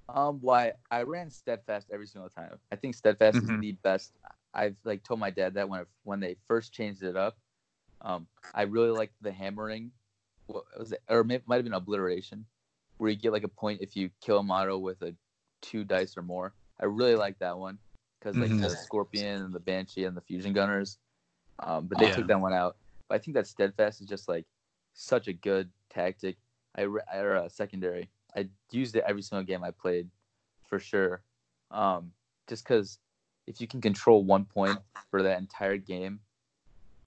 Um, 0.09 0.39
why 0.41 0.73
I 0.89 1.03
ran 1.03 1.29
steadfast 1.29 1.89
every 1.91 2.07
single 2.07 2.29
time. 2.29 2.57
I 2.71 2.77
think 2.77 2.95
steadfast 2.95 3.37
Mhm. 3.37 3.43
is 3.43 3.59
the 3.59 3.73
best. 3.83 4.13
I've 4.53 4.77
like 4.85 5.03
told 5.03 5.19
my 5.19 5.29
dad 5.29 5.55
that 5.55 5.67
when 5.69 5.85
when 6.03 6.19
they 6.19 6.37
first 6.47 6.73
changed 6.73 7.03
it 7.03 7.17
up, 7.17 7.37
um, 8.01 8.27
I 8.53 8.63
really 8.63 8.91
liked 8.91 9.15
the 9.21 9.31
hammering. 9.31 9.91
What 10.47 10.63
was 10.77 10.91
it? 10.91 11.01
Or 11.09 11.19
it 11.19 11.25
might 11.45 11.55
have 11.55 11.63
been 11.63 11.73
obliteration, 11.73 12.45
where 12.97 13.09
you 13.09 13.15
get 13.17 13.31
like 13.33 13.43
a 13.43 13.49
point 13.49 13.81
if 13.81 13.95
you 13.95 14.09
kill 14.21 14.39
a 14.39 14.43
model 14.43 14.81
with 14.81 15.01
a 15.01 15.13
two 15.61 15.83
dice 15.83 16.17
or 16.17 16.23
more. 16.23 16.53
I 16.79 16.85
really 16.85 17.15
like 17.15 17.39
that 17.39 17.57
one 17.57 17.79
because 18.19 18.37
like 18.37 18.51
Mhm. 18.51 18.61
the 18.61 18.69
scorpion 18.69 19.43
and 19.43 19.53
the 19.53 19.59
banshee 19.59 20.05
and 20.05 20.15
the 20.15 20.21
fusion 20.21 20.53
gunners. 20.53 20.97
Um, 21.59 21.87
but 21.87 21.97
they 21.97 22.05
Yeah. 22.05 22.15
took 22.15 22.27
that 22.27 22.39
one 22.39 22.53
out. 22.53 22.77
But 23.07 23.15
I 23.15 23.17
think 23.19 23.35
that 23.35 23.47
steadfast 23.47 24.01
is 24.01 24.07
just 24.07 24.27
like 24.27 24.45
such 24.93 25.27
a 25.27 25.33
good 25.33 25.71
tactic. 25.89 26.37
I 26.75 26.81
re- 26.83 27.01
or 27.13 27.35
uh, 27.35 27.49
secondary. 27.49 28.09
I 28.35 28.49
used 28.71 28.95
it 28.95 29.03
every 29.07 29.23
single 29.23 29.43
game 29.43 29.63
I 29.63 29.71
played, 29.71 30.09
for 30.67 30.77
sure. 30.79 31.23
Um, 31.71 32.13
just 32.47 32.63
because 32.63 32.99
if 33.47 33.59
you 33.59 33.67
can 33.67 33.81
control 33.81 34.23
one 34.23 34.45
point 34.45 34.77
for 35.09 35.23
that 35.23 35.39
entire 35.39 35.77
game, 35.77 36.19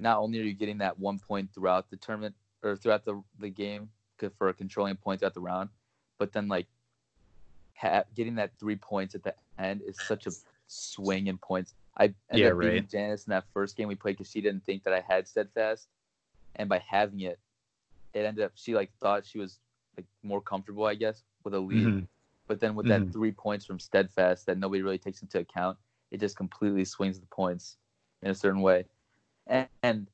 not 0.00 0.18
only 0.18 0.40
are 0.40 0.44
you 0.44 0.54
getting 0.54 0.78
that 0.78 0.98
one 0.98 1.18
point 1.18 1.52
throughout 1.54 1.90
the 1.90 1.96
tournament 1.96 2.34
or 2.62 2.76
throughout 2.76 3.04
the 3.04 3.22
the 3.38 3.50
game 3.50 3.90
for 4.36 4.52
controlling 4.52 4.96
points 4.96 5.20
throughout 5.20 5.34
the 5.34 5.40
round, 5.40 5.70
but 6.18 6.32
then 6.32 6.48
like 6.48 6.66
ha- 7.74 8.04
getting 8.14 8.34
that 8.36 8.52
three 8.58 8.76
points 8.76 9.14
at 9.14 9.22
the 9.22 9.34
end 9.58 9.80
is 9.86 9.98
such 9.98 10.26
a 10.26 10.30
swing 10.66 11.26
in 11.26 11.38
points. 11.38 11.74
I 11.96 12.14
ended 12.30 12.42
Yeah, 12.42 12.48
up 12.48 12.60
beating 12.60 12.82
right. 12.82 12.88
Janice 12.88 13.26
in 13.26 13.30
that 13.30 13.44
first 13.52 13.76
game 13.76 13.88
we 13.88 13.94
played 13.94 14.16
because 14.18 14.30
she 14.30 14.40
didn't 14.40 14.64
think 14.64 14.84
that 14.84 14.92
I 14.94 15.00
had 15.00 15.26
steadfast, 15.26 15.88
and 16.56 16.68
by 16.68 16.78
having 16.78 17.20
it, 17.20 17.38
it 18.14 18.24
ended 18.24 18.44
up 18.44 18.52
she 18.54 18.74
like 18.74 18.92
thought 19.00 19.26
she 19.26 19.38
was 19.38 19.58
like 19.96 20.06
more 20.22 20.40
comfortable, 20.40 20.84
I 20.86 20.94
guess, 20.94 21.24
with 21.44 21.54
a 21.54 21.60
lead. 21.60 21.86
Mhm. 21.86 22.06
But 22.46 22.60
then 22.60 22.74
with 22.74 22.86
Mhm. 22.86 22.88
that 22.88 23.12
three 23.12 23.32
points 23.32 23.64
from 23.64 23.78
steadfast 23.78 24.46
that 24.46 24.58
nobody 24.58 24.82
really 24.82 24.98
takes 24.98 25.22
into 25.22 25.38
account, 25.38 25.78
it 26.10 26.20
just 26.20 26.36
completely 26.36 26.84
swings 26.84 27.18
the 27.20 27.26
points 27.26 27.76
in 28.22 28.30
a 28.30 28.34
certain 28.34 28.60
way. 28.60 28.86
And, 29.46 29.68
and 29.82 30.10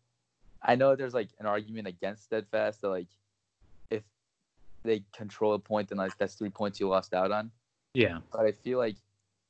I 0.67 0.75
know 0.75 0.97
there's 0.97 1.15
like 1.15 1.31
an 1.39 1.47
argument 1.47 1.87
against 1.87 2.25
steadfast 2.25 2.81
that 2.83 2.89
like 2.89 3.07
if 3.89 4.03
they 4.83 5.05
control 5.15 5.55
a 5.55 5.59
point, 5.59 5.89
then 5.89 5.99
like 5.99 6.19
that's 6.19 6.35
three 6.35 6.51
points 6.51 6.81
you 6.81 6.89
lost 6.89 7.15
out 7.15 7.31
on. 7.31 7.51
Yeah. 7.95 8.19
But 8.33 8.47
I 8.47 8.53
feel 8.53 8.79
like 8.79 8.97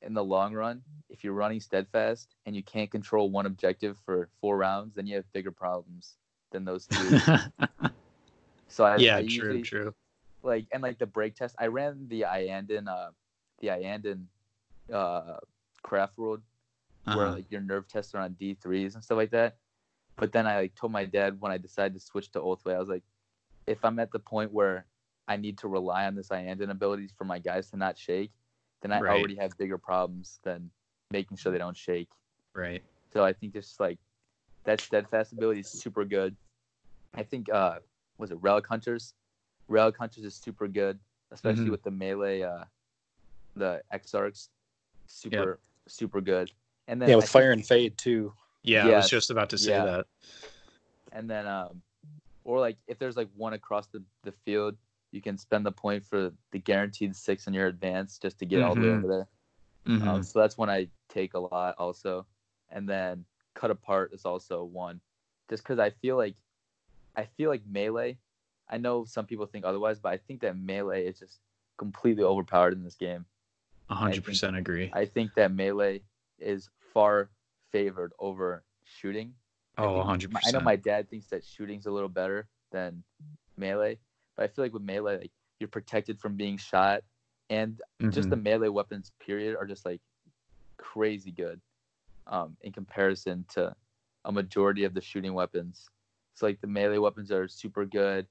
in 0.03 0.13
the 0.13 0.23
long 0.23 0.53
run, 0.55 0.83
if 1.09 1.25
you're 1.25 1.33
running 1.33 1.61
steadfast 1.61 2.35
and 2.45 2.55
you 2.55 2.63
can't 2.63 2.91
control 2.91 3.31
one 3.31 3.47
objective 3.47 3.97
for 4.05 4.29
four 4.41 4.59
rounds, 4.59 4.95
then 4.95 5.07
you 5.07 5.17
have 5.17 5.33
bigger 5.33 5.51
problems 5.51 6.17
than 6.53 6.65
those 6.65 6.87
two. 6.97 7.19
so 8.69 8.85
I, 8.85 8.97
yeah, 8.99 9.17
I 9.17 9.21
true, 9.21 9.25
usually, 9.25 9.63
true. 9.63 9.95
like 10.43 10.67
and 10.73 10.83
like 10.83 10.99
the 10.99 11.07
break 11.07 11.35
test. 11.35 11.57
I 11.59 11.69
ran 11.69 12.09
the 12.09 12.23
Iyanden, 12.23 12.89
uh, 12.89 13.11
the 13.61 13.69
Iyanden, 13.69 14.25
uh, 14.93 15.39
craft 15.83 16.19
world 16.19 16.43
where 17.05 17.27
Uh-huh. 17.27 17.37
like 17.37 17.51
your 17.51 17.61
nerve 17.61 17.87
tests 17.89 18.15
are 18.15 18.21
on 18.21 18.33
D 18.35 18.55
threes 18.55 18.95
and 18.97 19.03
stuff 19.03 19.17
like 19.17 19.31
that. 19.31 19.57
But 20.17 20.33
then 20.33 20.47
I 20.47 20.57
like 20.61 20.75
told 20.75 20.93
my 20.93 21.05
dad 21.05 21.41
when 21.41 21.53
I 21.53 21.59
decided 21.59 21.95
to 21.95 22.01
switch 22.01 22.31
to 22.33 22.41
Ulthwé, 22.41 22.75
I 22.75 22.79
was 22.79 22.89
like, 22.89 23.03
if 23.67 23.85
I'm 23.85 23.99
at 23.99 24.11
the 24.13 24.19
point 24.19 24.53
where 24.53 24.87
I 25.29 25.37
need 25.37 25.59
to 25.59 25.69
rely 25.69 26.07
on 26.07 26.15
this 26.15 26.29
Iyanden 26.29 26.71
abilities 26.71 27.13
for 27.17 27.25
my 27.25 27.39
guys 27.39 27.71
to 27.71 27.77
not 27.77 27.99
shake, 27.99 28.31
then 28.81 28.93
I 28.93 29.01
Right. 29.01 29.19
already 29.19 29.37
have 29.37 29.57
bigger 29.59 29.77
problems 29.79 30.39
than 30.43 30.71
making 31.11 31.37
sure 31.37 31.53
they 31.53 31.59
don't 31.59 31.77
shake. 31.77 32.09
Right. 32.55 32.83
So 33.13 33.25
I 33.25 33.33
think 33.33 33.53
just 33.53 33.79
like 33.81 33.99
that 34.65 34.81
steadfast 34.81 35.33
ability 35.33 35.61
is 35.61 35.69
super 35.69 36.05
good. 36.05 36.35
I 37.15 37.23
think 37.23 37.49
uh 37.51 37.81
was 38.19 38.31
it 38.31 38.39
Relic 38.41 38.67
Hunters? 38.67 39.15
Relic 39.69 39.97
Hunters 39.97 40.25
is 40.25 40.35
super 40.35 40.69
good, 40.69 40.99
especially 41.31 41.67
Mhm. 41.67 41.71
with 41.71 41.83
the 41.83 41.91
melee 41.91 42.43
uh 42.43 42.65
the 43.55 43.83
Exarchs. 43.93 44.49
Super 45.07 45.59
super 45.89 46.21
good. 46.21 46.51
And 46.89 47.01
then 47.01 47.09
Yeah, 47.09 47.15
I 47.15 47.17
with 47.17 47.25
think- 47.27 47.33
fire 47.33 47.53
and 47.53 47.67
fade 47.67 47.99
too. 47.99 48.33
Yeah, 48.67 48.89
I 48.89 48.97
was 48.97 49.09
just 49.11 49.31
about 49.31 49.51
to 49.51 49.59
say 49.59 49.71
yeah. 49.73 49.85
that. 49.85 50.07
and 51.13 51.31
then 51.31 51.47
um 51.47 51.81
or 52.45 52.61
like 52.61 52.77
if 52.89 52.99
there's 52.99 53.17
like 53.17 53.29
one 53.37 53.53
across 53.53 53.87
the, 53.89 54.03
the 54.25 54.33
field 54.45 54.77
you 55.13 55.23
can 55.23 55.39
spend 55.39 55.65
the 55.65 55.73
point 55.73 56.05
for 56.05 56.33
the 56.51 56.59
guaranteed 56.59 57.15
six 57.15 57.47
in 57.47 57.55
your 57.55 57.69
advance 57.69 58.19
just 58.19 58.39
to 58.39 58.45
get 58.45 58.63
all 58.63 58.75
the 58.75 58.81
way 58.83 58.89
Mhm. 58.89 58.99
over 58.99 59.07
there 59.07 59.29
Mhm. 59.87 60.09
um, 60.09 60.23
so 60.23 60.41
that's 60.41 60.59
one 60.59 60.69
i 60.69 60.89
take 61.09 61.35
a 61.35 61.39
lot 61.39 61.75
also 61.79 62.27
and 62.71 62.89
then 62.89 63.25
cut 63.55 63.71
apart 63.71 64.13
is 64.13 64.25
also 64.25 64.65
one 64.65 65.01
just 65.49 65.63
because 65.63 65.79
i 65.79 65.91
feel 65.91 66.17
like 66.17 66.35
i 67.17 67.25
feel 67.25 67.49
like 67.51 67.63
melee 67.71 68.19
i 68.69 68.77
know 68.77 69.05
some 69.05 69.27
people 69.27 69.47
think 69.47 69.65
otherwise 69.65 69.99
but 70.01 70.13
i 70.13 70.17
think 70.17 70.41
that 70.41 70.57
melee 70.59 71.07
is 71.07 71.19
just 71.19 71.39
completely 71.79 72.25
overpowered 72.25 72.73
in 72.73 72.83
this 72.83 72.97
game 72.97 73.25
A 73.89 73.95
hundred 73.95 74.25
percent 74.25 74.57
agree. 74.57 74.91
i 74.93 75.05
think 75.07 75.33
that 75.35 75.53
melee 75.53 76.03
is 76.39 76.69
far 76.93 77.31
favored 77.77 78.13
over 78.19 78.65
shooting 78.85 79.35
I 79.79 79.83
Oh, 79.85 79.89
a 79.89 79.95
think- 79.97 80.07
hundred 80.07 80.33
my- 80.33 80.41
I 80.47 80.51
know 80.53 80.61
my 80.61 80.77
dad 80.77 81.11
thinks 81.11 81.27
that 81.27 81.45
shooting's 81.45 81.85
a 81.85 81.91
little 81.91 82.09
better 82.09 82.49
than 82.71 83.05
melee, 83.59 83.99
but 84.35 84.45
I 84.45 84.49
feel 84.49 84.65
like 84.65 84.73
with 84.73 84.83
melee, 84.83 85.19
like 85.19 85.33
you're 85.61 85.69
protected 85.69 86.19
from 86.19 86.35
being 86.35 86.57
shot, 86.57 87.03
and 87.51 87.81
just 88.09 88.29
Mhm. 88.29 88.31
the 88.31 88.37
melee 88.37 88.69
weapons 88.69 89.13
period 89.19 89.55
are 89.55 89.67
just 89.67 89.85
like 89.85 90.01
crazy 90.79 91.31
good, 91.31 91.61
um, 92.27 92.57
in 92.63 92.73
comparison 92.73 93.45
to 93.51 93.77
a 94.25 94.33
majority 94.33 94.85
of 94.85 94.95
the 94.95 95.01
shooting 95.03 95.35
weapons. 95.35 95.91
So 96.35 96.47
like 96.47 96.61
the 96.63 96.67
melee 96.67 96.97
weapons 96.99 97.31
are 97.31 97.47
super 97.47 97.85
good, 97.85 98.27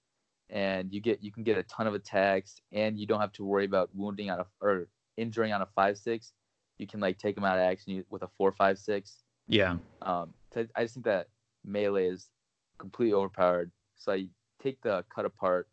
and 0.50 0.92
you 0.92 1.00
get 1.00 1.22
you 1.22 1.32
can 1.32 1.44
get 1.44 1.60
a 1.60 1.64
ton 1.64 1.86
of 1.86 1.94
attacks, 1.94 2.60
and 2.72 2.98
you 3.00 3.06
don't 3.06 3.22
have 3.22 3.34
to 3.34 3.46
worry 3.46 3.66
about 3.66 3.94
wounding 3.94 4.32
on 4.32 4.40
a 4.40 4.48
or 4.62 4.88
injuring 5.18 5.54
on 5.54 5.62
a 5.62 5.68
five 5.68 6.00
six. 6.00 6.34
You 6.80 6.88
can 6.88 7.00
like 7.00 7.20
take 7.20 7.36
them 7.36 7.44
out 7.46 7.60
of 7.60 7.64
action 7.64 8.04
with 8.10 8.24
a 8.24 8.28
four 8.30 8.52
five 8.52 8.80
six. 8.80 9.24
Yeah. 9.48 9.78
Um, 10.02 10.34
so 10.54 10.66
I 10.76 10.84
just 10.84 10.96
think 10.96 11.06
that 11.06 11.28
melee 11.64 12.08
is 12.08 12.30
completely 12.78 13.14
overpowered. 13.14 13.72
So 13.98 14.12
I 14.14 14.28
take 14.62 14.82
the 14.82 15.04
cut 15.14 15.26
apart 15.26 15.68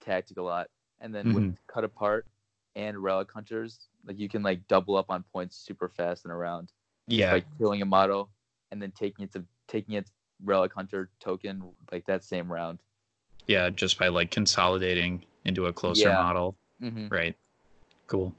tactic 0.00 0.36
a 0.38 0.42
lot, 0.42 0.68
and 1.00 1.14
then 1.14 1.32
with 1.34 1.56
cut 1.66 1.84
apart 1.84 2.26
and 2.76 2.98
relic 2.98 3.28
hunters, 3.32 3.78
like 4.06 4.18
you 4.18 4.28
can 4.28 4.42
like 4.42 4.66
double 4.68 4.96
up 4.96 5.06
on 5.10 5.24
points 5.32 5.56
super 5.56 5.88
fast 5.88 6.24
in 6.24 6.30
a 6.30 6.36
round. 6.36 6.70
Yeah. 7.06 7.32
Like 7.32 7.46
killing 7.58 7.82
a 7.82 7.86
model 7.86 8.28
and 8.70 8.80
then 8.82 8.92
taking 8.92 9.24
it 9.24 9.32
to 9.32 9.44
taking 9.66 9.94
its 9.94 10.10
relic 10.44 10.72
hunter 10.74 11.08
token 11.20 11.62
like 11.90 12.04
that 12.06 12.22
same 12.22 12.50
round. 12.52 12.78
yeah. 13.46 13.70
Just 13.70 13.98
by 13.98 14.08
like 14.08 14.30
consolidating 14.30 15.24
into 15.44 15.66
a 15.66 15.72
closer 15.72 16.08
Yeah. 16.10 16.14
model. 16.22 16.54
Mm-hmm. 16.82 17.08
Right. 17.08 17.34
Cool. 18.06 18.34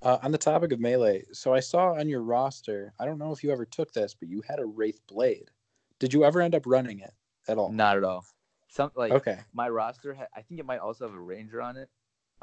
Uh, 0.00 0.18
on 0.22 0.30
the 0.30 0.38
topic 0.38 0.70
of 0.72 0.78
melee, 0.78 1.24
so 1.32 1.52
I 1.52 1.60
saw 1.60 1.94
on 1.94 2.08
your 2.08 2.22
roster. 2.22 2.92
I 3.00 3.04
don't 3.04 3.18
know 3.18 3.32
if 3.32 3.42
you 3.42 3.50
ever 3.50 3.64
took 3.64 3.92
this, 3.92 4.14
but 4.14 4.28
you 4.28 4.42
had 4.48 4.60
a 4.60 4.64
wraith 4.64 5.00
blade. 5.08 5.50
Did 5.98 6.12
you 6.14 6.24
ever 6.24 6.40
end 6.40 6.54
up 6.54 6.62
running 6.66 7.00
it 7.00 7.12
at 7.48 7.58
all? 7.58 7.72
Not 7.72 7.96
at 7.96 8.04
all. 8.04 8.24
Some 8.68 8.92
like 8.94 9.12
Okay. 9.12 9.38
my 9.52 9.68
roster, 9.68 10.14
ha- 10.14 10.28
I 10.36 10.42
think 10.42 10.60
it 10.60 10.66
might 10.66 10.78
also 10.78 11.06
have 11.06 11.16
a 11.16 11.20
ranger 11.20 11.60
on 11.60 11.76
it. 11.76 11.88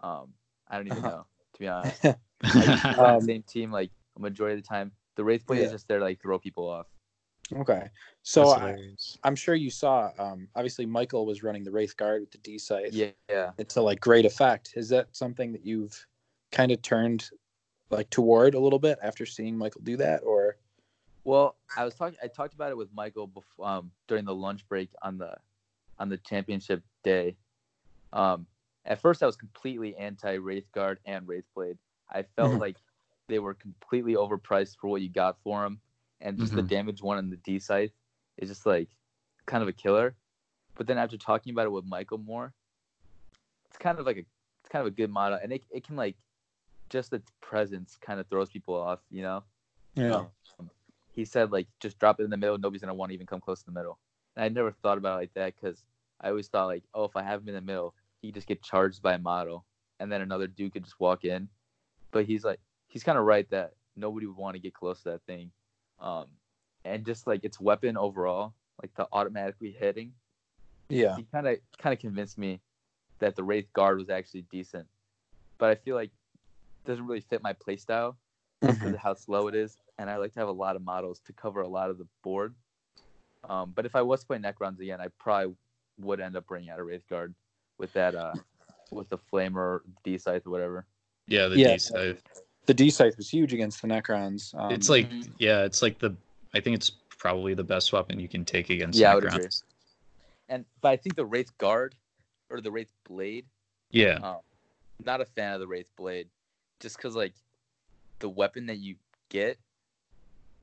Um, 0.04 0.34
I 0.68 0.76
don't 0.78 0.88
even 0.88 1.00
Uh-huh. 1.06 1.10
know 1.18 1.26
to 1.54 1.60
be 1.60 1.68
honest. 1.68 2.04
I 2.44 3.06
Um, 3.16 3.22
same 3.22 3.44
team 3.44 3.72
like 3.72 3.92
a 4.18 4.20
majority 4.20 4.58
of 4.58 4.64
the 4.64 4.68
time. 4.68 4.92
The 5.16 5.24
Wraith 5.24 5.46
Blade 5.46 5.60
Yeah. 5.60 5.66
is 5.68 5.72
just 5.72 5.88
there 5.88 6.00
to 6.00 6.04
like 6.04 6.22
throw 6.22 6.38
people 6.38 6.68
off. 6.68 6.88
Okay. 7.54 7.90
So 8.24 8.50
I, 8.50 8.76
I'm 9.24 9.36
sure 9.36 9.56
you 9.56 9.70
saw. 9.70 10.12
Um, 10.18 10.50
obviously, 10.56 10.86
Michael 10.86 11.26
was 11.26 11.44
running 11.44 11.64
the 11.64 11.72
wraith 11.72 11.96
guard 11.96 12.22
with 12.22 12.32
the 12.32 12.40
D 12.40 12.58
scythe. 12.58 12.94
Yeah, 12.94 13.12
yeah. 13.30 13.52
It's 13.58 13.78
a 13.78 13.82
like 13.82 14.02
great 14.02 14.26
effect. 14.26 14.74
Is 14.76 14.90
that 14.90 15.16
something 15.16 15.54
that 15.54 15.66
you've 15.66 16.06
kind 16.52 16.72
of 16.72 16.82
turned 16.82 17.30
like 17.90 18.10
toward 18.10 18.56
a 18.56 18.60
little 18.60 18.80
bit 18.80 18.98
after 19.02 19.26
seeing 19.26 19.58
Michael 19.58 19.82
do 19.84 19.98
that, 19.98 20.22
or? 20.24 20.58
Well, 21.24 21.56
I 21.76 21.84
was 21.86 21.96
talking. 21.96 22.18
I 22.24 22.28
talked 22.28 22.54
about 22.54 22.72
it 22.72 22.78
with 22.78 22.94
Michael 22.94 23.28
before, 23.28 23.68
um, 23.68 23.92
during 24.08 24.26
the 24.26 24.36
lunch 24.36 24.68
break 24.68 24.90
on 25.02 25.18
the 25.18 25.36
on 25.98 26.10
the 26.10 26.18
championship 26.18 26.84
day. 27.04 27.36
Um, 28.14 28.46
at 28.86 29.00
first, 29.00 29.24
I 29.24 29.26
was 29.26 29.36
completely 29.36 29.96
anti 29.96 30.34
Wraith 30.34 30.72
Guard 30.72 31.00
and 31.06 31.28
Wraith 31.28 31.46
Blade. 31.56 31.78
I 32.10 32.24
felt 32.24 32.54
Mhm. 32.54 32.60
like 32.60 32.78
they 33.28 33.40
were 33.40 33.56
completely 33.56 34.14
overpriced 34.14 34.78
for 34.78 34.88
what 34.88 35.02
you 35.02 35.10
got 35.10 35.40
for 35.40 35.64
them, 35.64 35.82
and 36.22 36.38
just 36.38 36.54
the 36.54 36.62
Mhm. 36.62 36.68
damage 36.70 37.02
one 37.02 37.18
on 37.18 37.30
the 37.30 37.38
D 37.38 37.58
scythe 37.60 37.94
is 38.38 38.50
just 38.50 38.66
like 38.66 38.90
kind 39.48 39.64
of 39.64 39.68
a 39.68 39.74
killer. 39.74 40.16
But 40.76 40.86
then 40.88 40.98
after 40.98 41.18
talking 41.18 41.52
about 41.54 41.66
it 41.66 41.72
with 41.72 41.86
Michael 41.86 42.18
more, 42.20 42.54
it's 43.68 43.78
kind 43.78 43.98
of 43.98 44.06
like 44.06 44.18
a 44.18 44.26
it's 44.62 44.70
kind 44.70 44.82
of 44.82 44.88
a 44.88 44.96
good 44.96 45.10
model, 45.10 45.40
and 45.42 45.52
it 45.54 45.64
it 45.72 45.84
can 45.84 45.96
like 45.96 46.18
just 46.90 47.14
its 47.14 47.32
presence 47.42 47.98
kind 48.00 48.20
of 48.20 48.28
throws 48.28 48.50
people 48.50 48.76
off, 48.76 49.00
you 49.10 49.22
know. 49.22 49.44
Yeah. 49.96 50.26
Um, 50.60 50.70
he 51.14 51.24
said 51.26 51.52
like 51.52 51.68
just 51.80 51.98
drop 52.00 52.20
it 52.20 52.24
in 52.24 52.30
the 52.30 52.38
middle. 52.38 52.58
Nobody's 52.58 52.82
gonna 52.82 52.94
want 52.94 53.10
to 53.10 53.14
even 53.14 53.28
come 53.28 53.40
close 53.40 53.60
to 53.60 53.66
the 53.66 53.72
middle. 53.72 53.98
And 54.36 54.44
I 54.44 54.50
never 54.50 54.72
thought 54.72 54.98
about 54.98 55.16
it 55.16 55.22
like 55.22 55.34
that 55.36 55.56
because 55.56 55.84
I 56.22 56.30
always 56.30 56.48
thought 56.48 56.68
like, 56.68 56.84
oh, 56.94 57.06
if 57.06 57.16
I 57.16 57.24
have 57.24 57.42
him 57.42 57.50
in 57.50 57.56
the 57.56 57.62
middle, 57.62 57.94
he 58.22 58.28
could 58.30 58.36
just 58.36 58.48
get 58.48 58.62
charged 58.62 59.02
by 59.02 59.14
a 59.14 59.20
model, 59.20 59.66
and 60.00 60.12
then 60.12 60.22
another 60.22 60.48
dude 60.48 60.74
could 60.74 60.84
just 60.84 61.00
walk 61.00 61.24
in. 61.26 61.48
But 62.12 62.26
he's 62.26 62.44
like, 62.44 62.60
he's 62.88 63.04
kind 63.04 63.18
of 63.18 63.26
right 63.26 63.50
that 63.52 63.74
nobody 63.96 64.26
would 64.26 64.38
want 64.38 64.56
to 64.56 64.60
get 64.62 64.74
close 64.74 65.00
to 65.04 65.12
that 65.12 65.22
thing. 65.24 65.52
Um, 66.00 66.26
and 66.84 67.06
just 67.06 67.28
like 67.28 67.44
its 67.44 67.60
weapon 67.60 67.98
overall, 67.98 68.54
like 68.82 68.94
the 68.96 69.08
automatically 69.14 69.72
hitting, 69.78 70.12
Yeah. 70.90 71.16
he 71.16 71.24
kind 71.32 71.48
of 71.48 71.58
kind 71.78 71.94
of 71.94 72.00
convinced 72.00 72.38
me 72.38 72.60
that 73.20 73.36
the 73.36 73.44
Wraith 73.44 73.72
Guard 73.74 73.98
was 73.98 74.10
actually 74.10 74.42
decent. 74.52 74.88
But 75.58 75.70
I 75.70 75.76
feel 75.76 75.96
like 75.96 76.10
it 76.10 76.12
doesn't 76.86 77.06
really 77.06 77.22
fit 77.22 77.42
my 77.44 77.54
playstyle 77.54 78.16
because 78.62 78.78
Mhm. 78.80 78.94
of 78.94 79.00
how 79.00 79.14
slow 79.14 79.48
it 79.48 79.56
is, 79.56 79.78
and 79.98 80.10
I 80.10 80.18
like 80.18 80.34
to 80.34 80.40
have 80.40 80.48
a 80.48 80.54
lot 80.54 80.76
of 80.76 80.82
models 80.84 81.20
to 81.22 81.34
cover 81.34 81.62
a 81.62 81.68
lot 81.68 81.90
of 81.90 81.98
the 81.98 82.08
board. 82.24 82.56
Um, 83.44 83.72
but 83.72 83.86
if 83.86 83.96
I 83.96 84.02
was 84.02 84.24
playing 84.24 84.44
Necrons 84.44 84.80
again, 84.80 85.00
I 85.02 85.10
probably 85.20 85.56
would 86.00 86.20
end 86.20 86.36
up 86.36 86.48
bringing 86.48 86.70
out 86.70 86.80
a 86.80 86.84
Wraith 86.84 87.08
Guard 87.08 87.36
with 87.78 87.92
that, 87.94 88.16
uh, 88.16 88.36
with 88.92 89.10
the 89.10 89.18
Flamer, 89.18 89.82
D 90.04 90.18
Scythe, 90.18 90.48
or 90.48 90.50
whatever. 90.52 90.86
Yeah, 91.28 91.48
the 91.48 91.58
Yeah. 91.58 91.74
D 91.74 91.80
scythe. 91.80 92.24
The 92.66 92.74
D 92.74 92.90
scythe 92.90 93.18
was 93.18 93.30
huge 93.30 93.54
against 93.54 93.82
the 93.82 93.88
Necrons. 93.88 94.56
Um, 94.56 94.72
it's 94.74 94.90
like 94.90 95.10
Mhm. 95.10 95.34
yeah, 95.38 95.64
it's 95.64 95.82
like 95.82 96.00
the 96.00 96.16
I 96.54 96.62
think 96.62 96.76
it's 96.76 96.90
probably 96.90 97.54
the 97.54 97.64
best 97.64 97.92
weapon 97.92 98.20
you 98.20 98.30
can 98.30 98.46
take 98.46 98.70
against 98.70 98.98
Yeah, 98.98 99.12
I 99.12 99.16
would 99.16 99.26
Necrons. 99.26 99.36
agree. 99.36 99.50
And 100.48 100.66
but 100.82 100.90
I 100.90 100.98
think 100.98 101.16
the 101.16 101.26
Wraith 101.26 101.56
Guard 101.58 101.96
or 102.50 102.62
the 102.62 102.72
Wraith 102.72 102.94
Blade, 103.04 103.46
Yeah. 103.92 104.16
um, 104.16 104.42
not 105.04 105.20
a 105.22 105.26
fan 105.26 105.54
of 105.54 105.60
the 105.60 105.68
Wraith 105.68 105.94
Blade, 105.98 106.30
just 106.80 106.98
because 106.98 107.16
like 107.16 107.34
the 108.20 108.30
weapon 108.30 108.66
that 108.68 108.78
you 108.78 108.96
get, 109.30 109.60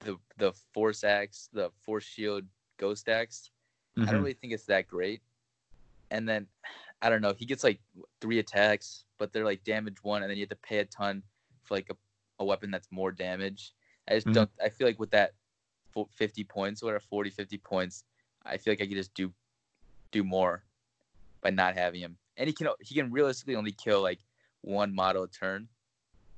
the 0.01 0.19
the 0.37 0.53
Force 0.73 1.05
Axe, 1.05 1.49
the 1.53 1.71
Force 1.85 2.05
Shield, 2.05 2.45
Ghost 2.79 3.09
Axe, 3.09 3.51
I 3.97 4.01
Mhm. 4.01 4.13
don't 4.13 4.23
really 4.23 4.35
think 4.35 4.53
it's 4.53 4.67
that 4.67 4.89
great. 4.89 5.23
And 6.11 6.29
then 6.29 6.47
I 7.01 7.09
don't 7.09 7.23
know, 7.23 7.35
he 7.35 7.47
gets 7.47 7.65
like 7.65 7.81
three 8.21 8.39
attacks, 8.39 9.05
but 9.19 9.33
they're 9.33 9.45
like 9.45 9.65
damage 9.65 10.03
one, 10.03 10.23
and 10.23 10.31
then 10.31 10.37
you 10.37 10.43
have 10.43 10.51
to 10.51 10.57
pay 10.57 10.79
a 10.79 10.85
ton 10.85 11.23
for 11.63 11.75
like 11.75 11.91
a, 11.91 11.97
a 12.39 12.45
weapon 12.45 12.71
that's 12.71 12.91
more 12.91 13.13
damage. 13.13 13.73
I 14.09 14.15
just 14.15 14.27
Mhm. 14.29 14.35
don't. 14.35 14.51
I 14.63 14.69
feel 14.69 14.87
like 14.87 14.99
with 14.99 15.11
that 15.11 15.35
50 16.15 16.45
points, 16.45 16.83
or 16.83 16.99
40, 16.99 17.31
50 17.31 17.59
points, 17.59 18.05
I 18.45 18.57
feel 18.57 18.73
like 18.73 18.83
I 18.83 18.87
could 18.87 18.97
just 18.97 19.15
do 19.15 19.33
do 20.11 20.25
more 20.25 20.65
by 21.43 21.51
not 21.51 21.75
having 21.75 22.01
him. 22.01 22.19
And 22.37 22.49
he 22.49 22.53
can 22.55 22.69
he 22.81 22.95
can 22.95 23.11
realistically 23.13 23.57
only 23.57 23.73
kill 23.73 24.03
like 24.03 24.21
one 24.63 24.95
model 24.95 25.25
a 25.25 25.29
turn, 25.29 25.69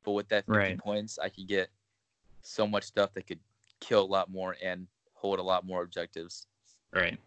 but 0.04 0.12
with 0.12 0.28
that 0.28 0.44
50 0.46 0.52
Right. 0.58 0.78
points, 0.78 1.18
I 1.18 1.28
could 1.28 1.48
get 1.48 1.68
so 2.42 2.66
much 2.66 2.84
stuff 2.84 3.12
that 3.14 3.26
could 3.26 3.40
kill 3.80 4.02
a 4.02 4.06
lot 4.06 4.30
more 4.30 4.56
and 4.62 4.86
hold 5.14 5.38
a 5.38 5.42
lot 5.42 5.64
more 5.66 5.82
objectives. 5.82 6.46
Right. 6.92 7.18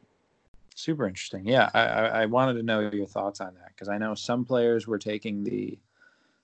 Super 0.75 1.07
interesting. 1.07 1.45
Yeah, 1.47 1.69
I, 1.73 1.81
I, 1.81 2.05
I 2.21 2.25
wanted 2.27 2.53
to 2.53 2.63
know 2.63 2.79
your 2.91 3.07
thoughts 3.07 3.41
on 3.41 3.55
that 3.55 3.69
because 3.69 3.89
I 3.89 3.97
know 3.97 4.13
some 4.13 4.45
players 4.45 4.87
were 4.87 4.99
taking 4.99 5.43
the 5.43 5.77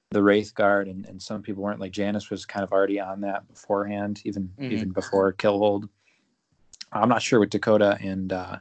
the 0.09 0.21
Wraith 0.21 0.53
Guard 0.53 0.87
and, 0.87 1.05
and 1.07 1.19
some 1.19 1.41
people 1.41 1.63
weren't. 1.63 1.79
Like 1.79 1.91
Janice 1.91 2.29
was 2.29 2.45
kind 2.45 2.63
of 2.63 2.71
already 2.71 2.99
on 2.99 3.21
that 3.21 3.47
beforehand, 3.47 4.21
even 4.25 4.51
Mhm. 4.59 4.71
even 4.71 4.89
before 4.91 5.33
Killhold. 5.33 5.87
I'm 6.91 7.09
not 7.09 7.21
sure 7.23 7.39
what 7.39 7.49
Dakota 7.49 7.97
and 8.01 8.31
uh, 8.33 8.57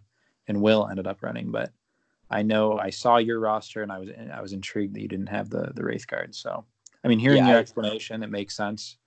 and 0.49 0.63
Will 0.63 0.89
ended 0.89 1.07
up 1.07 1.23
running, 1.23 1.51
but 1.51 1.73
I 2.31 2.43
know 2.43 2.79
I 2.79 2.89
saw 2.91 3.17
your 3.19 3.41
roster 3.41 3.83
and 3.83 3.93
I 3.93 3.99
was 3.99 4.09
I 4.33 4.41
was 4.43 4.53
intrigued 4.53 4.95
that 4.95 5.03
you 5.03 5.09
didn't 5.09 5.29
have 5.29 5.49
the 5.51 5.73
the 5.75 5.85
Wraith 5.85 6.07
Guard. 6.07 6.35
So 6.35 6.65
I 7.05 7.09
mean, 7.09 7.19
hearing 7.19 7.39
Yeah, 7.39 7.49
your 7.49 7.57
I- 7.57 7.61
explanation, 7.61 8.23
it 8.23 8.31
makes 8.31 8.55
sense. 8.55 8.99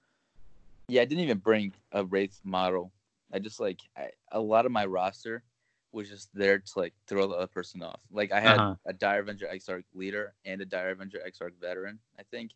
Yeah, 0.88 1.02
I 1.02 1.06
didn't 1.06 1.24
even 1.24 1.40
bring 1.40 1.74
a 1.92 2.06
Wraith 2.06 2.40
model. 2.44 2.92
I 3.32 3.40
just 3.40 3.60
like 3.60 3.82
I, 3.98 4.10
a 4.32 4.40
lot 4.40 4.66
of 4.66 4.72
my 4.72 4.86
roster 4.86 5.44
was 5.92 6.10
just 6.10 6.30
there 6.34 6.60
to 6.60 6.72
like 6.80 6.94
throw 7.08 7.28
the 7.28 7.36
other 7.36 7.48
person 7.48 7.82
off. 7.82 8.00
Like 8.12 8.32
I 8.32 8.40
had 8.40 8.60
Uh-huh. 8.60 8.76
a 8.86 8.94
Dire 8.94 9.22
Avenger 9.22 9.48
Exarch 9.48 9.86
leader 9.94 10.34
and 10.46 10.62
a 10.62 10.66
Dire 10.66 10.92
Avenger 10.92 11.20
Exarch 11.26 11.54
veteran, 11.60 12.00
I 12.20 12.24
think, 12.24 12.52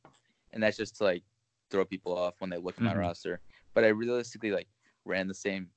and 0.51 0.61
that's 0.61 0.77
just 0.77 0.97
to 0.97 1.05
like 1.05 1.23
throw 1.71 1.85
people 1.85 2.15
off 2.17 2.35
when 2.39 2.49
they 2.49 2.57
look 2.57 2.75
at 2.75 2.83
my 2.83 2.93
Mhm. 2.93 2.99
roster. 2.99 3.39
But 3.73 3.83
I 3.83 3.87
realistically 3.87 4.51
like 4.51 4.67
ran 5.05 5.27
the 5.27 5.33
same 5.33 5.71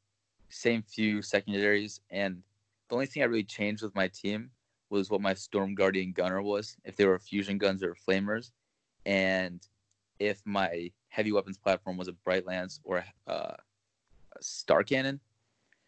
same 0.51 0.83
few 0.83 1.23
secondaries, 1.23 2.01
and 2.11 2.43
the 2.89 2.95
only 2.95 3.07
thing 3.07 3.23
I 3.23 3.27
really 3.27 3.45
changed 3.45 3.83
with 3.83 3.95
my 3.95 4.09
team 4.09 4.51
was 4.91 5.09
what 5.09 5.23
my 5.23 5.33
Storm 5.33 5.75
Guardian 5.75 6.13
gunner 6.13 6.43
was, 6.43 6.77
if 6.85 6.97
they 6.97 7.07
were 7.07 7.19
fusion 7.19 7.57
guns 7.57 7.83
or 7.83 7.95
flamers, 7.95 8.53
and 9.07 9.67
if 10.19 10.41
my 10.45 10.91
heavy 11.09 11.33
weapons 11.33 11.59
platform 11.59 11.97
was 11.97 12.09
a 12.09 12.13
Bright 12.13 12.47
Lance 12.47 12.81
or 12.85 13.05
uh, 13.27 13.55
a 14.37 14.43
Star 14.43 14.83
Cannon. 14.83 15.21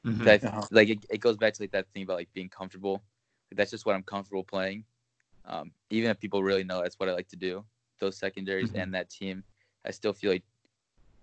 Mhm. 0.06 0.24
That 0.24 0.44
Uh-huh. 0.44 0.66
like 0.70 0.88
it, 0.90 1.04
it 1.08 1.18
goes 1.18 1.36
back 1.36 1.54
to 1.54 1.62
like 1.62 1.70
that 1.72 1.86
thing 1.94 2.02
about 2.02 2.16
like 2.16 2.32
being 2.34 2.48
comfortable. 2.48 3.02
Like, 3.50 3.56
that's 3.56 3.70
just 3.70 3.86
what 3.86 3.94
I'm 3.94 4.02
comfortable 4.02 4.44
playing. 4.44 4.84
Um, 5.46 5.72
even 5.90 6.10
if 6.10 6.18
people 6.20 6.42
really 6.42 6.64
know 6.64 6.82
that's 6.82 6.98
what 6.98 7.08
I 7.08 7.12
like 7.12 7.28
to 7.28 7.36
do, 7.36 7.64
those 8.00 8.16
secondaries 8.16 8.70
Mhm. 8.70 8.82
and 8.82 8.94
that 8.94 9.08
team, 9.10 9.44
I 9.84 9.90
still 9.90 10.12
feel 10.12 10.32
like 10.32 10.42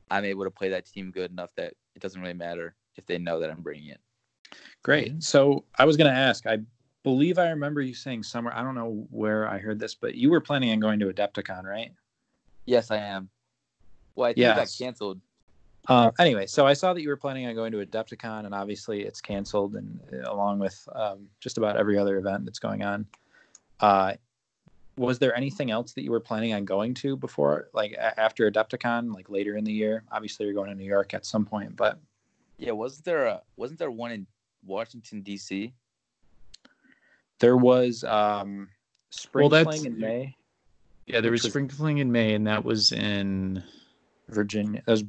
I'm 0.10 0.26
able 0.26 0.44
to 0.44 0.52
play 0.52 0.70
that 0.70 0.86
team 0.86 1.12
good 1.12 1.32
enough 1.32 1.54
that 1.56 1.74
it 1.96 2.02
doesn't 2.02 2.22
really 2.22 2.34
matter 2.34 2.76
if 2.96 3.06
they 3.06 3.18
know 3.18 3.40
that 3.40 3.50
I'm 3.50 3.62
bringing 3.62 3.90
it. 3.90 4.02
Great. 4.84 5.24
So 5.24 5.64
I 5.78 5.86
was 5.86 5.96
going 5.98 6.12
to 6.12 6.18
ask. 6.18 6.46
I 6.48 6.60
believe 7.04 7.38
I 7.40 7.50
remember 7.50 7.82
you 7.82 7.94
saying 7.94 8.24
somewhere. 8.24 8.56
I 8.56 8.64
don't 8.64 8.76
know 8.76 9.08
where 9.10 9.48
I 9.48 9.58
heard 9.58 9.80
this, 9.80 9.96
but 9.96 10.16
you 10.16 10.30
were 10.30 10.42
planning 10.42 10.72
on 10.72 10.80
going 10.80 11.00
to 11.00 11.08
Adepticon, 11.08 11.64
right? 11.64 11.92
Yes, 12.66 12.92
I 12.92 12.98
am. 12.98 13.30
Well, 14.16 14.30
I 14.30 14.34
think 14.34 14.46
it 14.46 14.56
got 14.56 14.76
canceled. 14.78 15.20
Uh, 15.88 16.12
anyway, 16.20 16.46
so 16.46 16.68
I 16.68 16.74
saw 16.74 16.94
that 16.94 17.02
you 17.02 17.10
were 17.10 17.18
planning 17.18 17.48
on 17.48 17.56
going 17.56 17.72
to 17.72 17.84
Adepticon, 17.84 18.46
and 18.46 18.54
obviously 18.54 19.02
it's 19.02 19.20
canceled, 19.20 19.76
and 19.76 20.00
uh, 20.14 20.32
along 20.32 20.60
with 20.60 20.88
um, 20.94 21.28
just 21.40 21.58
about 21.58 21.76
every 21.76 21.98
other 21.98 22.18
event 22.18 22.46
that's 22.46 22.60
going 22.60 22.84
on. 22.84 23.08
Uh, 23.80 24.14
was 24.98 25.18
there 25.18 25.36
anything 25.36 25.72
else 25.72 25.94
that 25.94 26.04
you 26.04 26.12
were 26.12 26.20
planning 26.20 26.54
on 26.54 26.66
going 26.66 26.94
to 26.94 27.16
before, 27.18 27.70
like 27.74 27.94
a- 27.94 28.20
after 28.20 28.50
Adepticon, 28.50 29.12
like 29.14 29.30
later 29.30 29.58
in 29.58 29.64
the 29.64 29.72
year? 29.72 30.04
Obviously, 30.12 30.46
you're 30.46 30.54
going 30.54 30.70
to 30.70 30.76
New 30.76 30.86
York 30.86 31.16
at 31.16 31.26
some 31.26 31.46
point, 31.46 31.76
but 31.76 32.00
Yeah, 32.58 32.74
wasn't 32.74 33.06
there 33.06 33.26
a 33.26 33.42
wasn't 33.56 33.80
there 33.80 33.90
one 33.90 34.12
in 34.12 34.28
Washington 34.64 35.22
D.C.? 35.22 35.74
There 37.42 37.58
was 37.58 38.04
um, 38.06 38.70
Spring 39.10 39.50
Well, 39.50 39.64
Fling 39.66 39.86
in 39.86 40.00
May, 40.00 40.36
Yeah, 41.08 41.20
there 41.22 41.32
Which 41.32 41.40
was 41.40 41.44
was- 41.46 41.52
sprinkling 41.52 41.98
in 41.98 42.12
May, 42.12 42.34
and 42.36 42.48
that 42.48 42.64
was 42.64 42.92
in 42.94 43.62
Virginia. 44.30 44.82
That 44.86 44.92
was 44.94 45.04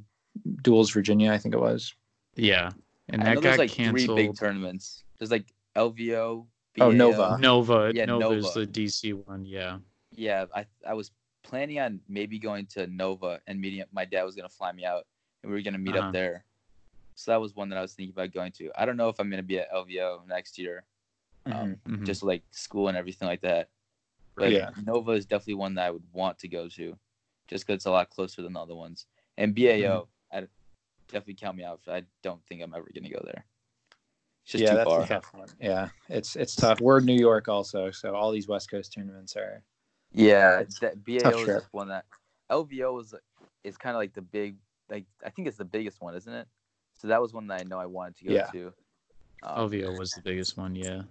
Dulles, 0.63 0.91
Virginia, 0.91 1.31
I 1.33 1.39
think 1.39 1.55
it 1.55 1.61
was. 1.61 1.95
yeah, 2.35 2.71
and 3.11 3.23
I 3.23 3.27
that 3.27 3.35
know 3.35 3.41
got 3.41 3.43
there's 3.43 3.59
like 3.59 3.71
canceled. 3.71 4.17
three 4.19 4.27
big 4.29 4.37
tournaments. 4.39 5.05
There's 5.19 5.31
like 5.31 5.45
LVO. 5.77 6.47
Oh, 6.81 6.91
Nova. 6.91 7.37
Nova, 7.39 7.93
Yeah, 7.95 8.07
Nova's 8.07 8.45
Nova. 8.57 8.61
the 8.61 8.67
DC 8.67 9.13
one. 9.27 9.45
Yeah. 9.45 9.79
Yeah, 10.15 10.47
I 10.55 10.65
I 10.89 10.95
was 10.95 11.11
planning 11.43 11.79
on 11.81 12.01
maybe 12.09 12.39
going 12.39 12.65
to 12.67 12.87
Nova 12.87 13.41
and 13.47 13.61
meeting 13.61 13.83
up. 13.83 13.89
My 13.93 14.07
dad 14.07 14.23
was 14.25 14.35
gonna 14.35 14.49
fly 14.49 14.73
me 14.73 14.85
out, 14.87 15.07
and 15.43 15.53
we 15.53 15.59
were 15.59 15.63
gonna 15.63 15.79
meet 15.79 15.95
Uh-huh. 15.97 16.07
up 16.09 16.13
there. 16.15 16.45
So 17.15 17.31
that 17.31 17.41
was 17.43 17.55
one 17.55 17.69
that 17.69 17.77
I 17.79 17.83
was 17.83 17.93
thinking 17.93 18.15
about 18.15 18.33
going 18.33 18.53
to. 18.53 18.71
I 18.75 18.87
don't 18.87 18.97
know 18.97 19.11
if 19.11 19.21
I'm 19.21 19.29
gonna 19.29 19.43
be 19.43 19.59
at 19.59 19.71
LVO 19.71 20.27
next 20.27 20.59
year, 20.59 20.85
um, 21.47 21.77
Mhm. 21.87 22.07
just 22.07 22.23
like 22.23 22.43
school 22.51 22.89
and 22.89 22.97
everything 22.97 23.29
like 23.29 23.41
that. 23.43 23.69
But 24.37 24.53
Yeah. 24.53 24.71
Nova 24.83 25.13
is 25.13 25.27
definitely 25.27 25.55
one 25.55 25.75
that 25.75 25.87
I 25.87 25.91
would 25.91 26.05
want 26.13 26.39
to 26.41 26.49
go 26.49 26.69
to, 26.69 26.99
just 27.49 27.67
because 27.67 27.77
it's 27.77 27.87
a 27.87 27.91
lot 27.91 28.11
closer 28.11 28.43
than 28.43 28.53
the 28.55 28.61
other 28.61 28.75
ones. 28.75 29.07
And 29.37 29.55
BAO, 29.55 30.09
I 30.33 30.47
definitely 31.09 31.35
count 31.35 31.57
me 31.57 31.65
out. 31.65 31.81
I 31.89 32.05
don't 32.23 32.45
think 32.47 32.63
I'm 32.63 32.75
ever 32.75 32.89
gonna 32.95 33.11
go 33.11 33.23
there. 33.25 33.45
It's 34.45 34.53
just 34.53 34.65
yeah, 34.65 34.71
too 34.71 34.77
that's 34.77 34.89
far. 34.91 35.03
a 35.03 35.07
tough 35.07 35.35
one. 35.35 35.49
Yeah, 35.61 35.89
it's 36.09 36.35
it's 36.37 36.57
tough. 36.57 36.81
We're 36.81 37.01
New 37.01 37.19
York 37.19 37.49
also, 37.49 37.91
so 37.91 38.15
all 38.15 38.31
these 38.33 38.49
West 38.49 38.71
Coast 38.71 38.93
tournaments 38.93 39.37
are. 39.37 39.63
Yeah, 40.13 40.61
It's 40.61 40.79
that 40.81 41.05
BAO 41.05 41.23
tough 41.23 41.35
is 41.35 41.45
trip. 41.45 41.63
just 41.63 41.73
one 41.73 41.89
that 41.89 42.05
LVO 42.51 43.01
is 43.01 43.15
is 43.65 43.77
kind 43.77 43.95
of 43.95 44.01
like 44.01 44.15
the 44.15 44.23
big 44.23 44.57
like 44.91 45.07
I 45.25 45.31
think 45.31 45.49
it's 45.49 45.57
the 45.59 45.65
biggest 45.65 46.01
one, 46.01 46.15
isn't 46.15 46.33
it? 46.33 46.49
So 46.95 47.09
that 47.09 47.21
was 47.21 47.33
one 47.33 47.47
that 47.49 47.61
I 47.61 47.65
know 47.65 47.79
I 47.79 47.87
wanted 47.87 48.17
to 48.19 48.25
go 48.25 48.35
Yeah. 48.35 48.51
to. 48.53 48.73
Um, 49.43 49.71
LVO 49.71 49.97
was 49.99 50.13
the 50.13 50.23
biggest 50.23 50.57
one. 50.57 50.75
Yeah. 50.75 51.03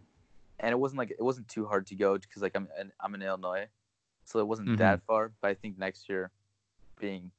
And 0.61 0.71
it 0.71 0.79
wasn't 0.79 0.99
like 0.99 1.11
it 1.11 1.21
wasn't 1.21 1.47
too 1.47 1.65
hard 1.65 1.85
to 1.87 1.95
go 1.95 2.17
because 2.17 2.41
like 2.41 2.55
I'm 2.55 2.67
in, 2.79 2.91
I'm 3.01 3.13
in 3.15 3.21
Illinois, 3.21 3.67
so 4.25 4.39
it 4.39 4.47
wasn't 4.47 4.69
Mhm. 4.69 4.77
that 4.77 5.01
far. 5.03 5.31
But 5.41 5.49
I 5.49 5.53
think 5.55 5.77
next 5.77 6.07
year, 6.07 6.31
being 6.99 7.31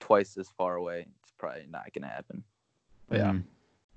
twice 0.00 0.36
as 0.38 0.48
far 0.50 0.76
away, 0.76 1.06
it's 1.22 1.32
probably 1.38 1.66
not 1.68 1.92
gonna 1.92 2.08
happen. 2.08 2.42
Yeah. 3.10 3.32
Mhm. 3.32 3.42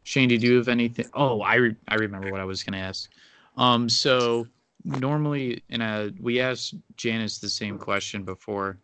Shane, 0.03 0.29
did 0.29 0.41
you 0.41 0.55
have 0.57 0.67
anything? 0.67 1.05
Oh, 1.13 1.41
I 1.41 1.55
re- 1.55 1.75
I 1.87 1.95
remember 1.95 2.31
what 2.31 2.41
I 2.41 2.45
was 2.45 2.63
going 2.63 2.73
to 2.73 2.79
ask. 2.79 3.11
Um, 3.57 3.87
so 3.89 4.47
normally, 4.83 5.61
in 5.69 5.81
a 5.81 6.11
we 6.19 6.39
asked 6.39 6.73
Janice 6.95 7.37
the 7.39 7.49
same 7.49 7.77
question 7.77 8.23
before. 8.23 8.77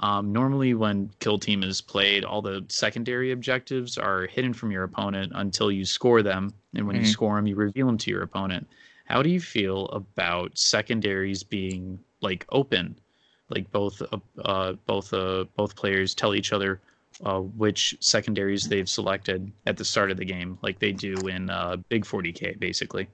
Um, 0.00 0.32
normally, 0.32 0.74
when 0.74 1.10
Kill 1.18 1.38
Team 1.38 1.64
is 1.64 1.80
played, 1.80 2.24
all 2.24 2.40
the 2.42 2.64
secondary 2.68 3.32
objectives 3.32 3.98
are 3.98 4.26
hidden 4.26 4.52
from 4.52 4.70
your 4.70 4.84
opponent 4.84 5.32
until 5.34 5.72
you 5.72 5.84
score 5.84 6.22
them, 6.22 6.54
and 6.74 6.86
when 6.86 6.94
you 6.94 7.02
Mhm. 7.02 7.12
score 7.12 7.34
them, 7.34 7.48
you 7.48 7.56
reveal 7.56 7.86
them 7.86 7.98
to 7.98 8.10
your 8.10 8.22
opponent. 8.22 8.68
How 9.08 9.22
do 9.22 9.30
you 9.30 9.40
feel 9.40 9.86
about 9.86 10.56
secondaries 10.58 11.42
being 11.42 11.98
like 12.20 12.46
open, 12.50 13.00
like 13.48 13.70
both 13.72 14.02
uh, 14.02 14.18
uh, 14.44 14.72
both 14.86 15.12
uh, 15.12 15.44
both 15.56 15.76
players 15.76 16.14
tell 16.14 16.34
each 16.34 16.52
other 16.52 16.80
uh, 17.24 17.40
which 17.40 17.96
secondaries 18.00 18.68
they've 18.68 18.88
selected 18.88 19.50
at 19.66 19.76
the 19.76 19.84
start 19.84 20.10
of 20.10 20.16
the 20.18 20.24
game, 20.24 20.58
like 20.62 20.78
they 20.78 20.92
do 20.92 21.26
in 21.28 21.50
uh, 21.50 21.76
Big 21.88 22.04
40K, 22.04 22.54
basically. 22.54 23.08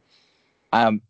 Um, 0.73 1.03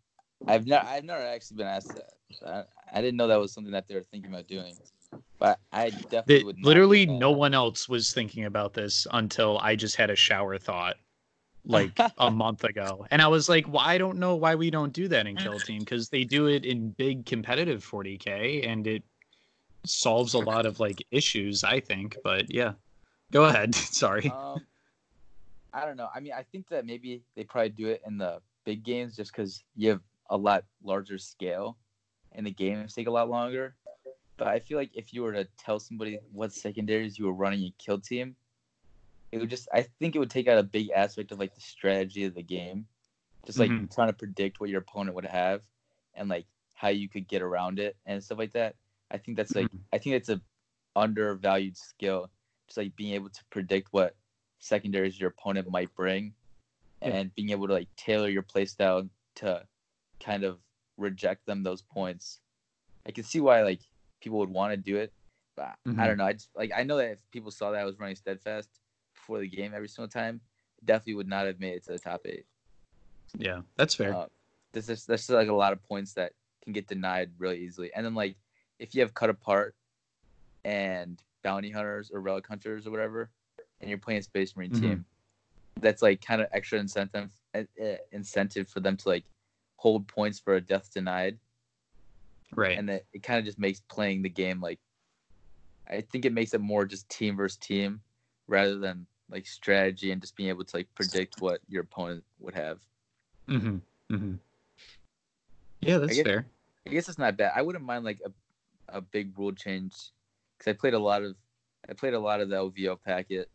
I've 0.47 0.67
never 0.67 0.85
I've 0.85 1.03
never 1.03 1.23
actually 1.23 1.57
been 1.57 1.67
asked 1.67 1.95
that. 1.95 2.09
I, 2.45 2.63
I 2.97 3.01
didn't 3.01 3.17
know 3.17 3.27
that 3.27 3.37
was 3.39 3.53
something 3.53 3.73
that 3.73 3.87
they 3.87 3.95
were 3.95 4.03
thinking 4.03 4.31
about 4.31 4.47
doing, 4.47 4.77
but 5.39 5.59
I 5.71 5.91
definitely 6.09 6.43
That 6.43 6.45
would. 6.45 6.59
literally, 6.61 7.07
no 7.07 7.31
one 7.31 7.53
else 7.55 7.89
was 7.89 8.13
thinking 8.13 8.45
about 8.45 8.73
this 8.73 9.07
until 9.11 9.57
I 9.59 9.75
just 9.75 9.95
had 9.95 10.09
a 10.11 10.15
shower 10.15 10.57
thought, 10.59 10.97
like 11.65 11.97
a 12.17 12.31
month 12.31 12.63
ago, 12.63 13.05
and 13.11 13.21
I 13.21 13.27
was 13.27 13.49
like, 13.49 13.67
"Well, 13.67 13.83
I 13.83 13.97
don't 13.97 14.17
know 14.17 14.35
why 14.35 14.55
we 14.55 14.69
don't 14.69 14.93
do 14.93 15.07
that 15.09 15.27
in 15.27 15.35
Kill 15.35 15.59
Team 15.59 15.79
because 15.79 16.09
they 16.09 16.23
do 16.23 16.47
it 16.47 16.65
in 16.65 16.91
big 16.91 17.25
competitive 17.25 17.83
40K, 17.85 18.67
and 18.67 18.85
it 18.87 19.03
solves 19.85 20.33
a 20.33 20.39
lot 20.39 20.65
of 20.65 20.79
like 20.79 21.05
issues, 21.11 21.63
I 21.63 21.79
think." 21.79 22.17
But 22.23 22.53
yeah, 22.53 22.73
go 23.31 23.45
ahead. 23.45 23.75
Sorry. 23.75 24.29
Um, 24.29 24.65
I 25.73 25.85
don't 25.85 25.97
know. 25.97 26.09
I 26.13 26.19
mean, 26.19 26.33
I 26.33 26.43
think 26.43 26.69
that 26.69 26.85
maybe 26.85 27.21
they 27.35 27.43
probably 27.43 27.69
do 27.69 27.87
it 27.87 28.01
in 28.05 28.17
the 28.17 28.39
big 28.65 28.83
games 28.83 29.15
just 29.15 29.31
because 29.31 29.63
you 29.75 29.89
have 29.89 30.01
a 30.29 30.37
lot 30.37 30.63
larger 30.83 31.17
scale, 31.17 31.77
and 32.31 32.45
the 32.45 32.51
games 32.51 32.93
take 32.93 33.07
a 33.07 33.11
lot 33.11 33.29
longer. 33.29 33.75
But 34.37 34.47
I 34.47 34.59
feel 34.59 34.77
like 34.77 34.91
if 34.93 35.13
you 35.13 35.23
were 35.23 35.33
to 35.33 35.47
tell 35.57 35.79
somebody 35.79 36.19
what 36.31 36.51
secondaries 36.51 37.17
you 37.17 37.25
were 37.25 37.33
running 37.33 37.63
in 37.63 37.73
Kill 37.77 37.99
Team, 37.99 38.35
it 39.35 39.39
would 39.39 39.49
just. 39.49 39.67
I 39.73 39.83
think 39.99 40.15
it 40.15 40.19
would 40.19 40.29
take 40.29 40.47
out 40.47 40.57
a 40.57 40.63
big 40.63 40.89
aspect 40.91 41.31
of 41.31 41.39
like 41.39 41.53
the 41.53 41.61
strategy 41.61 42.23
of 42.23 42.33
the 42.33 42.43
game, 42.43 42.87
just 43.45 43.59
like 43.59 43.69
Mhm. 43.71 43.93
trying 43.93 44.07
to 44.07 44.13
predict 44.13 44.59
what 44.59 44.69
your 44.69 44.79
opponent 44.79 45.15
would 45.15 45.25
have, 45.25 45.61
and 46.13 46.29
like 46.29 46.45
how 46.73 46.87
you 46.87 47.09
could 47.09 47.27
get 47.27 47.41
around 47.41 47.79
it 47.79 47.97
and 48.05 48.23
stuff 48.23 48.37
like 48.37 48.53
that. 48.53 48.75
I 49.11 49.17
think 49.17 49.37
that's 49.37 49.55
like 49.55 49.69
I 49.93 49.97
think 49.97 50.15
that's 50.15 50.29
a 50.29 50.41
undervalued 50.95 51.77
skill, 51.77 52.29
just 52.67 52.77
like 52.77 52.95
being 52.95 53.13
able 53.13 53.29
to 53.29 53.45
predict 53.51 53.89
what 53.91 54.15
secondaries 54.59 55.19
your 55.19 55.29
opponent 55.29 55.69
might 55.69 55.93
bring, 55.95 56.33
Yeah. 57.01 57.09
and 57.09 57.35
being 57.35 57.49
able 57.51 57.67
to 57.67 57.73
like 57.73 57.89
tailor 57.97 58.29
your 58.29 58.43
playstyle 58.43 59.09
to 59.35 59.67
kind 60.19 60.43
of 60.43 60.59
reject 60.97 61.45
them 61.45 61.61
those 61.63 61.81
points. 61.81 62.39
I 63.05 63.11
can 63.11 63.23
see 63.25 63.41
why 63.41 63.61
like 63.63 63.81
people 64.21 64.39
would 64.39 64.49
want 64.49 64.71
to 64.71 64.77
do 64.77 64.97
it, 64.97 65.13
but 65.55 65.75
I 65.87 65.93
Mhm. 65.93 66.07
don't 66.07 66.17
know. 66.17 66.25
I 66.25 66.33
just 66.33 66.49
like 66.55 66.71
I 66.75 66.83
know 66.83 66.97
that 66.97 67.11
if 67.11 67.19
people 67.31 67.51
saw 67.51 67.71
that 67.71 67.81
I 67.81 67.85
was 67.85 67.99
running 67.99 68.15
steadfast 68.15 68.69
before 69.25 69.39
the 69.39 69.47
game 69.47 69.73
every 69.73 69.87
single 69.87 70.07
time, 70.07 70.39
definitely 70.83 71.15
would 71.15 71.27
not 71.27 71.47
have 71.47 71.59
made 71.59 71.73
it 71.73 71.83
to 71.83 71.91
the 71.91 71.99
top 71.99 72.21
eight. 72.25 72.45
Yeah, 73.37 73.61
that's 73.75 73.95
fair. 73.95 74.13
Uh, 74.13 74.27
there's 74.71 74.85
just 74.85 75.07
there's 75.07 75.29
like 75.29 75.47
a 75.47 75.53
lot 75.53 75.73
of 75.73 75.81
points 75.83 76.13
that 76.13 76.33
can 76.63 76.73
get 76.73 76.87
denied 76.87 77.31
really 77.39 77.59
easily. 77.59 77.91
And 77.93 78.05
then 78.05 78.13
like 78.13 78.35
if 78.77 78.93
you 78.93 79.01
have 79.01 79.15
cut 79.15 79.31
apart 79.31 79.75
and 80.63 81.19
bounty 81.43 81.71
hunters 81.71 82.11
or 82.11 82.21
relic 82.21 82.45
hunters 82.47 82.85
or 82.85 82.91
whatever, 82.91 83.31
and 83.81 83.89
you're 83.89 83.97
playing 83.97 84.19
a 84.19 84.23
space 84.23 84.55
marine 84.55 84.71
Mhm. 84.71 84.79
team, 84.79 85.05
that's 85.81 86.03
like 86.03 86.21
kind 86.21 86.41
of 86.41 86.47
extra 86.51 86.79
incentive 86.79 87.31
a, 87.55 87.65
a 87.79 87.97
incentive 88.11 88.69
for 88.69 88.79
them 88.79 88.95
to 88.97 89.09
like 89.09 89.23
hold 89.77 90.07
points 90.07 90.39
for 90.39 90.55
a 90.55 90.61
death 90.61 90.93
denied, 90.93 91.39
Right. 92.53 92.77
and 92.77 92.89
that 92.89 93.05
it 93.11 93.23
kind 93.23 93.39
of 93.39 93.45
just 93.45 93.57
makes 93.57 93.79
playing 93.89 94.21
the 94.21 94.29
game 94.29 94.61
like. 94.61 94.79
I 95.87 96.01
think 96.01 96.25
it 96.25 96.33
makes 96.33 96.55
it 96.55 96.61
more 96.61 96.83
just 96.85 97.07
team 97.09 97.35
versus 97.35 97.57
team, 97.57 98.01
rather 98.47 98.79
than 98.79 99.05
like 99.29 99.47
strategy 99.47 100.11
and 100.11 100.21
just 100.21 100.35
being 100.35 100.49
able 100.49 100.63
to 100.63 100.75
like 100.77 100.87
predict 100.95 101.41
what 101.41 101.59
your 101.67 101.81
opponent 101.83 102.23
would 102.39 102.53
have. 102.53 102.79
mm-hmm. 103.49 103.77
Mm-hmm. 104.13 104.33
Yeah, 105.81 105.97
that's 105.99 106.15
get- 106.15 106.25
fair. 106.25 106.45
I 106.87 106.91
guess 106.91 107.09
it's 107.09 107.17
not 107.17 107.35
bad. 107.35 107.51
I 107.55 107.63
wouldn't 107.63 107.83
mind 107.83 108.05
like 108.05 108.19
a, 108.23 108.97
a 108.97 109.01
big 109.01 109.37
rule 109.39 109.51
change 109.51 109.93
because 110.57 110.69
I 110.69 110.73
played 110.73 110.93
a 110.93 110.99
lot 110.99 111.23
of 111.23 111.35
I 111.89 111.93
played 111.93 112.13
a 112.13 112.19
lot 112.19 112.41
of 112.41 112.49
the 112.49 112.55
LVO 112.57 113.01
packet 113.03 113.49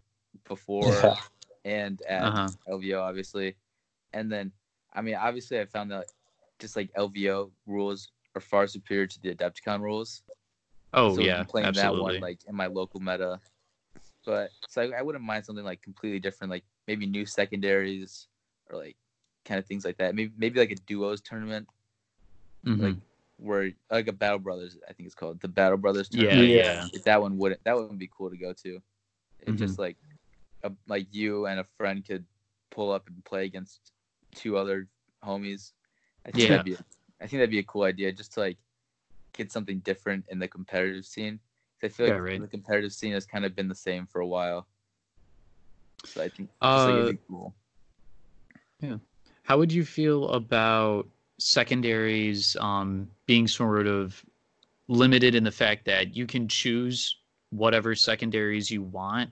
before 0.49 0.93
Yeah. 0.93 1.15
and 1.65 2.03
at 2.09 2.23
Uh-huh. 2.25 2.49
LVO 2.69 3.01
obviously, 3.01 3.55
and 4.13 4.31
then 4.33 4.51
I 4.93 5.01
mean 5.03 5.15
obviously 5.15 5.61
I 5.61 5.67
found 5.67 5.93
that 5.93 6.07
just 6.59 6.75
like 6.75 6.93
LVO 6.95 7.51
rules 7.67 8.11
are 8.35 8.41
far 8.41 8.67
superior 8.67 9.07
to 9.07 9.21
the 9.23 9.33
Adepticon 9.35 9.81
rules. 9.81 10.23
Oh 10.93 11.15
so 11.15 11.21
yeah, 11.21 11.39
I'm 11.39 11.47
playing 11.47 11.69
absolutely. 11.69 11.99
that 11.99 12.03
one 12.03 12.21
like 12.21 12.41
in 12.49 12.57
my 12.57 12.67
local 12.67 12.99
meta. 12.99 13.39
But 14.25 14.51
so 14.69 14.83
I, 14.83 14.99
I 14.99 15.03
wouldn't 15.03 15.25
mind 15.25 15.45
something 15.47 15.65
like 15.65 15.83
completely 15.83 16.19
different, 16.21 16.51
like 16.51 16.65
maybe 16.87 17.07
new 17.07 17.25
secondaries 17.27 18.27
or 18.71 18.79
like 18.79 18.97
kind 19.45 19.59
of 19.59 19.67
things 19.67 19.85
like 19.85 19.97
that. 19.99 20.15
Maybe 20.15 20.33
maybe 20.37 20.61
like 20.61 20.71
a 20.73 20.77
duos 20.77 21.21
tournament 21.21 21.67
Mhm. 22.67 22.79
like 22.83 22.97
where 23.39 23.73
like 23.91 24.09
a 24.09 24.13
Battle 24.13 24.39
Brothers, 24.39 24.77
I 24.89 24.93
think 24.93 25.07
it's 25.07 25.15
called 25.15 25.41
the 25.41 25.49
Battle 25.49 25.79
Brothers. 25.79 26.09
yeah, 26.13 26.29
tournament. 26.31 26.51
yeah, 26.51 26.87
If 26.93 27.05
that 27.05 27.21
one 27.21 27.39
wouldn't 27.39 27.65
that 27.65 27.75
wouldn't 27.77 27.99
be 27.99 28.11
cool 28.15 28.31
to 28.31 28.37
go 28.37 28.53
to. 28.53 28.83
It's 29.41 29.53
Mhm. 29.53 29.59
just 29.59 29.79
like 29.79 29.97
a, 30.63 30.73
like 30.87 31.07
you 31.11 31.47
and 31.47 31.61
a 31.61 31.65
friend 31.79 32.05
could 32.05 32.27
pull 32.71 32.93
up 32.93 33.07
and 33.09 33.25
play 33.25 33.47
against 33.47 33.93
two 34.35 34.59
other 34.59 34.89
homies. 35.25 35.73
I 36.27 36.31
think 36.31 36.43
Yeah. 36.43 36.49
that'd 36.49 36.65
be 36.67 36.77
I 37.21 37.27
think 37.27 37.41
that'd 37.41 37.51
be 37.51 37.59
a 37.61 37.65
cool 37.65 37.85
idea 37.85 38.13
just 38.13 38.35
to 38.35 38.41
like 38.41 38.59
get 39.33 39.51
something 39.51 39.79
different 39.81 40.27
in 40.29 40.39
the 40.39 40.49
competitive 40.49 41.07
scene. 41.07 41.41
I 41.83 41.89
feel 41.89 42.07
Yeah, 42.09 42.15
like 42.15 42.23
right. 42.23 42.41
the 42.41 42.49
competitive 42.49 42.93
scene 42.93 43.13
has 43.13 43.27
kind 43.27 43.45
of 43.45 43.55
been 43.57 43.69
the 43.69 43.75
same 43.75 44.07
for 44.07 44.21
a 44.21 44.27
while. 44.27 44.67
So 46.05 46.23
I 46.23 46.29
think 46.29 46.49
just, 46.49 46.63
like, 46.63 46.95
Uh, 46.95 46.99
it'd 47.05 47.19
be. 48.83 48.99
How 49.43 49.59
would 49.59 49.73
you 49.73 49.85
feel 49.85 50.29
about 50.31 51.09
secondaries 51.39 52.57
um, 52.61 53.11
being 53.27 53.49
sort 53.49 53.87
of 53.87 54.25
limited 54.89 55.35
in 55.35 55.45
the 55.45 55.51
fact 55.51 55.85
that 55.87 56.15
you 56.17 56.27
can 56.27 56.47
choose 56.49 57.17
whatever 57.51 57.95
secondaries 57.95 58.71
you 58.71 58.83
want 58.83 59.31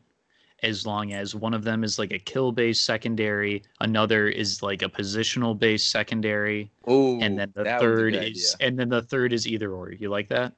as 0.64 0.84
long 0.84 1.12
as 1.12 1.36
one 1.36 1.54
of 1.54 1.62
them 1.62 1.84
is 1.84 2.00
like 2.00 2.12
a 2.12 2.18
kill 2.18 2.50
based 2.50 2.84
secondary, 2.84 3.62
another 3.80 4.26
is 4.26 4.60
like 4.60 4.82
a 4.82 4.88
positional 4.88 5.56
based 5.56 5.88
secondary, 5.90 6.68
Oh, 6.84 7.20
and 7.20 7.38
then 7.38 7.52
the 7.54 7.62
that 7.62 7.80
was 7.80 7.92
a 7.92 7.94
third 7.94 8.14
is 8.16 8.20
idea. 8.20 8.66
and 8.68 8.76
then 8.78 8.88
the 8.88 9.02
third 9.02 9.32
is 9.32 9.46
either 9.46 9.72
or. 9.72 9.92
You 9.92 10.08
like 10.10 10.28
that? 10.30 10.54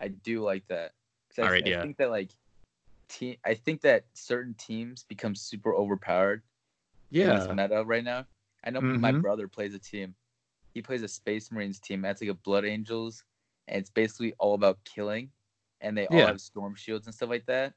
I 0.00 0.08
do 0.08 0.42
like 0.42 0.66
that. 0.66 0.94
'Cause 1.36 1.44
I, 1.44 1.46
All 1.46 1.50
right, 1.50 1.66
I 1.68 1.70
yeah. 1.70 1.82
think 1.82 1.98
that 1.98 2.10
like 2.10 2.32
team 3.08 3.36
I 3.44 3.54
think 3.54 3.82
that 3.82 4.06
certain 4.14 4.54
teams 4.54 5.04
become 5.04 5.34
super 5.36 5.74
overpowered 5.74 6.42
in 7.20 7.32
this 7.32 7.50
meta 7.50 7.84
right 7.86 8.04
now. 8.04 8.26
I 8.64 8.70
know 8.70 8.86
my 8.94 9.12
Mhm. 9.12 9.20
brother 9.22 9.48
plays 9.48 9.74
a 9.74 9.78
team. 9.80 10.16
He 10.74 10.82
plays 10.82 11.02
a 11.02 11.08
Space 11.08 11.52
Marines 11.52 11.80
team. 11.80 12.02
That's 12.02 12.20
like 12.22 12.30
a 12.30 12.34
Blood 12.34 12.64
Angels, 12.66 13.24
and 13.68 13.78
it's 13.80 13.90
basically 13.90 14.34
all 14.38 14.54
about 14.54 14.84
killing. 14.84 15.32
And 15.82 15.96
they 15.98 16.06
all 16.08 16.24
Yeah. 16.24 16.26
have 16.26 16.40
storm 16.40 16.74
shields 16.76 17.06
and 17.06 17.14
stuff 17.14 17.30
like 17.30 17.46
that. 17.46 17.74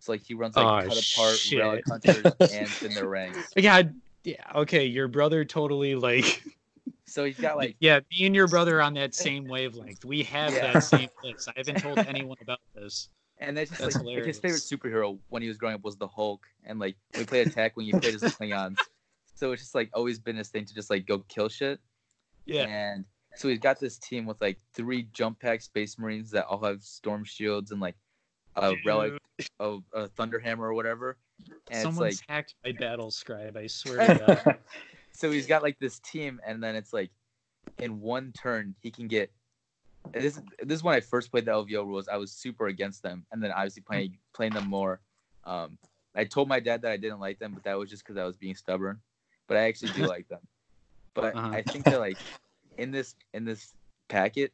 So 0.00 0.12
like 0.12 0.22
he 0.22 0.34
runs 0.34 0.56
like 0.56 0.72
Aw, 0.72 0.78
cut 0.78 0.98
apart 0.98 1.42
shit. 1.42 1.60
relic 1.60 1.82
hunters 1.88 2.36
and 2.48 2.76
in 2.82 2.94
their 2.94 3.08
ranks. 3.08 3.54
Yeah, 3.56 3.82
yeah. 4.24 4.52
Okay, 4.54 4.84
your 4.86 5.08
brother 5.08 5.44
totally 5.44 5.94
like 5.94 6.42
So 7.06 7.24
he's 7.24 7.38
got 7.38 7.56
like 7.56 7.76
yeah. 7.80 8.00
Me 8.10 8.26
and 8.26 8.34
your 8.34 8.48
brother 8.48 8.80
on 8.80 8.94
that 8.94 9.14
same 9.26 9.46
wavelength. 9.46 10.04
We 10.04 10.22
have 10.24 10.52
Yeah. 10.52 10.72
that 10.72 10.80
same 10.80 11.08
list. 11.22 11.48
I 11.48 11.52
haven't 11.56 11.80
told 11.80 11.98
anyone 12.06 12.36
about 12.40 12.60
this. 12.74 13.08
And 13.38 13.56
that's 13.56 13.70
just 13.70 13.82
That's 13.82 13.96
like, 13.96 14.16
like 14.18 14.24
his 14.24 14.38
favorite 14.38 14.60
superhero 14.62 15.18
when 15.28 15.42
he 15.42 15.48
was 15.48 15.58
growing 15.58 15.74
up 15.74 15.82
was 15.82 15.96
the 15.96 16.06
Hulk, 16.06 16.46
and 16.64 16.78
like 16.78 16.96
when 17.12 17.20
he 17.22 17.26
played 17.26 17.46
attack 17.48 17.76
when 17.76 17.84
you 17.84 17.98
played 17.98 18.14
as 18.14 18.20
the 18.20 18.28
Klingons. 18.40 18.78
So 19.34 19.52
it's 19.52 19.60
just 19.62 19.74
like 19.74 19.90
always 19.92 20.18
been 20.18 20.36
his 20.36 20.48
thing 20.48 20.64
to 20.64 20.74
just 20.74 20.88
like 20.88 21.06
go 21.06 21.18
kill 21.28 21.48
shit. 21.48 21.80
Yeah. 22.46 22.66
And 22.66 23.04
so 23.36 23.48
he's 23.48 23.58
got 23.58 23.80
this 23.80 23.98
team 23.98 24.24
with 24.26 24.40
like 24.40 24.58
three 24.72 25.08
jump 25.12 25.40
pack 25.40 25.60
Space 25.62 25.98
Marines 25.98 26.30
that 26.30 26.46
all 26.46 26.62
have 26.62 26.82
storm 26.82 27.24
shields 27.24 27.72
and 27.72 27.80
like 27.80 27.96
a 28.56 28.74
relic 28.86 29.14
of 29.58 29.82
a 29.92 30.06
Thunderhammer 30.08 30.60
or 30.60 30.74
whatever. 30.74 31.18
And 31.70 31.82
Someone's 31.82 32.14
it's 32.14 32.22
like 32.22 32.36
hacked 32.36 32.54
my 32.64 32.70
BattleScribe. 32.70 33.56
I 33.56 33.66
swear 33.66 34.06
to 34.06 34.42
God. 34.44 34.58
So 35.14 35.30
he's 35.30 35.46
got 35.46 35.62
like 35.62 35.78
this 35.78 35.98
team, 36.00 36.40
and 36.46 36.62
then 36.62 36.76
it's 36.76 36.92
like 36.92 37.10
in 37.80 38.00
one 38.00 38.32
turn 38.32 38.74
he 38.80 38.90
can 38.90 39.08
get. 39.08 39.32
This 40.12 40.40
this 40.62 40.76
is 40.76 40.82
when 40.84 40.94
I 40.94 41.00
first 41.00 41.30
played 41.30 41.46
the 41.46 41.52
LVO 41.52 41.86
rules. 41.86 42.08
I 42.08 42.16
was 42.16 42.32
super 42.32 42.66
against 42.66 43.02
them, 43.02 43.26
and 43.32 43.42
then 43.42 43.52
obviously 43.52 43.82
playing 43.82 44.18
playing 44.34 44.52
them 44.52 44.64
more. 44.64 45.00
Um, 45.44 45.78
I 46.14 46.24
told 46.24 46.48
my 46.48 46.60
dad 46.60 46.82
that 46.82 46.92
I 46.92 46.96
didn't 46.96 47.20
like 47.20 47.38
them, 47.38 47.54
but 47.54 47.64
that 47.64 47.78
was 47.78 47.90
just 47.90 48.04
because 48.04 48.16
I 48.16 48.24
was 48.24 48.36
being 48.36 48.54
stubborn. 48.54 49.00
But 49.48 49.56
I 49.56 49.62
actually 49.64 49.90
do 49.90 50.04
like 50.06 50.28
them. 50.28 50.46
But 51.14 51.34
Uh-huh. 51.36 51.48
I 51.52 51.62
think 51.62 51.86
that 51.86 51.98
like 51.98 52.20
in 52.76 52.90
this 52.90 53.14
in 53.32 53.44
this 53.44 53.74
packet, 54.08 54.52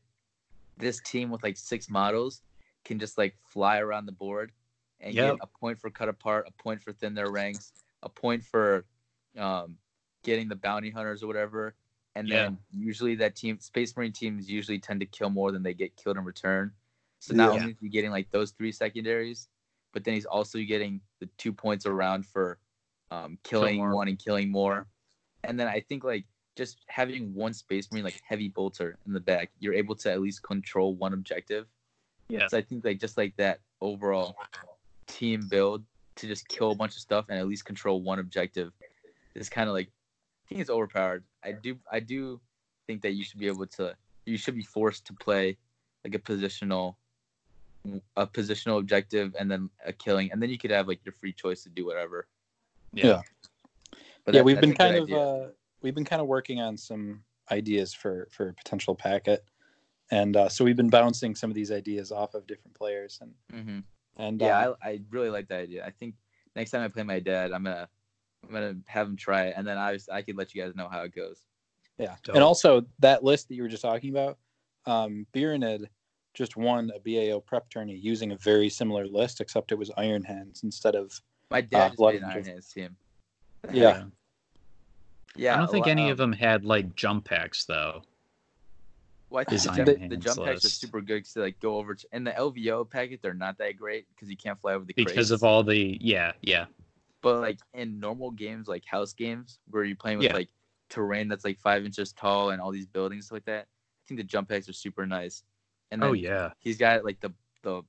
this 0.77 1.01
team 1.01 1.31
with 1.31 1.43
like 1.43 1.57
six 1.57 1.89
models 1.91 2.43
can 2.85 2.99
just 2.99 3.19
like 3.19 3.37
fly 3.43 3.79
around 3.79 4.07
the 4.07 4.13
board 4.13 4.53
and 5.01 5.15
Yep. 5.15 5.37
get 5.37 5.39
a 5.43 5.47
point 5.47 5.79
for 5.79 5.91
cut 5.91 6.09
apart, 6.09 6.47
a 6.49 6.63
point 6.63 6.83
for 6.83 6.93
thin 6.93 7.15
their 7.15 7.31
ranks, 7.31 7.73
a 8.03 8.09
point 8.09 8.45
for 8.45 8.87
um, 9.37 9.79
getting 10.23 10.49
the 10.49 10.57
bounty 10.57 10.91
hunters 10.91 11.23
or 11.23 11.27
whatever. 11.27 11.75
And 12.15 12.29
Yeah. 12.29 12.45
then 12.45 12.59
usually 12.73 13.15
that 13.17 13.37
team, 13.37 13.59
Space 13.61 13.97
Marine 13.97 14.13
teams 14.13 14.51
usually 14.51 14.79
tend 14.79 15.01
to 15.01 15.07
kill 15.07 15.31
more 15.31 15.53
than 15.53 15.63
they 15.63 15.75
get 15.75 15.97
killed 15.97 16.17
in 16.17 16.25
return. 16.25 16.73
So 17.21 17.35
not 17.35 17.51
Yeah. 17.51 17.61
only 17.61 17.73
is 17.73 17.79
he 17.81 17.89
getting 17.89 18.11
like 18.11 18.31
those 18.31 18.51
three 18.53 18.73
secondaries, 18.73 19.49
but 19.93 20.05
then 20.05 20.15
he's 20.15 20.27
also 20.27 20.59
getting 20.59 21.01
the 21.21 21.27
two 21.39 21.53
points 21.53 21.87
around 21.87 22.27
for 22.27 22.59
um, 23.11 23.39
killing 23.43 23.77
more. 23.77 23.95
one 23.95 24.09
and 24.09 24.19
killing 24.19 24.51
more. 24.51 24.87
And 25.45 25.59
then 25.59 25.67
I 25.67 25.81
think 25.81 26.05
like 26.05 26.27
just 26.57 26.85
having 26.89 27.35
one 27.35 27.53
Space 27.55 27.91
Marine 27.91 28.05
like 28.05 28.21
heavy 28.27 28.49
bolter 28.49 28.99
in 29.07 29.13
the 29.13 29.21
back, 29.21 29.51
you're 29.59 29.75
able 29.75 29.95
to 29.97 30.13
at 30.13 30.21
least 30.21 30.43
control 30.43 30.95
one 30.95 31.13
objective. 31.13 31.67
Yeah. 32.29 32.47
So 32.47 32.59
I 32.59 32.63
think 32.63 32.85
like 32.85 33.01
just 33.01 33.17
like 33.17 33.35
that 33.37 33.61
overall 33.81 34.37
team 35.07 35.49
build 35.49 35.85
to 36.17 36.27
just 36.27 36.47
kill 36.49 36.71
a 36.71 36.75
bunch 36.75 36.95
of 36.95 37.01
stuff 37.01 37.27
and 37.29 37.39
at 37.39 37.49
least 37.49 37.65
control 37.65 38.03
one 38.03 38.19
objective 38.19 38.73
is 39.35 39.49
kind 39.49 39.69
of 39.69 39.75
like 39.75 39.89
I 39.89 39.91
think 40.51 40.61
it's 40.61 40.71
overpowered. 40.71 41.25
I 41.45 41.53
do 41.53 41.79
I 41.91 42.01
do 42.01 42.41
think 42.87 43.03
that 43.03 43.13
you 43.13 43.25
should 43.25 43.39
be 43.39 43.47
able 43.47 43.67
to 43.67 43.95
you 44.27 44.37
should 44.37 44.57
be 44.57 44.65
forced 44.65 45.07
to 45.07 45.15
play 45.15 45.57
like 46.05 46.15
a 46.15 46.19
positional 46.19 46.97
a 48.17 48.27
positional 48.27 48.79
objective 48.79 49.35
and 49.39 49.51
then 49.51 49.71
a 49.87 49.93
killing 49.93 50.31
and 50.33 50.43
then 50.43 50.51
you 50.51 50.59
could 50.59 50.71
have 50.73 50.87
like 50.89 51.01
your 51.05 51.13
free 51.13 51.33
choice 51.33 51.63
to 51.63 51.71
do 51.71 51.87
whatever. 51.87 52.27
Yeah. 52.93 53.23
But 54.25 54.35
yeah, 54.35 54.41
that- 54.41 54.45
we've 54.45 54.61
been 54.61 54.75
kind 54.75 54.97
of 54.97 55.11
uh, 55.11 55.47
we've 55.83 55.95
been 55.95 56.05
kind 56.05 56.21
of 56.21 56.27
working 56.29 56.61
on 56.61 56.77
some 56.77 57.23
ideas 57.51 57.95
for 57.95 58.29
for 58.31 58.49
a 58.49 58.55
potential 58.55 58.95
packet, 58.95 59.45
and 60.11 60.37
uh, 60.37 60.49
so 60.49 60.65
we've 60.65 60.77
been 60.77 60.91
bouncing 60.91 61.35
some 61.35 61.51
of 61.51 61.55
these 61.55 61.71
ideas 61.73 62.13
off 62.13 62.35
of 62.35 62.47
different 62.47 62.75
players, 62.75 63.19
and 63.23 63.35
Mhm. 63.53 63.85
and 64.17 64.41
Yeah, 64.43 64.59
uh, 64.59 64.75
I, 64.83 64.91
I 64.91 65.01
really 65.11 65.31
like 65.31 65.49
that 65.49 65.61
idea. 65.61 65.87
I 65.87 65.91
think 65.91 66.17
next 66.55 66.71
time 66.73 66.83
I 66.83 66.89
play 66.89 67.03
my 67.05 67.19
dad, 67.21 67.53
I'm 67.53 67.65
gonna 67.65 67.89
I'm 68.47 68.53
gonna 68.55 68.77
have 68.87 69.07
him 69.07 69.17
try 69.17 69.47
it, 69.47 69.55
and 69.57 69.67
then 69.67 69.79
I 69.79 69.99
I 70.13 70.23
could 70.23 70.37
let 70.37 70.55
you 70.55 70.63
guys 70.63 70.75
know 70.75 70.89
how 70.89 71.03
it 71.03 71.15
goes. 71.15 71.41
yeah, 71.99 72.17
Dope. 72.23 72.35
and 72.35 72.45
also 72.45 72.85
that 73.01 73.23
list 73.23 73.49
that 73.49 73.55
you 73.55 73.63
were 73.63 73.69
just 73.69 73.83
talking 73.83 74.11
about, 74.11 74.39
um, 74.87 75.27
Biranid 75.35 75.87
just 76.35 76.57
won 76.57 76.91
a 76.95 77.01
BAO 77.01 77.41
prep 77.41 77.69
tourney 77.71 77.95
using 77.97 78.33
a 78.33 78.37
very 78.37 78.69
similar 78.69 79.07
list, 79.07 79.41
except 79.41 79.73
it 79.73 79.79
was 79.79 79.91
Iron 79.97 80.23
Hands 80.23 80.59
instead 80.63 80.95
of 80.95 81.21
My 81.51 81.61
dad 81.61 81.89
just 81.89 81.97
Blood 81.99 82.15
made 82.15 82.23
an 82.23 82.31
Iron 82.31 82.45
Hands 82.45 82.73
team. 82.73 82.97
yeah. 83.73 84.05
Yeah, 85.37 85.55
I 85.55 85.59
don't 85.59 85.71
think 85.71 85.87
well, 85.87 85.93
any 85.93 86.07
um, 86.07 86.11
of 86.11 86.19
them 86.19 86.33
had 86.33 86.65
like 86.65 86.97
jump 86.97 87.25
packs 87.25 87.65
though. 87.65 88.03
Well, 89.31 89.43
I 89.43 89.45
think 89.45 89.57
Is 89.57 89.65
the 89.65 89.71
Iron 89.71 89.87
jump, 89.87 89.99
Hands 89.99 90.11
the 90.11 90.17
jump 90.17 90.45
packs 90.45 90.65
are 90.65 90.69
super 90.69 91.01
good 91.01 91.25
to 91.25 91.41
like 91.41 91.61
go 91.61 91.77
over. 91.77 91.95
To, 91.95 92.07
in 92.13 92.25
the 92.25 92.33
LVO 92.33 92.91
packet, 92.91 93.21
they're 93.23 93.33
not 93.33 93.57
that 93.59 93.77
great 93.77 94.07
because 94.15 94.29
you 94.29 94.37
can't 94.37 94.61
fly 94.61 94.75
over 94.75 94.85
the 94.85 94.93
Because 94.93 95.13
crates. 95.13 95.31
of 95.31 95.45
all 95.45 95.63
the 95.63 95.99
yeah, 96.01 96.33
yeah. 96.43 96.67
But 97.23 97.41
like 97.41 97.59
in 97.75 98.01
normal 98.01 98.31
games, 98.31 98.67
like 98.69 98.85
house 98.85 99.13
games, 99.13 99.59
where 99.71 99.85
you're 99.85 99.97
playing 99.97 100.19
with 100.19 100.27
Yeah. 100.29 100.35
like 100.35 100.49
terrain 100.89 101.29
that's 101.29 101.45
like 101.45 101.59
five 101.59 101.85
inches 101.85 102.13
tall 102.13 102.51
and 102.51 102.61
all 102.61 102.71
these 102.73 102.87
buildings 102.87 103.31
like 103.31 103.45
that, 103.45 103.67
I 103.67 104.03
think 104.09 104.19
the 104.19 104.25
jump 104.25 104.49
packs 104.49 104.69
are 104.69 104.73
super 104.73 105.07
nice. 105.07 105.43
And 105.91 106.03
then 106.03 106.11
Oh 106.11 106.13
yeah. 106.15 106.51
he's 106.59 106.79
got 106.79 107.05
like 107.05 107.21
the 107.21 107.31
the 107.63 107.83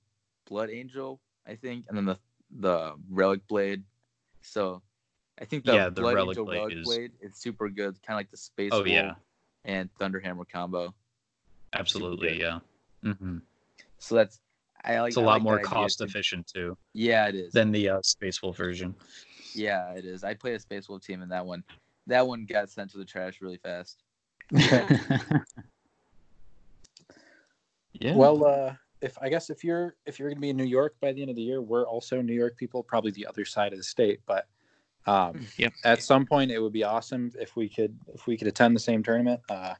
blood 0.45 0.69
angel, 0.69 1.21
I 1.47 1.55
think, 1.55 1.85
and 1.87 1.97
then 1.97 2.05
the 2.05 2.19
the 2.59 2.95
relic 3.09 3.47
blade. 3.47 3.83
So 4.41 4.81
I 5.39 5.45
think 5.45 5.63
the 5.65 5.73
Yeah, 5.73 5.89
the 5.89 6.01
blood 6.01 6.15
relic 6.15 6.29
angel 6.37 6.45
blade 6.45 6.57
relic 6.57 6.77
is- 6.77 6.85
blade 6.85 7.11
is 7.21 7.35
super 7.37 7.69
good, 7.69 8.01
kind 8.03 8.15
of 8.15 8.19
like 8.19 8.31
the 8.31 8.37
space 8.37 8.71
Oh 8.73 8.79
wolf 8.79 8.87
yeah. 8.87 9.15
and 9.63 9.89
thunderhammer 9.99 10.43
combo. 10.51 10.93
Absolutely, 11.73 12.39
yeah. 12.39 12.59
hmm 13.01 13.37
So 13.97 14.15
that's 14.15 14.41
I 14.83 14.99
like. 14.99 15.09
It's 15.09 15.17
a 15.17 15.21
I 15.21 15.23
lot 15.23 15.33
like 15.35 15.43
more 15.43 15.59
cost 15.59 15.99
too. 15.99 16.05
efficient 16.05 16.47
too 16.47 16.77
Yeah, 16.93 17.27
it 17.27 17.35
is. 17.35 17.53
than 17.53 17.71
the 17.71 17.89
uh, 17.89 18.01
Space 18.03 18.41
Wolf 18.41 18.57
version. 18.57 18.95
Yeah, 19.53 19.91
it 19.93 20.05
is. 20.05 20.23
I 20.23 20.33
played 20.33 20.55
a 20.55 20.59
Space 20.59 20.87
Wolf 20.89 21.03
team 21.03 21.21
in 21.21 21.29
that 21.29 21.45
one. 21.45 21.63
that 22.07 22.25
one 22.25 22.45
got 22.45 22.69
sent 22.69 22.91
to 22.91 22.97
the 22.97 23.05
trash 23.05 23.41
really 23.41 23.57
fast. 23.57 24.03
yeah. 24.51 24.87
Well, 28.15 28.45
uh, 28.45 28.73
if 29.01 29.17
I 29.21 29.29
guess 29.29 29.49
if 29.49 29.63
you're 29.63 29.95
if 30.05 30.19
you're 30.19 30.29
gonna 30.29 30.41
be 30.41 30.49
in 30.49 30.57
New 30.57 30.63
York 30.65 30.95
by 31.01 31.11
the 31.13 31.21
end 31.21 31.29
of 31.29 31.35
the 31.35 31.41
year, 31.41 31.61
we're 31.61 31.85
also 31.85 32.21
New 32.21 32.33
York 32.33 32.57
people, 32.57 32.83
probably 32.83 33.11
the 33.11 33.27
other 33.27 33.45
side 33.45 33.73
of 33.73 33.79
the 33.79 33.83
state. 33.83 34.19
But 34.25 34.47
um, 35.05 35.45
Yep. 35.57 35.73
at 35.83 36.03
some 36.03 36.25
point, 36.25 36.51
it 36.51 36.59
would 36.59 36.73
be 36.73 36.83
awesome 36.83 37.31
if 37.39 37.55
we 37.55 37.69
could 37.69 37.97
if 38.13 38.27
we 38.27 38.37
could 38.37 38.47
attend 38.47 38.75
the 38.75 38.79
same 38.79 39.03
tournament. 39.03 39.41
Uh, 39.49 39.75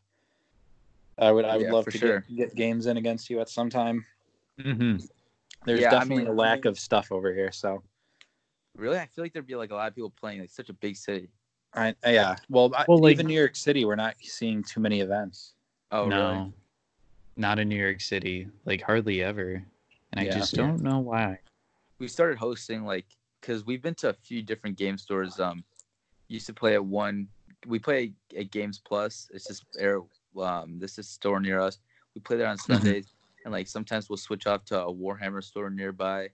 I 1.17 1.31
would 1.31 1.45
I 1.45 1.57
would 1.57 1.67
Yeah, 1.67 1.73
love 1.73 1.85
to 1.85 1.97
sure. 1.97 2.25
get, 2.29 2.35
get 2.35 2.55
games 2.55 2.85
in 2.87 2.97
against 2.97 3.29
you 3.29 3.39
at 3.41 3.49
some 3.49 3.69
time. 3.69 4.05
Hmm 4.59 4.97
There's 5.65 5.81
Yeah, 5.81 5.87
I 5.87 5.91
definitely 5.91 6.23
mean- 6.23 6.27
a 6.27 6.33
lack 6.33 6.65
of 6.65 6.79
stuff 6.79 7.11
over 7.11 7.33
here, 7.33 7.51
so 7.51 7.83
Really, 8.77 8.97
I 8.97 9.05
feel 9.05 9.25
like 9.25 9.33
there'd 9.33 9.45
be 9.45 9.55
like 9.55 9.71
a 9.71 9.75
lot 9.75 9.89
of 9.89 9.95
people 9.95 10.11
playing 10.11 10.39
like 10.39 10.49
such 10.49 10.69
a 10.69 10.73
big 10.73 10.95
city. 10.95 11.27
I 11.73 11.93
yeah. 12.05 12.37
Well, 12.49 12.71
I, 12.75 12.85
Well, 12.87 12.99
like- 12.99 13.11
even 13.13 13.27
New 13.27 13.37
York 13.37 13.55
City, 13.55 13.83
we're 13.83 13.95
not 13.97 14.15
seeing 14.21 14.63
too 14.63 14.79
many 14.79 15.01
events. 15.01 15.55
Oh, 15.91 16.07
no, 16.07 16.31
really? 16.31 16.53
not 17.35 17.59
in 17.59 17.67
New 17.67 17.75
York 17.75 17.99
City. 17.99 18.47
Like 18.65 18.81
hardly 18.81 19.21
ever. 19.23 19.61
And 20.13 20.19
I 20.19 20.31
just 20.31 20.53
Yeah. 20.53 20.67
don't 20.67 20.81
know 20.81 20.99
why. 20.99 21.39
We 21.99 22.07
started 22.07 22.37
hosting 22.37 22.85
like 22.85 23.05
because 23.41 23.65
we've 23.65 23.81
been 23.81 23.95
to 23.95 24.09
a 24.09 24.13
few 24.13 24.41
different 24.41 24.77
game 24.77 24.97
stores. 24.97 25.37
Um, 25.39 25.65
used 26.29 26.45
to 26.47 26.53
play 26.53 26.73
at 26.75 26.83
one. 26.85 27.27
We 27.67 27.77
play 27.77 28.13
at 28.37 28.51
Games 28.51 28.79
Plus. 28.79 29.29
It's 29.33 29.47
just 29.47 29.65
air. 29.77 29.99
Um, 30.37 30.79
this 30.79 30.93
is 30.93 30.99
a 30.99 31.03
store 31.09 31.41
near 31.41 31.59
us. 31.59 31.79
We 32.15 32.21
play 32.21 32.37
there 32.37 32.47
on 32.47 32.57
Sundays, 32.57 33.11
and 33.43 33.51
like 33.51 33.67
sometimes 33.67 34.09
we'll 34.09 34.17
switch 34.17 34.47
off 34.47 34.65
to 34.65 34.81
a 34.81 34.93
Warhammer 34.93 35.43
store 35.43 35.69
nearby. 35.69 36.29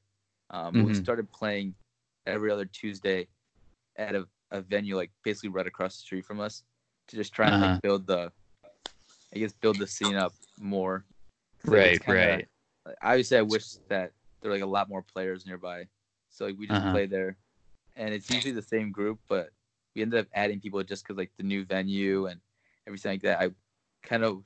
Um, 0.49 0.73
but 0.73 0.83
we 0.83 0.93
started 0.93 1.31
playing 1.31 1.75
every 2.25 2.51
other 2.51 2.65
Tuesday 2.65 3.27
at 3.97 4.15
a, 4.15 4.27
a 4.51 4.61
venue 4.61 4.95
like 4.95 5.11
basically 5.23 5.49
right 5.49 5.67
across 5.67 5.95
the 5.97 6.01
street 6.01 6.25
from 6.25 6.39
us 6.39 6.63
to 7.07 7.15
just 7.15 7.33
try 7.33 7.47
and 7.47 7.55
Uh-huh. 7.55 7.73
like 7.73 7.81
build 7.81 8.07
the, 8.07 8.31
I 9.33 9.39
guess 9.39 9.53
build 9.53 9.79
the 9.79 9.87
scene 9.87 10.15
up 10.15 10.35
more. 10.57 11.05
Right, 11.65 12.01
kinda- 12.01 12.27
right. 12.27 12.47
like, 12.85 12.97
obviously 13.01 13.37
I 13.37 13.41
wish 13.41 13.73
that 13.89 14.13
there 14.41 14.49
were 14.51 14.55
like 14.57 14.63
a 14.63 14.67
lot 14.67 14.87
more 14.89 15.01
players 15.01 15.45
nearby. 15.45 15.87
So 16.29 16.45
like 16.45 16.57
we 16.57 16.67
just 16.67 16.79
Uh-huh. 16.79 16.91
play 16.91 17.05
there, 17.07 17.37
and 17.95 18.13
it's 18.13 18.29
usually 18.29 18.53
the 18.53 18.61
same 18.61 18.91
group, 18.91 19.19
but 19.27 19.49
we 19.95 20.01
ended 20.01 20.19
up 20.19 20.27
adding 20.33 20.59
people 20.61 20.81
just 20.83 21.03
because 21.03 21.17
like 21.17 21.31
the 21.37 21.43
new 21.43 21.65
venue 21.65 22.27
and 22.27 22.39
everything 22.85 23.13
like 23.13 23.21
that. 23.23 23.41
I 23.41 23.49
kind 24.03 24.23
of 24.23 24.43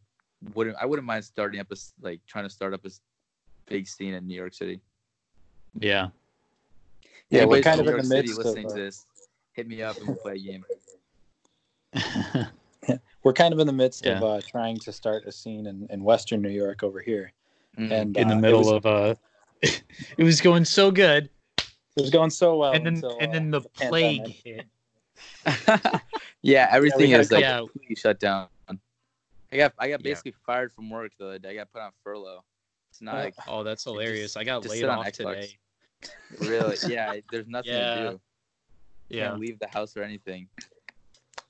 wouldn't 0.53 0.75
I 0.79 0.85
wouldn't 0.85 1.05
mind 1.05 1.23
starting 1.25 1.59
up 1.59 1.71
a 1.71 1.75
like 2.01 2.19
trying 2.27 2.45
to 2.45 2.49
start 2.49 2.73
up 2.73 2.85
a 2.85 2.89
big 3.67 3.87
scene 3.87 4.13
in 4.13 4.27
New 4.27 4.35
York 4.35 4.53
City. 4.53 4.79
Yeah. 5.79 6.09
Yeah, 7.29 7.45
we're 7.45 7.61
kind 7.61 7.79
of 7.79 7.85
New 7.85 7.91
in 7.91 7.95
York 7.97 8.01
the 8.03 8.07
City 8.09 8.27
midst 8.27 8.39
of, 8.39 8.45
listening 8.45 8.65
uh, 8.65 8.69
to 8.69 8.75
this. 8.75 9.05
Hit 9.53 9.67
me 9.67 9.81
up 9.81 9.97
and 9.97 10.07
we'll 10.07 10.17
play 10.17 10.33
a 10.33 10.37
game. 10.39 10.65
We're 13.23 13.33
kind 13.33 13.53
of 13.53 13.59
in 13.59 13.67
the 13.67 13.73
midst 13.73 14.05
of 14.07 14.23
uh, 14.23 14.41
trying 14.49 14.77
to 14.79 14.91
start 14.91 15.25
a 15.27 15.31
scene 15.31 15.67
in, 15.67 15.87
in 15.91 16.03
Western 16.03 16.41
New 16.41 16.49
York 16.49 16.83
over 16.83 16.99
here, 16.99 17.31
Mm. 17.79 17.91
and 17.91 18.17
in 18.17 18.25
uh, 18.27 18.29
the 18.31 18.35
middle 18.35 18.59
was- 18.59 18.67
of 18.71 18.85
uh 18.85 19.15
it 19.61 20.23
was 20.23 20.41
going 20.41 20.65
so 20.65 20.91
good. 20.91 21.29
it 21.57 22.01
was 22.01 22.09
going 22.09 22.29
so 22.31 22.57
well, 22.57 22.73
and 22.73 22.85
then 22.85 22.95
until, 22.95 23.17
and 23.21 23.29
uh, 23.29 23.33
then 23.33 23.51
the 23.51 23.61
pandemic. 23.61 23.89
plague 23.89 24.27
hit. 24.43 25.91
yeah, 26.41 26.67
everything 26.71 27.11
had 27.11 27.19
a 27.19 27.23
is 27.23 27.31
like 27.31 27.41
Yeah. 27.43 27.59
completely 27.59 27.95
shut 27.95 28.19
down. 28.19 28.47
I 29.51 29.57
got 29.57 29.73
I 29.77 29.89
got 29.89 29.99
Yeah. 29.99 30.11
basically 30.11 30.33
fired 30.45 30.71
from 30.71 30.89
work 30.89 31.11
the 31.19 31.25
other 31.27 31.39
day. 31.39 31.49
I 31.51 31.55
got 31.55 31.71
put 31.71 31.81
on 31.81 31.91
furlough. 32.03 32.43
It's 32.89 33.01
not 33.01 33.15
Uh, 33.15 33.23
like 33.25 33.35
Oh, 33.47 33.63
that's 33.63 33.83
hilarious. 33.83 34.35
I 34.37 34.43
got 34.43 34.65
laid 34.65 34.85
off 34.85 35.11
today. 35.11 35.57
really 36.39 36.75
yeah. 36.87 37.15
There's 37.31 37.47
nothing 37.47 37.73
Yeah. 37.73 37.95
to 37.95 38.09
do. 38.11 38.21
Yeah. 39.09 39.27
Can't 39.29 39.39
leave 39.39 39.59
the 39.59 39.67
house 39.67 39.95
or 39.97 40.03
anything. 40.03 40.47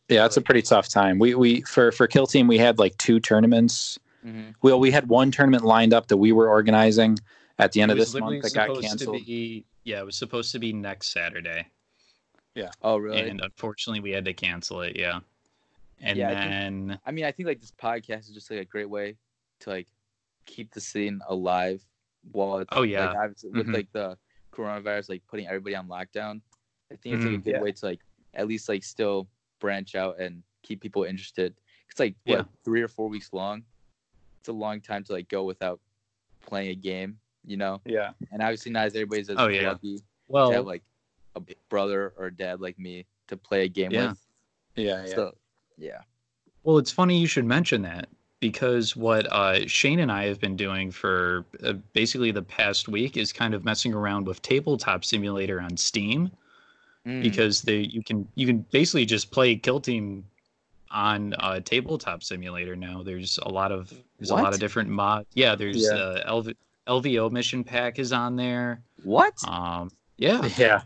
Yeah, 0.10 0.26
it's 0.26 0.36
a 0.38 0.42
pretty 0.42 0.62
tough 0.62 0.90
time. 0.90 1.20
We 1.20 1.36
we 1.36 1.62
for 1.62 1.92
for 1.92 2.08
Kill 2.08 2.28
Team 2.28 2.48
we 2.48 2.58
had 2.58 2.80
like 2.80 2.98
two 2.98 3.20
tournaments. 3.20 3.98
Mm-hmm. 4.26 4.52
Well, 4.62 4.80
we 4.80 4.92
had 4.92 5.08
one 5.10 5.32
tournament 5.32 5.64
lined 5.64 5.94
up 5.94 6.08
that 6.08 6.18
we 6.18 6.32
were 6.32 6.48
organizing 6.50 7.18
at 7.58 7.72
the 7.72 7.82
end 7.82 7.92
of 7.92 7.98
was 7.98 8.08
this 8.08 8.14
literally 8.16 8.36
month 8.40 8.44
that 8.44 8.54
got 8.54 8.68
supposed 8.68 8.82
to 8.82 8.88
canceled. 9.06 9.26
be 9.26 9.66
yeah, 9.84 10.00
it 10.00 10.06
was 10.06 10.16
supposed 10.18 10.52
to 10.52 10.60
be 10.60 10.74
next 10.74 11.12
Saturday. 11.12 11.68
Yeah. 12.56 12.70
Oh 12.82 12.98
really? 12.98 13.30
And 13.30 13.42
unfortunately 13.42 14.00
we 14.02 14.12
had 14.12 14.26
to 14.26 14.34
cancel 14.34 14.82
it, 14.82 14.96
yeah. 14.98 15.20
And 16.02 16.18
Yeah, 16.18 16.30
I 16.30 16.34
think- 16.90 17.00
I 17.06 17.12
mean, 17.12 17.26
I 17.26 17.32
think 17.32 17.48
like 17.48 17.62
this 17.62 17.72
podcast 17.72 18.22
is 18.22 18.32
just 18.34 18.50
like 18.50 18.60
a 18.60 18.66
great 18.66 18.90
way 18.90 19.18
to 19.60 19.70
like 19.70 19.88
keep 20.46 20.72
the 20.74 20.82
scene 20.82 21.22
alive 21.28 21.84
while 22.32 22.58
it's 22.60 22.70
Oh, 22.72 22.82
yeah. 22.84 23.10
like, 23.10 23.18
obviously 23.18 23.52
with 23.52 23.68
Mhm. 23.68 23.74
like 23.74 23.92
the 23.92 24.18
coronavirus 24.52 25.10
like 25.10 25.26
putting 25.28 25.48
everybody 25.48 25.76
on 25.76 25.88
lockdown. 25.88 26.42
I 26.92 26.96
think 26.96 27.16
it's 27.16 27.26
like 27.26 27.34
a 27.36 27.38
Mhm. 27.38 27.44
good 27.44 27.52
Yeah. 27.56 27.62
way 27.62 27.72
to 27.72 27.86
like 27.86 28.02
at 28.34 28.48
least 28.48 28.68
like 28.70 28.84
still 28.84 29.28
branch 29.60 29.96
out 29.96 30.20
and 30.20 30.44
keep 30.64 30.82
people 30.82 31.04
interested. 31.04 31.56
It's 31.90 32.00
like 32.00 32.16
what 32.26 32.38
Yeah. 32.40 32.44
three 32.64 32.82
or 32.82 32.88
four 32.88 33.08
weeks 33.10 33.32
long. 33.34 33.64
It's 34.40 34.50
a 34.50 34.54
long 34.54 34.82
time 34.82 35.04
to 35.06 35.12
like 35.14 35.28
go 35.30 35.44
without 35.44 35.80
playing 36.42 36.70
a 36.70 36.76
game, 36.76 37.20
you 37.46 37.58
know. 37.58 37.80
Yeah, 37.86 38.14
And 38.32 38.42
obviously 38.42 38.72
not 38.72 38.88
as 38.88 38.96
everybody's 38.96 39.30
as 39.30 39.38
Oh, 39.38 39.48
yeah. 39.48 39.70
lucky 39.70 39.98
to 39.98 40.04
well 40.28 40.52
have 40.52 40.66
like 40.66 40.84
a 41.36 41.42
brother 41.70 42.14
or 42.18 42.30
dad 42.32 42.60
like 42.60 42.78
me 42.80 43.06
to 43.28 43.38
play 43.38 43.66
a 43.66 43.70
game 43.70 43.92
Yeah. 43.92 44.10
with. 44.10 44.28
yeah, 44.76 45.06
yeah. 45.06 45.16
So 45.16 45.38
yeah. 45.82 46.02
Well, 46.64 46.78
it's 46.78 46.92
funny 46.92 47.18
you 47.18 47.26
should 47.28 47.46
mention 47.46 47.82
that 47.82 48.08
because 48.40 48.96
what 48.96 49.26
uh, 49.32 49.66
Shane 49.68 50.00
and 50.00 50.12
I 50.12 50.26
have 50.26 50.40
been 50.40 50.56
doing 50.56 50.92
for 50.92 51.44
uh, 51.64 51.74
basically 51.94 52.32
the 52.32 52.44
past 52.44 52.88
week 52.88 53.18
is 53.18 53.34
kind 53.34 53.54
of 53.56 53.66
messing 53.66 53.94
around 53.94 54.28
with 54.28 54.42
Tabletop 54.44 55.04
Simulator 55.04 55.60
on 55.60 55.76
Steam 55.78 56.32
Mm. 57.08 57.24
because 57.24 57.64
they 57.64 57.78
you 57.80 58.04
can 58.04 58.28
you 58.36 58.46
can 58.46 58.60
basically 58.70 59.08
just 59.08 59.32
play 59.32 59.56
Kill 59.56 59.80
Team 59.82 60.24
on 60.92 61.34
uh, 61.40 61.60
Tabletop 61.62 62.22
Simulator 62.22 62.76
now. 62.76 63.02
There's 63.02 63.40
a 63.42 63.50
lot 63.50 63.72
of 63.72 63.92
there's 64.20 64.30
a 64.30 64.36
lot 64.36 64.54
of 64.54 64.60
different 64.60 64.88
mods. 64.88 65.26
Yeah, 65.34 65.56
there's 65.56 65.82
Yeah. 65.82 65.96
uh, 65.98 66.32
LV, 66.32 66.54
LVO 66.88 67.32
mission 67.32 67.64
pack 67.64 67.98
is 67.98 68.14
on 68.14 68.36
there. 68.36 68.84
what? 69.04 69.34
Um, 69.48 69.90
yeah, 70.18 70.48
yeah. 70.60 70.84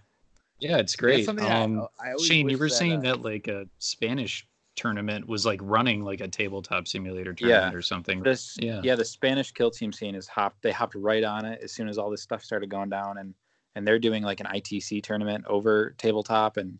yeah, 0.62 0.78
it's 0.78 0.96
great. 0.96 1.26
something 1.26 1.44
that 1.44 1.52
I- 1.54 1.64
Um, 1.64 1.86
I 2.00 2.14
Shane, 2.24 2.48
you 2.48 2.58
were 2.58 2.70
that, 2.70 2.76
saying 2.76 3.00
uh, 3.00 3.02
that 3.12 3.22
like 3.22 3.50
a 3.50 3.68
Spanish 3.80 4.48
tournament 4.86 5.28
was 5.28 5.46
like 5.46 5.60
running 5.64 6.04
like 6.04 6.22
a 6.22 6.28
tabletop 6.28 6.88
simulator 6.88 7.34
tournament 7.34 7.76
or 7.76 7.82
something. 7.82 8.22
This 8.22 8.58
Yeah. 8.62 8.82
yeah. 8.84 8.96
the 8.96 9.06
Spanish 9.06 9.52
Kill 9.52 9.72
Team 9.72 9.92
scene 9.92 10.16
is 10.16 10.28
hopped. 10.28 10.62
They 10.62 10.72
hopped 10.72 10.96
right 10.96 11.24
on 11.24 11.46
it 11.46 11.62
as 11.64 11.72
soon 11.72 11.88
as 11.88 11.98
all 11.98 12.10
this 12.10 12.22
stuff 12.22 12.44
started 12.44 12.70
going 12.70 12.90
down, 12.90 13.18
and 13.18 13.34
and 13.76 13.86
they're 13.88 14.00
doing 14.00 14.24
like 14.24 14.40
an 14.40 14.46
ITC 14.48 15.02
tournament 15.04 15.46
over 15.48 15.96
tabletop, 15.98 16.58
and 16.58 16.80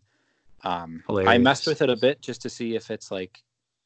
um, 0.64 1.02
I 1.08 1.38
messed 1.38 1.66
with 1.66 1.82
it 1.82 1.90
a 1.90 1.96
bit 1.96 2.20
just 2.22 2.42
to 2.42 2.50
see 2.50 2.74
if 2.74 2.90
it's 2.90 3.10
like 3.10 3.42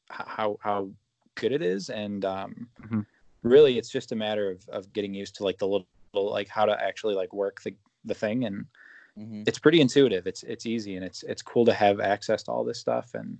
how 0.09 0.57
how 0.61 0.89
good 1.35 1.51
it 1.51 1.61
is, 1.61 1.89
and 1.89 2.23
um, 2.25 2.69
Mhm. 2.81 3.05
really 3.43 3.77
it's 3.77 3.89
just 3.89 4.11
a 4.11 4.15
matter 4.15 4.51
of 4.51 4.67
of 4.69 4.93
getting 4.93 5.13
used 5.13 5.35
to 5.35 5.43
like 5.43 5.57
the 5.57 5.67
little 5.67 5.87
like 6.13 6.47
how 6.49 6.65
to 6.65 6.83
actually 6.83 7.15
like 7.15 7.33
work 7.33 7.61
the 7.63 7.73
the 8.05 8.13
thing 8.13 8.43
and 8.45 8.65
Mhm. 9.17 9.47
it's 9.47 9.59
pretty 9.59 9.79
intuitive 9.81 10.25
it's 10.27 10.43
it's 10.43 10.65
easy 10.65 10.95
and 10.95 11.05
it's 11.05 11.23
it's 11.23 11.41
cool 11.41 11.65
to 11.65 11.73
have 11.73 11.99
access 11.99 12.43
to 12.43 12.51
all 12.51 12.63
this 12.63 12.79
stuff 12.79 13.13
and 13.13 13.37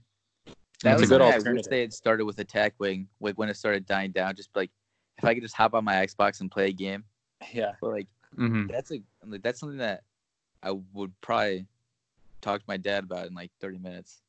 That 0.83 0.93
It's 0.93 1.01
was 1.01 1.11
a 1.11 1.13
good 1.15 1.21
something 1.21 1.49
I 1.49 1.53
wish 1.53 1.65
they 1.67 1.81
had 1.81 1.93
started 1.93 2.25
with 2.25 2.39
Attack 2.39 2.73
Wing, 2.79 3.07
like 3.19 3.35
when 3.37 3.49
it 3.49 3.55
started 3.57 3.85
dying 3.85 4.11
down. 4.11 4.35
Just 4.35 4.49
like 4.55 4.71
if 5.17 5.25
I 5.25 5.33
could 5.33 5.43
just 5.43 5.55
hop 5.55 5.73
on 5.75 5.83
my 5.83 5.93
Xbox 6.05 6.41
and 6.41 6.49
play 6.49 6.69
a 6.69 6.73
game, 6.73 7.03
yeah 7.53 7.73
but 7.81 7.91
like 7.91 8.07
Mhm. 8.37 8.69
that's 8.69 8.91
a 8.91 9.01
like 9.25 9.41
that's 9.43 9.59
something 9.59 9.77
that 9.79 10.03
I 10.63 10.71
would 10.93 11.11
probably 11.21 11.67
talk 12.41 12.59
to 12.61 12.65
my 12.67 12.77
dad 12.77 13.03
about 13.03 13.27
in 13.27 13.33
like 13.33 13.51
30 13.59 13.77
minutes. 13.77 14.21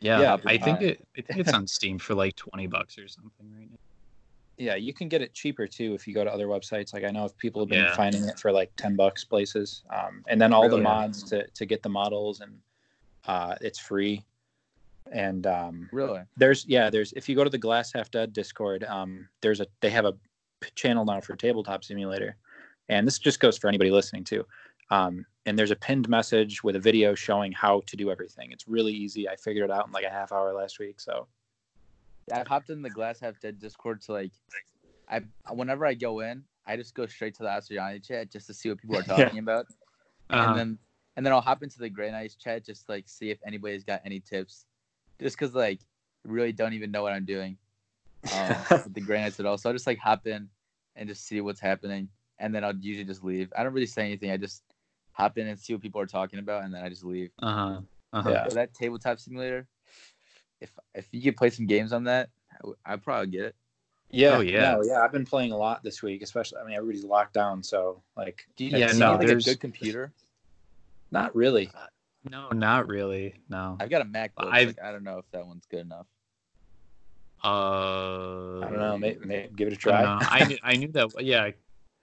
Yeah, 0.00 0.20
Yeah, 0.20 0.36
I 0.46 0.58
think 0.58 0.82
it. 0.82 1.06
I 1.16 1.22
think 1.22 1.40
it's 1.40 1.52
on 1.54 1.66
Steam 1.66 1.98
for 1.98 2.14
like 2.14 2.36
twenty 2.36 2.66
bucks 2.66 2.98
or 2.98 3.08
something 3.08 3.50
right 3.56 3.70
now. 3.70 3.76
yeah 4.58 4.74
you 4.74 4.92
can 4.92 5.08
get 5.08 5.22
it 5.22 5.32
cheaper 5.32 5.66
too 5.66 5.94
if 5.94 6.06
you 6.06 6.12
go 6.12 6.24
to 6.24 6.30
other 6.32 6.46
websites 6.46 6.92
like 6.94 7.04
i 7.04 7.10
know 7.10 7.24
if 7.24 7.36
people 7.38 7.62
have 7.62 7.68
been 7.70 7.78
Yeah. 7.78 7.94
finding 7.96 8.24
it 8.24 8.38
for 8.38 8.50
like 8.52 8.70
10 8.76 8.96
bucks 8.96 9.22
places 9.24 9.82
um, 9.90 10.22
and 10.28 10.38
then 10.40 10.52
all 10.52 10.62
the 10.68 10.76
Really? 10.76 10.82
mods 10.82 11.22
to, 11.24 11.46
to 11.46 11.66
get 11.66 11.82
the 11.82 11.88
models 11.88 12.40
and 12.40 12.58
uh, 13.26 13.54
it's 13.60 13.78
free 13.78 14.24
and 15.12 15.46
um, 15.46 15.88
Really? 15.92 16.20
there's 16.36 16.66
yeah 16.66 16.90
there's 16.90 17.12
if 17.12 17.28
you 17.28 17.36
go 17.36 17.44
to 17.44 17.50
the 17.50 17.58
glass 17.58 17.92
half 17.92 18.10
dead 18.10 18.32
discord 18.32 18.84
um, 18.84 19.28
there's 19.42 19.60
a 19.60 19.66
they 19.80 19.90
have 19.90 20.04
a 20.04 20.14
channel 20.74 21.04
now 21.04 21.20
for 21.20 21.36
tabletop 21.36 21.84
simulator 21.84 22.36
and 22.88 23.06
this 23.06 23.18
just 23.18 23.40
goes 23.40 23.58
for 23.58 23.68
anybody 23.68 23.90
listening 23.90 24.24
too. 24.24 24.46
Um, 24.90 25.26
and 25.46 25.58
there's 25.58 25.72
a 25.72 25.76
pinned 25.76 26.08
message 26.08 26.62
with 26.62 26.76
a 26.76 26.80
video 26.80 27.14
showing 27.14 27.50
how 27.52 27.82
to 27.86 27.96
do 27.96 28.10
everything. 28.10 28.52
It's 28.52 28.68
really 28.68 28.92
easy. 28.92 29.28
I 29.28 29.36
figured 29.36 29.64
it 29.68 29.72
out 29.72 29.86
in 29.86 29.92
like 29.92 30.04
a 30.04 30.10
half 30.10 30.32
hour 30.32 30.52
last 30.54 30.78
week 30.78 31.00
so. 31.00 31.26
Yeah, 32.28 32.40
I've 32.40 32.46
hopped 32.48 32.70
in 32.70 32.82
the 32.82 32.90
Glass 32.90 33.20
Half 33.20 33.38
Dead 33.40 33.58
Discord 33.60 34.02
to 34.02 34.12
like, 34.12 34.32
I 35.08 35.22
whenever 35.52 35.86
I 35.86 35.94
go 35.94 36.20
in, 36.20 36.42
I 36.66 36.76
just 36.76 36.94
go 36.94 37.06
straight 37.06 37.34
to 37.36 37.44
the 37.44 37.50
Astronaut 37.50 38.02
chat 38.02 38.30
just 38.32 38.48
to 38.48 38.54
see 38.54 38.68
what 38.68 38.78
people 38.78 38.96
are 38.98 39.02
Yeah. 39.08 39.24
talking 39.24 39.38
about, 39.38 39.66
Uh, 40.30 40.36
and 40.48 40.58
then 40.58 40.78
and 41.16 41.24
then 41.24 41.32
I'll 41.32 41.40
hop 41.40 41.62
into 41.62 41.78
the 41.78 41.88
Grey 41.88 42.10
Knights 42.10 42.34
chat 42.34 42.64
just 42.64 42.86
to, 42.86 42.92
like 42.92 43.08
see 43.08 43.30
if 43.30 43.38
anybody's 43.46 43.84
got 43.84 44.02
any 44.04 44.20
tips, 44.20 44.65
just 45.20 45.38
because 45.38 45.54
like 45.54 45.80
really 46.24 46.52
don't 46.52 46.72
even 46.72 46.90
know 46.90 47.02
what 47.02 47.12
I'm 47.12 47.24
doing 47.24 47.56
um, 48.32 48.56
with 48.70 48.94
the 48.94 49.00
Grey 49.00 49.20
Knights 49.20 49.40
at 49.40 49.46
all. 49.46 49.58
So 49.58 49.68
I'll 49.70 49.74
just 49.74 49.86
like 49.86 49.98
hop 49.98 50.26
in 50.26 50.48
and 50.96 51.08
just 51.08 51.26
see 51.26 51.40
what's 51.40 51.60
happening, 51.60 52.08
and 52.38 52.54
then 52.54 52.64
I'll 52.64 52.74
usually 52.76 53.04
just 53.04 53.22
leave. 53.24 53.52
I 53.56 53.62
don't 53.62 53.72
really 53.72 53.86
say 53.86 54.04
anything. 54.04 54.30
I 54.30 54.36
just 54.36 54.62
hop 55.12 55.38
in 55.38 55.46
and 55.46 55.58
see 55.58 55.72
what 55.72 55.82
people 55.82 56.00
are 56.00 56.06
talking 56.06 56.38
about, 56.38 56.64
and 56.64 56.72
then 56.74 56.82
I 56.82 56.88
just 56.88 57.04
leave. 57.04 57.30
uh-huh. 57.42 57.80
Uh-huh. 58.12 58.30
Yeah. 58.30 58.48
So 58.48 58.54
that 58.54 58.74
tabletop 58.74 59.18
simulator, 59.20 59.66
if 60.60 60.70
if 60.94 61.08
you 61.12 61.22
could 61.22 61.36
play 61.36 61.50
some 61.50 61.66
games 61.66 61.92
on 61.92 62.04
that, 62.04 62.30
I 62.52 62.56
w- 62.58 62.76
I'd 62.84 63.02
probably 63.02 63.28
get 63.28 63.44
it. 63.44 63.56
Yeah, 64.10 64.36
Oh, 64.36 64.40
yeah. 64.40 64.76
no, 64.76 64.82
yeah. 64.82 65.02
I've 65.02 65.12
been 65.12 65.26
playing 65.26 65.52
a 65.52 65.56
lot 65.56 65.82
this 65.82 66.02
week, 66.02 66.22
especially. 66.22 66.58
I 66.60 66.64
mean, 66.64 66.76
everybody's 66.76 67.04
locked 67.04 67.34
down, 67.34 67.62
so 67.62 68.02
like, 68.16 68.46
Do 68.56 68.64
you, 68.64 68.70
Yeah, 68.78 68.92
no, 68.92 69.16
need, 69.18 69.28
like 69.28 69.36
a 69.36 69.42
good 69.42 69.60
computer? 69.60 70.12
not 71.10 71.34
really. 71.34 71.70
No, 72.30 72.48
not 72.50 72.88
really. 72.88 73.34
No. 73.48 73.76
I've 73.78 73.90
got 73.90 74.02
a 74.02 74.04
MacBook. 74.04 74.50
Like, 74.50 74.78
I 74.82 74.92
don't 74.92 75.04
know 75.04 75.18
if 75.18 75.30
that 75.32 75.46
one's 75.46 75.66
good 75.66 75.80
enough. 75.80 76.06
Uh, 77.44 78.60
I 78.60 78.68
don't 78.68 78.78
know. 78.78 78.98
Maybe, 78.98 79.18
maybe 79.24 79.48
give 79.54 79.68
it 79.68 79.74
a 79.74 79.76
try. 79.76 80.02
don't. 80.02 80.32
I 80.32 80.44
knew, 80.44 80.58
I 80.62 80.76
knew 80.76 80.88
that. 80.92 81.10
Yeah, 81.20 81.50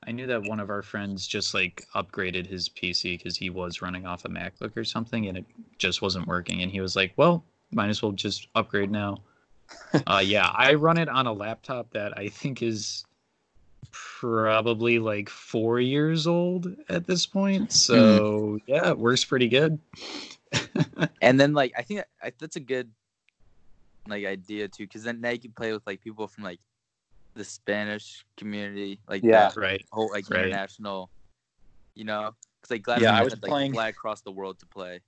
I 0.07 0.11
knew 0.11 0.27
that 0.27 0.43
one 0.43 0.59
of 0.59 0.69
our 0.69 0.81
friends 0.81 1.27
just 1.27 1.53
like 1.53 1.85
upgraded 1.95 2.47
his 2.47 2.69
PC 2.69 3.17
because 3.17 3.35
he 3.37 3.49
was 3.49 3.81
running 3.81 4.05
off 4.05 4.25
a 4.25 4.29
MacBook 4.29 4.77
or 4.77 4.83
something, 4.83 5.27
and 5.27 5.37
it 5.37 5.45
just 5.77 6.01
wasn't 6.01 6.27
working. 6.27 6.61
And 6.61 6.71
he 6.71 6.81
was 6.81 6.95
like, 6.95 7.13
"Well, 7.17 7.43
might 7.71 7.89
as 7.89 8.01
well 8.01 8.11
just 8.11 8.47
upgrade 8.55 8.91
now." 8.91 9.17
uh, 10.07 10.21
yeah, 10.23 10.47
I 10.53 10.75
run 10.75 10.97
it 10.97 11.09
on 11.09 11.27
a 11.27 11.33
laptop 11.33 11.89
that 11.91 12.17
I 12.17 12.29
think 12.29 12.61
is 12.61 13.05
probably 13.91 14.99
like 14.99 15.29
four 15.29 15.79
years 15.79 16.27
old 16.27 16.75
at 16.89 17.07
this 17.07 17.25
point. 17.25 17.71
So 17.83 17.95
mm-hmm. 17.95 18.57
yeah, 18.71 18.89
it 18.89 18.97
works 18.97 19.25
pretty 19.25 19.47
good. 19.49 19.79
And 21.21 21.39
then 21.39 21.53
like 21.53 21.73
I 21.77 21.81
think 21.81 22.03
I, 22.21 22.31
that's 22.37 22.55
a 22.55 22.59
good 22.59 22.91
like 24.07 24.25
idea 24.25 24.67
too, 24.67 24.83
because 24.83 25.03
then 25.03 25.21
now 25.21 25.29
you 25.29 25.39
can 25.39 25.51
play 25.51 25.71
with 25.73 25.85
like 25.87 26.01
people 26.01 26.27
from 26.27 26.43
like 26.43 26.59
the 27.35 27.43
Spanish 27.43 28.25
community, 28.37 28.99
like 29.07 29.23
Yeah. 29.23 29.49
that 29.49 29.57
right. 29.57 29.83
whole 29.91 30.09
like 30.11 30.29
Right. 30.29 30.45
international, 30.45 31.09
you 31.95 32.03
know, 32.03 32.35
because 32.61 32.71
like 32.71 32.83
glad 32.83 33.01
Yeah, 33.01 33.15
I 33.17 33.23
was 33.23 33.33
had, 33.33 33.41
like, 33.41 33.49
playing- 33.49 33.73
fly 33.73 33.87
across 33.87 34.21
the 34.21 34.31
world 34.31 34.59
to 34.59 34.65
play. 34.65 34.99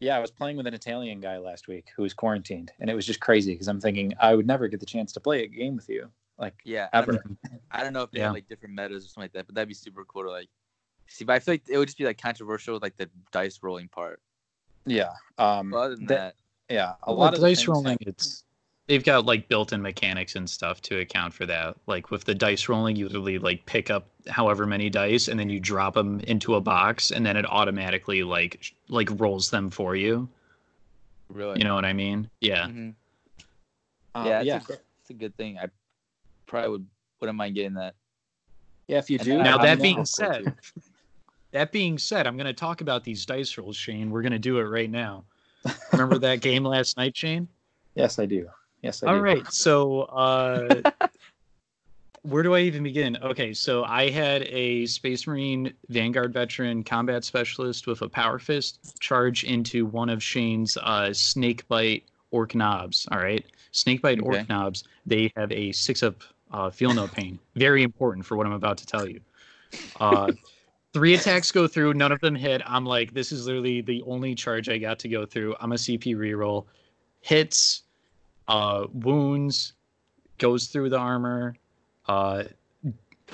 Yeah, 0.00 0.16
I 0.16 0.20
was 0.20 0.30
playing 0.32 0.56
with 0.56 0.66
an 0.66 0.74
Italian 0.74 1.20
guy 1.20 1.38
last 1.38 1.68
week 1.68 1.86
who 1.96 2.02
was 2.02 2.12
quarantined, 2.12 2.72
and 2.80 2.90
it 2.90 2.94
was 2.94 3.06
just 3.06 3.20
crazy 3.20 3.52
because 3.54 3.68
I'm 3.68 3.80
thinking 3.80 4.12
I 4.20 4.34
would 4.34 4.46
never 4.46 4.68
get 4.68 4.80
the 4.80 4.86
chance 4.86 5.12
to 5.12 5.20
play 5.20 5.44
a 5.44 5.46
game 5.46 5.76
with 5.76 5.88
you. 5.88 6.10
Like, 6.38 6.54
Yeah, 6.64 6.88
I 6.92 7.00
don't, 7.02 7.10
Ever. 7.16 7.24
I 7.70 7.82
don't 7.84 7.92
know 7.92 8.02
if 8.02 8.10
they 8.10 8.18
Yeah. 8.18 8.24
have 8.26 8.34
like 8.34 8.48
different 8.48 8.74
metas 8.74 9.04
or 9.04 9.08
something 9.08 9.22
like 9.24 9.32
that, 9.32 9.46
but 9.46 9.54
that'd 9.54 9.68
be 9.68 9.74
super 9.74 10.04
cool 10.04 10.24
to 10.24 10.30
like 10.30 10.48
see. 11.06 11.24
But 11.24 11.34
I 11.34 11.38
feel 11.38 11.54
like 11.54 11.62
it 11.68 11.78
would 11.78 11.86
just 11.88 11.98
be 11.98 12.04
like 12.04 12.20
controversial 12.20 12.74
with 12.74 12.82
like 12.82 12.96
the 12.96 13.08
dice 13.32 13.60
rolling 13.62 13.88
part. 13.88 14.20
yeah, 14.86 15.12
um, 15.38 15.70
But 15.70 15.78
other 15.78 15.96
than 15.96 16.06
that- 16.06 16.36
that, 16.68 16.74
yeah, 16.74 16.94
a 17.04 17.12
Well, 17.12 17.20
lot 17.20 17.34
of 17.34 17.40
dice 17.40 17.66
rolling 17.68 17.96
have- 18.00 18.08
it's 18.08 18.44
they've 18.86 19.02
got 19.04 19.24
like 19.24 19.48
built-in 19.48 19.80
mechanics 19.80 20.36
and 20.36 20.48
stuff 20.50 20.82
to 20.82 20.98
account 20.98 21.32
for 21.32 21.46
that 21.46 21.74
like 21.86 22.10
with 22.10 22.24
the 22.24 22.34
dice 22.34 22.68
rolling 22.68 22.94
you 22.96 23.06
literally 23.06 23.38
like 23.38 23.64
pick 23.64 23.90
up 23.90 24.06
however 24.28 24.66
many 24.66 24.90
dice 24.90 25.28
and 25.28 25.40
then 25.40 25.48
you 25.48 25.58
drop 25.58 25.94
them 25.94 26.20
into 26.20 26.54
a 26.56 26.60
box 26.60 27.10
and 27.10 27.24
then 27.24 27.34
it 27.34 27.46
automatically 27.46 28.22
like 28.22 28.58
sh- 28.60 28.72
like 28.88 29.08
rolls 29.18 29.48
them 29.48 29.70
for 29.70 29.96
you 29.96 30.28
really, 31.30 31.58
you 31.58 31.64
know 31.64 31.74
what 31.74 31.86
i 31.86 31.94
mean 31.94 32.28
yeah 32.42 32.66
Mhm. 32.66 32.94
uh, 34.14 34.24
yeah, 34.26 34.42
yeah, 34.42 34.56
it's, 34.56 34.68
A, 34.68 34.72
it's 35.00 35.10
a 35.10 35.14
good 35.14 35.34
thing. 35.38 35.58
I 35.58 35.68
probably 36.46 36.70
would 36.70 36.86
wouldn't 37.20 37.36
mind 37.36 37.54
getting 37.54 37.74
that. 37.74 37.94
yeah. 38.88 38.98
If 38.98 39.10
you 39.10 39.18
do, 39.18 39.38
now 39.38 39.56
I'm 39.56 39.62
that 39.62 39.76
down 39.76 39.82
being 39.82 40.04
said 40.04 40.54
that 41.52 41.70
being 41.70 41.98
said 41.98 42.26
i'm 42.26 42.36
going 42.36 42.46
to 42.46 42.52
talk 42.52 42.80
about 42.80 43.04
these 43.04 43.24
dice 43.24 43.56
rolls 43.56 43.76
shane 43.76 44.10
we're 44.10 44.22
going 44.22 44.32
to 44.32 44.40
do 44.40 44.58
it 44.58 44.64
right 44.64 44.90
now 44.90 45.22
remember 45.92 46.18
that 46.18 46.40
game 46.40 46.64
last 46.64 46.96
night 46.96 47.16
shane 47.16 47.46
yes, 47.94 48.18
I 48.18 48.26
do. 48.26 48.48
Yes, 48.82 49.02
I 49.02 49.06
All 49.06 49.14
do. 49.14 49.20
right. 49.22 49.46
So, 49.52 50.02
uh, 50.02 50.82
where 52.22 52.42
do 52.42 52.54
I 52.54 52.60
even 52.60 52.82
begin? 52.82 53.16
Okay. 53.22 53.54
So, 53.54 53.84
I 53.84 54.10
had 54.10 54.42
a 54.42 54.84
Space 54.86 55.26
Marine 55.26 55.72
Vanguard 55.88 56.32
veteran 56.32 56.82
combat 56.82 57.24
specialist 57.24 57.86
with 57.86 58.02
a 58.02 58.08
Power 58.08 58.38
Fist 58.38 59.00
charge 59.00 59.44
into 59.44 59.86
one 59.86 60.10
of 60.10 60.22
Shane's 60.22 60.76
uh, 60.76 61.12
Snakebite 61.12 62.04
Ork 62.30 62.52
Nobz. 62.52 63.06
All 63.10 63.18
right. 63.18 63.44
Snakebite 63.72 64.20
Okay. 64.20 64.38
Ork 64.38 64.48
Nobz, 64.48 64.84
they 65.06 65.32
have 65.36 65.50
a 65.50 65.72
six 65.72 66.02
up 66.02 66.22
uh, 66.54 66.70
feel 66.70 66.94
no 66.94 67.08
pain. 67.08 67.38
Very 67.56 67.82
important 67.82 68.24
for 68.24 68.36
what 68.36 68.46
I'm 68.46 68.52
about 68.52 68.78
to 68.78 68.86
tell 68.86 69.08
you. 69.08 69.20
Uh, 69.98 70.30
three 70.92 71.14
attacks 71.14 71.50
go 71.50 71.66
through, 71.66 71.94
none 71.94 72.12
of 72.12 72.20
them 72.20 72.36
hit. 72.36 72.62
I'm 72.64 72.86
like, 72.86 73.12
this 73.12 73.32
is 73.32 73.46
literally 73.46 73.80
the 73.80 74.02
only 74.06 74.36
charge 74.36 74.68
I 74.68 74.78
got 74.78 75.00
to 75.00 75.08
go 75.08 75.26
through. 75.26 75.56
I'm 75.60 75.72
a 75.72 75.74
CP 75.74 76.16
reroll. 76.16 76.66
Hits, 77.22 77.82
uh, 78.46 78.86
wounds, 78.92 79.72
goes 80.38 80.66
through 80.68 80.90
the 80.90 80.98
armor. 80.98 81.56
Uh, 82.06 82.44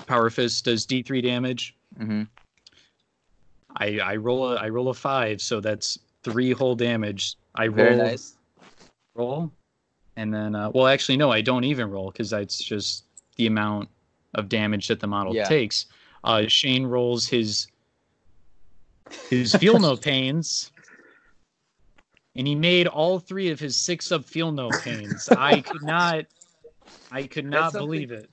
Power 0.07 0.31
Fist 0.31 0.65
does 0.65 0.87
D3 0.87 1.23
damage. 1.23 1.77
Mm-hmm. 1.99 2.23
I 3.77 3.99
I 3.99 4.17
roll 4.17 4.53
a 4.53 4.57
I 4.57 4.69
roll 4.69 4.89
a 4.89 4.95
five, 4.95 5.41
so 5.41 5.61
that's 5.61 5.99
three 6.23 6.53
whole 6.53 6.75
damage. 6.75 7.37
I 7.55 7.69
Very 7.69 7.97
roll 7.97 8.05
nice. 8.05 8.37
roll, 9.15 9.53
and 10.17 10.33
then 10.33 10.55
uh, 10.55 10.71
well, 10.71 10.87
actually 10.87 11.19
no, 11.19 11.31
I 11.31 11.41
don't 11.41 11.65
even 11.65 11.91
roll 11.91 12.11
because 12.11 12.31
that's 12.31 12.59
just 12.59 13.05
the 13.41 13.47
amount 13.47 13.89
of 14.35 14.49
damage 14.51 14.89
that 14.89 15.01
the 15.01 15.07
model 15.07 15.35
Yeah. 15.35 15.45
takes. 15.49 15.87
Uh, 16.23 16.45
Shane 16.47 16.85
rolls 16.85 17.27
his 17.27 17.67
his 19.31 19.55
feel 19.55 19.79
no 19.89 19.97
pains, 19.97 20.71
and 22.37 22.47
he 22.47 22.55
made 22.55 22.87
all 22.87 23.19
three 23.19 23.49
of 23.51 23.59
his 23.59 23.81
six 23.81 24.13
up 24.13 24.25
feel 24.27 24.53
no 24.53 24.73
pains. 24.75 25.27
I 25.31 25.63
could 25.63 25.83
not, 25.83 26.27
I 27.11 27.23
could 27.23 27.47
not 27.47 27.73
believe 27.73 28.11
it. 28.13 28.29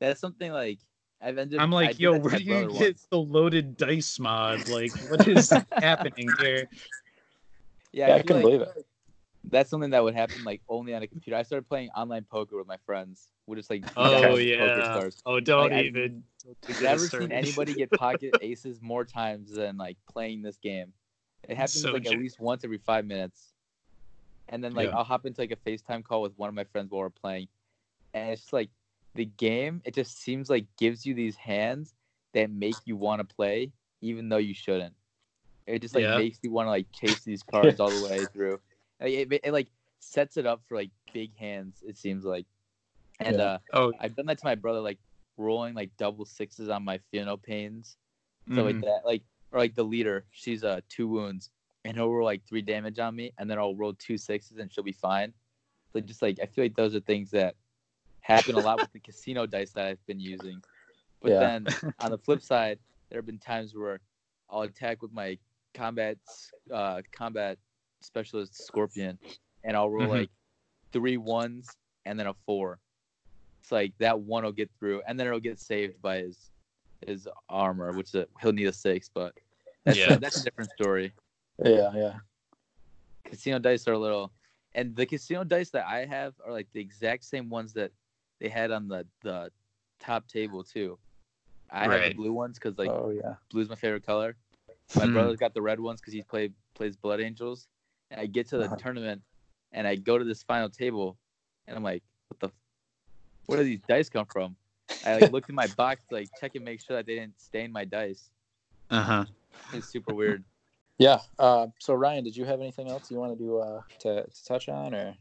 That's 0.00 0.20
something 0.20 0.50
like 0.50 0.78
I've 1.20 1.36
ended. 1.36 1.60
I'm 1.60 1.70
like, 1.70 1.90
did 1.90 2.00
yo, 2.00 2.14
that 2.14 2.22
where 2.22 2.38
do 2.38 2.42
you 2.42 2.50
brother 2.50 2.72
get 2.78 2.88
once. 2.94 3.06
the 3.10 3.18
loaded 3.18 3.76
dice 3.76 4.18
mod? 4.18 4.66
Like, 4.66 4.92
what 5.10 5.28
is 5.28 5.50
happening 5.72 6.34
here? 6.38 6.66
Yeah, 7.92 8.06
Yeah, 8.08 8.14
I, 8.14 8.16
I 8.16 8.22
feel 8.22 8.26
couldn't 8.28 8.36
like 8.36 8.42
believe 8.44 8.60
it. 8.62 8.86
That's 9.44 9.70
something 9.70 9.90
that 9.90 10.02
would 10.04 10.14
happen 10.14 10.44
like 10.44 10.60
only 10.68 10.94
on 10.94 11.02
a 11.02 11.06
computer. 11.06 11.36
I 11.36 11.42
started 11.42 11.68
playing 11.68 11.90
online 11.90 12.24
poker 12.30 12.56
with 12.56 12.66
my 12.66 12.76
friends. 12.86 13.28
We're 13.46 13.56
just 13.56 13.70
like 13.70 13.82
Oh 13.96 14.36
yeah. 14.36 14.82
stars. 14.84 15.22
Oh, 15.26 15.40
don't 15.40 15.72
Like, 15.72 15.72
I've 15.72 15.86
even. 15.86 16.22
us 16.48 16.80
Never 16.80 17.08
seen 17.08 17.32
anybody 17.32 17.74
get 17.74 17.90
pocket 17.90 18.34
aces 18.40 18.80
more 18.80 19.04
times 19.04 19.52
than 19.52 19.76
like 19.76 19.96
playing 20.10 20.42
this 20.42 20.56
game. 20.56 20.92
It 21.48 21.56
happens 21.56 21.82
So 21.82 21.90
like 21.90 22.06
at 22.06 22.12
least 22.16 22.38
once 22.38 22.64
every 22.64 22.78
five 22.78 23.04
minutes. 23.06 23.52
And 24.48 24.62
then 24.62 24.74
like 24.74 24.88
Yeah. 24.88 24.96
I'll 24.96 25.04
hop 25.04 25.26
into 25.26 25.40
like 25.40 25.52
a 25.52 25.56
FaceTime 25.56 26.04
call 26.04 26.22
with 26.22 26.36
one 26.36 26.48
of 26.48 26.54
my 26.54 26.64
friends 26.64 26.90
while 26.90 27.00
we're 27.00 27.10
playing. 27.10 27.48
And 28.14 28.30
it's 28.30 28.42
just 28.42 28.52
like 28.52 28.68
the 29.14 29.24
game, 29.24 29.80
it 29.84 29.94
just 29.94 30.20
seems 30.20 30.50
like 30.50 30.66
gives 30.78 31.06
you 31.06 31.14
these 31.14 31.36
hands 31.36 31.94
that 32.34 32.50
make 32.50 32.76
you 32.84 32.96
want 32.96 33.26
to 33.26 33.34
play 33.34 33.72
even 34.02 34.28
though 34.28 34.36
you 34.38 34.54
shouldn't. 34.54 34.94
It 35.66 35.82
just 35.82 35.94
like 35.94 36.04
Yeah. 36.04 36.16
makes 36.16 36.38
you 36.42 36.50
want 36.50 36.66
to 36.66 36.70
like 36.70 36.86
chase 36.92 37.22
these 37.24 37.42
cards 37.50 37.80
all 37.80 37.90
the 37.90 38.08
way 38.08 38.26
through. 38.32 38.60
Like, 39.00 39.12
it, 39.12 39.32
it, 39.32 39.40
it, 39.44 39.52
like 39.52 39.68
sets 40.00 40.36
it 40.36 40.46
up 40.46 40.62
for 40.68 40.76
like 40.76 40.90
big 41.12 41.36
hands, 41.36 41.82
it 41.86 41.96
seems 41.96 42.24
like. 42.24 42.46
And 43.20 43.36
Yeah. 43.36 43.40
uh 43.40 43.58
Oh, 43.72 43.92
I've 44.00 44.14
done 44.16 44.26
that 44.26 44.38
to 44.38 44.46
my 44.46 44.54
brother, 44.54 44.80
like 44.80 44.98
rolling 45.36 45.74
like 45.74 45.90
double 45.98 46.24
sixes 46.24 46.68
on 46.68 46.84
my 46.84 46.98
Fino 47.10 47.36
pains, 47.36 47.96
stuff 48.52 48.64
mhm. 48.64 48.64
like 48.64 48.80
that. 48.80 49.02
Like 49.04 49.22
or 49.52 49.58
like 49.60 49.74
the 49.74 49.84
leader, 49.84 50.26
she's 50.30 50.64
uh 50.64 50.80
two 50.88 51.08
wounds, 51.08 51.50
and 51.84 51.96
he'll 51.96 52.10
roll 52.12 52.24
like 52.24 52.44
three 52.46 52.62
damage 52.62 52.98
on 52.98 53.16
me, 53.16 53.32
and 53.38 53.50
then 53.50 53.58
I'll 53.58 53.74
roll 53.76 53.94
two 53.94 54.18
sixes, 54.18 54.58
and 54.58 54.72
she'll 54.72 54.84
be 54.84 54.92
fine. 54.92 55.32
So 55.92 56.00
just 56.00 56.22
like 56.22 56.38
I 56.42 56.46
feel 56.46 56.64
like 56.64 56.76
those 56.76 56.94
are 56.94 57.00
things 57.00 57.30
that 57.32 57.56
happen 58.20 58.54
a 58.54 58.60
lot 58.60 58.80
with 58.80 58.92
the 58.92 59.00
casino 59.00 59.46
dice 59.46 59.72
that 59.72 59.86
I've 59.86 60.06
been 60.06 60.20
using. 60.20 60.62
But 61.22 61.32
Yeah. 61.32 61.38
then 61.38 61.70
on 62.00 62.10
the 62.10 62.18
flip 62.18 62.42
side, 62.42 62.78
there 63.10 63.18
have 63.18 63.26
been 63.26 63.38
times 63.38 63.74
where 63.74 64.00
I'll 64.50 64.62
attack 64.62 65.02
with 65.02 65.12
my 65.12 65.38
combat 65.74 66.18
uh 66.72 67.02
combat 67.12 67.58
specialist 68.00 68.66
scorpion, 68.66 69.18
and 69.64 69.76
I'll 69.76 69.90
roll 69.90 70.08
Mhm. 70.08 70.20
like 70.20 70.30
three 70.92 71.16
ones 71.16 71.76
and 72.04 72.18
then 72.18 72.26
a 72.26 72.34
four. 72.46 72.78
It's 73.60 73.72
like 73.72 73.96
that 73.98 74.18
one 74.18 74.44
will 74.44 74.52
get 74.52 74.70
through, 74.78 75.02
and 75.06 75.18
then 75.18 75.26
it'll 75.26 75.40
get 75.40 75.58
saved 75.58 76.00
by 76.02 76.18
his 76.18 76.50
his 77.06 77.28
armor, 77.48 77.92
which 77.92 78.08
is 78.08 78.14
a, 78.16 78.26
he'll 78.40 78.52
need 78.52 78.66
a 78.66 78.72
six, 78.72 79.08
but 79.08 79.34
that's 79.84 79.98
Yeah. 79.98 80.16
a, 80.16 80.18
that's 80.18 80.36
a 80.36 80.44
different 80.44 80.70
story. 80.72 81.12
Yeah, 81.64 81.90
yeah. 81.94 82.18
Casino 83.24 83.58
dice 83.58 83.86
are 83.86 83.92
a 83.92 83.98
little, 83.98 84.32
and 84.74 84.94
the 84.96 85.06
casino 85.06 85.44
dice 85.44 85.70
that 85.70 85.86
I 85.86 86.04
have 86.04 86.34
are 86.44 86.52
like 86.52 86.68
the 86.72 86.80
exact 86.80 87.24
same 87.24 87.48
ones 87.48 87.72
that 87.74 87.92
they 88.40 88.48
had 88.48 88.70
on 88.70 88.88
the 88.88 89.06
the 89.22 89.50
top 90.00 90.26
table 90.26 90.64
too. 90.64 90.98
I 91.70 91.84
have 91.88 92.02
the 92.10 92.14
blue 92.14 92.32
ones 92.32 92.58
because 92.58 92.76
like 92.78 92.90
oh 92.90 93.10
yeah. 93.10 93.34
blue's 93.50 93.68
my 93.68 93.76
favorite 93.76 94.04
color. 94.04 94.36
My 94.96 95.06
Mm. 95.06 95.12
brother's 95.12 95.38
got 95.38 95.54
the 95.54 95.62
red 95.62 95.78
ones 95.78 96.00
because 96.00 96.12
he 96.14 96.22
play 96.22 96.50
plays 96.74 96.96
Blood 96.96 97.20
Angels. 97.20 97.68
And 98.10 98.20
I 98.20 98.26
get 98.26 98.48
to 98.48 98.58
the 98.58 98.64
Uh-huh. 98.64 98.76
tournament 98.76 99.22
and 99.72 99.86
I 99.86 99.94
go 99.96 100.18
to 100.18 100.24
this 100.24 100.42
final 100.42 100.68
table 100.68 101.16
and 101.66 101.76
I'm 101.76 101.82
like, 101.82 102.02
what 102.28 102.40
the 102.40 102.50
where 103.46 103.58
do 103.58 103.64
these 103.64 103.80
dice 103.88 104.08
come 104.08 104.26
from? 104.26 104.56
I 105.04 105.14
like 105.14 105.32
looked 105.32 105.48
in 105.48 105.54
my 105.54 105.66
box 105.66 106.04
to 106.08 106.16
like 106.16 106.28
check 106.40 106.54
and 106.54 106.64
make 106.64 106.80
sure 106.80 106.96
that 106.96 107.06
they 107.06 107.14
didn't 107.16 107.40
stain 107.40 107.72
my 107.72 107.84
dice. 107.84 108.30
Uh-huh. 108.90 109.24
It's 109.72 109.86
super 109.88 110.14
weird. 110.14 110.44
Yeah. 110.98 111.20
Uh, 111.38 111.68
so 111.78 111.94
Ryan, 111.94 112.24
did 112.24 112.36
you 112.36 112.44
have 112.44 112.60
anything 112.60 112.88
else 112.88 113.10
you 113.10 113.18
want 113.18 113.32
to 113.36 113.42
do 113.42 113.58
uh, 113.58 113.80
to, 114.00 114.24
to 114.26 114.44
touch 114.44 114.68
on, 114.68 114.94
or 114.94 115.14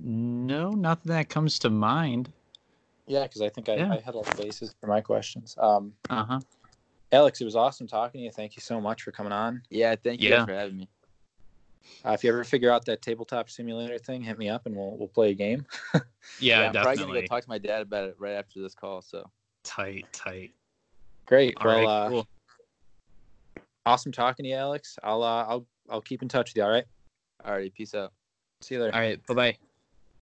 No, 0.00 0.70
nothing 0.72 1.10
that 1.12 1.28
comes 1.28 1.58
to 1.60 1.70
mind. 1.70 2.30
yeah? 3.06 3.22
Because 3.24 3.40
I 3.40 3.48
think 3.48 3.68
I, 3.68 3.76
Yeah. 3.76 3.92
I 3.94 3.98
had 4.00 4.14
all 4.14 4.22
the 4.22 4.42
bases 4.42 4.74
for 4.80 4.86
my 4.86 5.00
questions. 5.00 5.56
Um, 5.58 5.94
Uh-huh. 6.10 6.40
Alex, 7.12 7.40
it 7.40 7.44
was 7.44 7.56
awesome 7.56 7.86
talking 7.86 8.20
to 8.20 8.24
you. 8.26 8.30
Thank 8.30 8.56
you 8.56 8.60
so 8.60 8.80
much 8.80 9.02
for 9.02 9.12
coming 9.12 9.32
on. 9.32 9.62
Yeah, 9.70 9.94
thank 9.96 10.20
you 10.20 10.28
Yeah. 10.30 10.44
for 10.44 10.52
having 10.54 10.76
me. 10.78 10.88
Uh, 12.04 12.12
if 12.12 12.22
you 12.24 12.30
ever 12.30 12.44
figure 12.44 12.70
out 12.70 12.84
that 12.84 13.02
tabletop 13.02 13.48
simulator 13.48 13.98
thing, 13.98 14.22
hit 14.22 14.38
me 14.38 14.48
up 14.48 14.66
and 14.66 14.74
we'll 14.76 14.96
we'll 14.96 15.08
play 15.08 15.30
a 15.30 15.34
game. 15.34 15.66
Yeah, 16.40 16.68
I'm 16.68 16.72
probably 16.72 16.96
gonna 16.96 17.20
go 17.20 17.26
talk 17.26 17.42
to 17.42 17.48
my 17.48 17.58
dad 17.58 17.82
about 17.82 18.08
it 18.08 18.16
right 18.18 18.32
after 18.32 18.60
this 18.60 18.74
call. 18.74 19.02
So 19.02 19.30
tight, 19.62 20.06
tight. 20.12 20.52
Great. 21.26 21.54
All 21.60 21.66
well, 21.66 21.76
right, 21.76 21.86
uh, 21.86 22.08
cool. 22.08 22.28
awesome 23.86 24.10
talking 24.10 24.44
to 24.44 24.50
you, 24.50 24.56
Alex. 24.56 24.98
I'll 25.02 25.22
uh, 25.22 25.44
I'll 25.44 25.66
I'll 25.90 26.00
keep 26.00 26.22
in 26.22 26.28
touch 26.28 26.50
with 26.50 26.56
you. 26.56 26.62
All 26.64 26.70
right. 26.70 26.84
alrighty, 27.46 27.74
peace 27.74 27.94
out. 27.94 28.12
See 28.62 28.74
you 28.74 28.80
later. 28.80 28.94
All 28.94 29.00
right, 29.00 29.26
bye 29.26 29.34
bye. 29.34 29.56